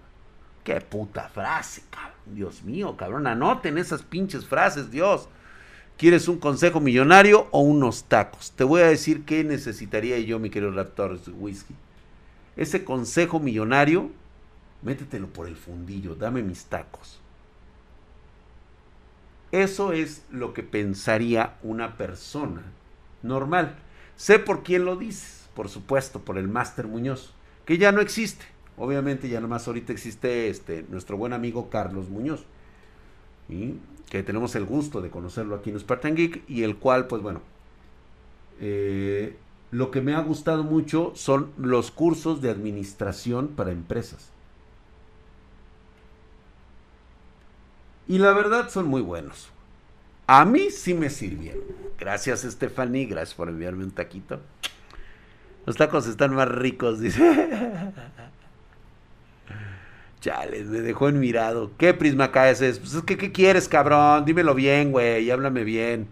Qué 0.64 0.82
puta 0.82 1.30
frase, 1.30 1.84
cabrón. 1.90 2.14
Dios 2.26 2.64
mío, 2.64 2.96
cabrón. 2.98 3.28
Anoten 3.28 3.78
esas 3.78 4.02
pinches 4.02 4.46
frases, 4.46 4.90
Dios. 4.90 5.30
¿Quieres 5.98 6.28
un 6.28 6.40
consejo 6.40 6.80
millonario 6.80 7.48
o 7.52 7.62
unos 7.62 8.06
tacos? 8.06 8.54
Te 8.54 8.64
voy 8.64 8.82
a 8.82 8.88
decir 8.88 9.26
qué 9.26 9.44
necesitaría 9.44 10.18
yo, 10.20 10.40
mi 10.40 10.50
querido 10.50 10.72
Raptor 10.72 11.20
Whisky. 11.38 11.76
Ese 12.56 12.84
consejo 12.84 13.40
millonario, 13.40 14.10
métetelo 14.82 15.28
por 15.28 15.48
el 15.48 15.56
fundillo, 15.56 16.16
dame 16.16 16.42
mis 16.42 16.66
tacos. 16.66 17.20
Eso 19.52 19.94
es 19.94 20.24
lo 20.32 20.54
que 20.54 20.64
pensaría 20.64 21.58
una 21.64 21.98
persona 21.98 22.64
normal. 23.24 23.76
Sé 24.16 24.38
por 24.38 24.64
quién 24.64 24.86
lo 24.86 24.96
dices, 24.96 25.50
por 25.56 25.70
supuesto, 25.70 26.20
por 26.20 26.38
el 26.38 26.48
Máster 26.48 26.88
Muñoz, 26.88 27.34
que 27.66 27.78
ya 27.78 27.92
no 27.92 28.02
existe. 28.02 28.46
Obviamente 28.78 29.28
ya 29.28 29.42
nomás 29.42 29.68
ahorita 29.68 29.92
existe 29.92 30.50
este, 30.50 30.86
nuestro 30.90 31.18
buen 31.18 31.34
amigo 31.34 31.70
Carlos 31.70 32.10
Muñoz, 32.10 32.46
que 34.10 34.24
tenemos 34.24 34.56
el 34.56 34.66
gusto 34.66 35.02
de 35.02 35.10
conocerlo 35.10 35.56
aquí 35.56 35.70
en 35.70 35.80
Spartan 35.80 36.16
Geek 36.16 36.44
y 36.48 36.64
el 36.64 36.78
cual, 36.78 37.08
pues 37.08 37.22
bueno, 37.22 37.42
eh, 38.62 39.36
lo 39.72 39.92
que 39.92 40.02
me 40.02 40.14
ha 40.14 40.22
gustado 40.22 40.64
mucho 40.64 41.12
son 41.16 41.52
los 41.58 41.92
cursos 41.92 42.42
de 42.42 42.50
administración 42.50 43.50
para 43.50 43.72
empresas. 43.72 44.32
Y 48.10 48.18
la 48.18 48.34
verdad 48.34 48.70
son 48.70 48.88
muy 48.88 49.02
buenos. 49.02 49.50
A 50.26 50.44
mí 50.44 50.72
sí 50.72 50.96
me 50.96 51.12
sirvieron. 51.12 51.62
Gracias, 52.00 52.42
Stephanie. 52.42 53.06
Gracias 53.06 53.36
por 53.36 53.50
enviarme 53.50 53.84
un 53.84 53.92
taquito. 53.92 54.42
Los 55.68 55.78
tacos 55.78 56.08
están 56.08 56.34
más 56.34 56.50
ricos, 56.50 57.00
dice. 57.00 57.22
Chales, 60.22 60.66
me 60.66 60.80
dejó 60.80 61.08
enmirado. 61.08 61.70
¿Qué 61.78 61.94
prisma 61.94 62.32
caes 62.32 62.62
es? 62.62 62.80
Pues 62.80 62.96
es 62.96 63.04
que, 63.04 63.16
¿qué 63.16 63.32
quieres, 63.32 63.70
cabrón? 63.70 64.26
Dímelo 64.26 64.56
bien, 64.56 64.92
güey. 64.92 65.30
Háblame 65.30 65.64
bien. 65.64 66.08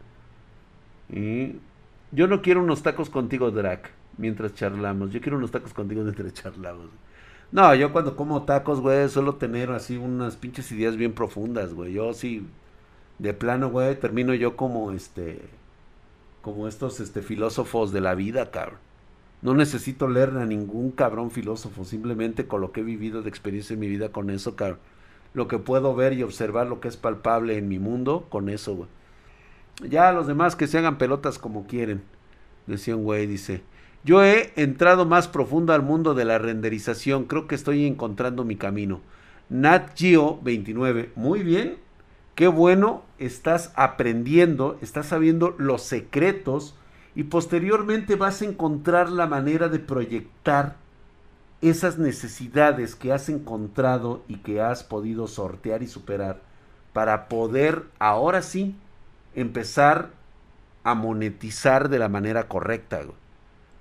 Yo 2.11 2.27
no 2.27 2.43
quiero 2.43 2.61
unos 2.61 2.83
tacos 2.83 3.09
contigo, 3.09 3.49
Drac, 3.49 3.89
mientras 4.17 4.53
charlamos. 4.53 5.11
Yo 5.11 5.19
quiero 5.19 5.37
unos 5.37 5.49
tacos 5.49 5.73
contigo 5.73 6.03
mientras 6.03 6.31
charlamos. 6.31 6.89
No, 7.51 7.73
yo 7.75 7.93
cuando 7.93 8.15
como 8.15 8.43
tacos, 8.43 8.81
güey, 8.81 9.07
suelo 9.09 9.35
tener 9.35 9.71
así 9.71 9.97
unas 9.97 10.35
pinches 10.35 10.71
ideas 10.71 10.97
bien 10.97 11.13
profundas, 11.13 11.73
güey. 11.73 11.93
Yo 11.93 12.13
sí, 12.13 12.45
de 13.19 13.33
plano, 13.33 13.69
güey, 13.69 13.97
termino 13.99 14.33
yo 14.33 14.57
como 14.57 14.91
este, 14.91 15.41
como 16.41 16.67
estos 16.67 16.99
este, 16.99 17.21
filósofos 17.21 17.91
de 17.93 18.01
la 18.01 18.15
vida, 18.15 18.51
cabrón. 18.51 18.79
No 19.41 19.53
necesito 19.53 20.07
leer 20.09 20.31
a 20.31 20.45
ningún 20.45 20.91
cabrón 20.91 21.31
filósofo, 21.31 21.85
simplemente 21.85 22.47
con 22.47 22.59
lo 22.61 22.71
que 22.71 22.81
he 22.81 22.83
vivido 22.83 23.21
de 23.21 23.29
experiencia 23.29 23.75
en 23.75 23.79
mi 23.79 23.87
vida 23.87 24.09
con 24.11 24.29
eso, 24.29 24.55
cabrón. 24.55 24.79
Lo 25.33 25.47
que 25.47 25.59
puedo 25.59 25.95
ver 25.95 26.13
y 26.13 26.23
observar, 26.23 26.67
lo 26.67 26.79
que 26.81 26.87
es 26.87 26.97
palpable 26.97 27.57
en 27.57 27.67
mi 27.69 27.79
mundo, 27.79 28.25
con 28.29 28.49
eso, 28.49 28.75
güey. 28.75 28.89
Ya 29.87 30.11
los 30.11 30.27
demás 30.27 30.55
que 30.55 30.67
se 30.67 30.79
hagan 30.79 30.97
pelotas 30.97 31.37
como 31.37 31.67
quieren. 31.67 32.01
Decía 32.65 32.95
un 32.95 33.03
güey, 33.03 33.27
dice. 33.27 33.61
Yo 34.03 34.23
he 34.23 34.53
entrado 34.55 35.05
más 35.05 35.27
profundo 35.27 35.73
al 35.73 35.83
mundo 35.83 36.13
de 36.13 36.25
la 36.25 36.37
renderización. 36.37 37.25
Creo 37.25 37.47
que 37.47 37.55
estoy 37.55 37.85
encontrando 37.85 38.43
mi 38.43 38.55
camino. 38.55 39.01
Nat 39.49 39.97
Geo 39.97 40.39
29. 40.41 41.11
Muy 41.15 41.43
bien. 41.43 41.77
Qué 42.35 42.47
bueno. 42.47 43.03
Estás 43.19 43.71
aprendiendo. 43.75 44.77
Estás 44.81 45.07
sabiendo 45.07 45.55
los 45.57 45.83
secretos. 45.83 46.75
Y 47.15 47.23
posteriormente 47.23 48.15
vas 48.15 48.41
a 48.41 48.45
encontrar 48.45 49.09
la 49.09 49.27
manera 49.27 49.67
de 49.69 49.79
proyectar 49.79 50.75
esas 51.61 51.97
necesidades 51.97 52.95
que 52.95 53.11
has 53.11 53.29
encontrado 53.29 54.23
y 54.27 54.37
que 54.37 54.61
has 54.61 54.83
podido 54.83 55.27
sortear 55.27 55.81
y 55.81 55.87
superar 55.87 56.41
para 56.93 57.27
poder 57.27 57.83
ahora 57.99 58.41
sí 58.41 58.75
empezar 59.35 60.09
a 60.83 60.93
monetizar 60.95 61.89
de 61.89 61.99
la 61.99 62.09
manera 62.09 62.47
correcta 62.47 63.01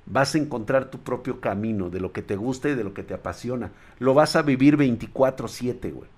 vas 0.06 0.34
a 0.34 0.38
encontrar 0.38 0.90
tu 0.90 1.00
propio 1.00 1.40
camino 1.40 1.90
de 1.90 2.00
lo 2.00 2.12
que 2.12 2.22
te 2.22 2.36
gusta 2.36 2.68
y 2.68 2.74
de 2.74 2.84
lo 2.84 2.94
que 2.94 3.02
te 3.02 3.14
apasiona. 3.14 3.72
Lo 3.98 4.14
vas 4.14 4.36
a 4.36 4.42
vivir 4.42 4.76
24/7, 4.76 5.90
güey. 5.90 6.08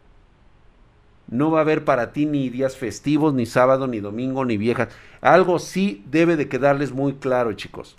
No 1.31 1.51
va 1.51 1.59
a 1.59 1.63
haber 1.63 1.85
para 1.85 2.13
ti 2.13 2.25
ni 2.25 2.49
días 2.49 2.77
festivos, 2.77 3.35
ni 3.35 3.45
sábado, 3.45 3.87
ni 3.87 4.01
domingo, 4.01 4.45
ni 4.45 4.57
viejas. 4.57 4.89
Algo 5.21 5.59
sí 5.59 6.03
debe 6.11 6.37
de 6.37 6.49
quedarles 6.49 6.93
muy 6.93 7.15
claro, 7.15 7.53
chicos. 7.53 7.97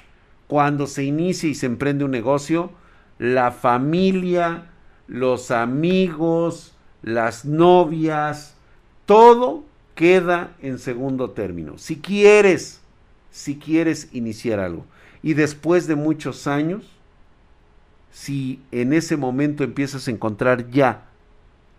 Cuando 0.48 0.88
se 0.88 1.04
inicia 1.04 1.50
y 1.50 1.54
se 1.54 1.68
emprende 1.68 2.06
un 2.06 2.12
negocio, 2.12 2.72
la 3.20 3.52
familia, 3.52 4.72
los 5.08 5.52
amigos, 5.52 6.74
las 7.04 7.46
novias, 7.46 8.56
todo 9.06 9.64
queda 9.94 10.56
en 10.62 10.80
segundo 10.80 11.32
término. 11.32 11.78
Si 11.78 11.98
quieres, 11.98 12.82
si 13.30 13.60
quieres 13.60 14.10
iniciar 14.12 14.60
algo 14.60 14.86
y 15.22 15.34
después 15.34 15.88
de 15.88 15.96
muchos 15.96 16.48
años, 16.48 16.86
si 18.12 18.62
en 18.72 18.94
ese 18.94 19.18
momento 19.18 19.64
empiezas 19.64 20.08
a 20.08 20.12
encontrar 20.12 20.70
ya 20.70 21.06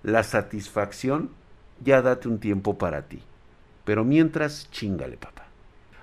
la 0.03 0.23
satisfacción, 0.23 1.31
ya 1.83 2.03
date 2.03 2.29
un 2.29 2.39
tiempo 2.39 2.79
para 2.79 3.03
ti. 3.03 3.23
Pero 3.85 4.05
mientras, 4.05 4.71
chingale, 4.71 5.17
papá. 5.17 5.47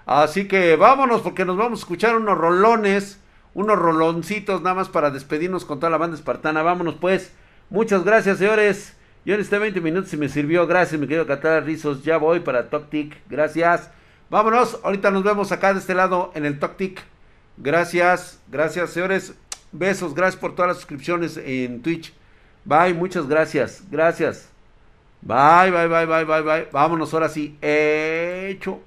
Así 0.05 0.47
que 0.47 0.75
vámonos 0.75 1.21
porque 1.21 1.45
nos 1.45 1.57
vamos 1.57 1.79
a 1.79 1.81
escuchar 1.81 2.15
unos 2.15 2.37
rolones, 2.37 3.19
unos 3.53 3.77
roloncitos 3.77 4.61
nada 4.61 4.75
más 4.75 4.89
para 4.89 5.11
despedirnos 5.11 5.65
con 5.65 5.79
toda 5.79 5.89
la 5.89 5.97
banda 5.97 6.15
espartana. 6.15 6.63
Vámonos 6.63 6.95
pues. 6.95 7.33
Muchas 7.69 8.03
gracias, 8.03 8.37
señores. 8.37 8.95
Yo 9.25 9.35
en 9.35 9.41
este 9.41 9.59
20 9.59 9.81
minutos 9.81 10.13
y 10.13 10.17
me 10.17 10.29
sirvió. 10.29 10.65
Gracias, 10.65 10.99
mi 10.99 11.07
querido 11.07 11.27
Catar 11.27 11.65
Rizos. 11.65 12.03
Ya 12.03 12.17
voy 12.17 12.39
para 12.39 12.69
Toctic. 12.69 13.17
Gracias. 13.29 13.91
Vámonos. 14.29 14.79
Ahorita 14.83 15.11
nos 15.11 15.23
vemos 15.23 15.51
acá 15.51 15.73
de 15.73 15.79
este 15.79 15.93
lado 15.93 16.31
en 16.33 16.45
el 16.45 16.59
Toctic. 16.59 17.03
Gracias, 17.57 18.39
gracias, 18.49 18.91
señores. 18.91 19.33
Besos, 19.71 20.13
gracias 20.13 20.39
por 20.39 20.55
todas 20.55 20.69
las 20.69 20.77
suscripciones 20.77 21.37
en 21.37 21.81
Twitch. 21.81 22.13
Bye, 22.63 22.93
muchas 22.93 23.27
gracias, 23.27 23.83
gracias. 23.89 24.49
Bye, 25.21 25.71
bye, 25.71 25.87
bye, 25.87 26.05
bye, 26.05 26.25
bye, 26.25 26.41
bye. 26.41 26.67
Vámonos 26.71 27.13
ahora 27.13 27.29
sí. 27.29 27.57
Hecho. 27.61 28.86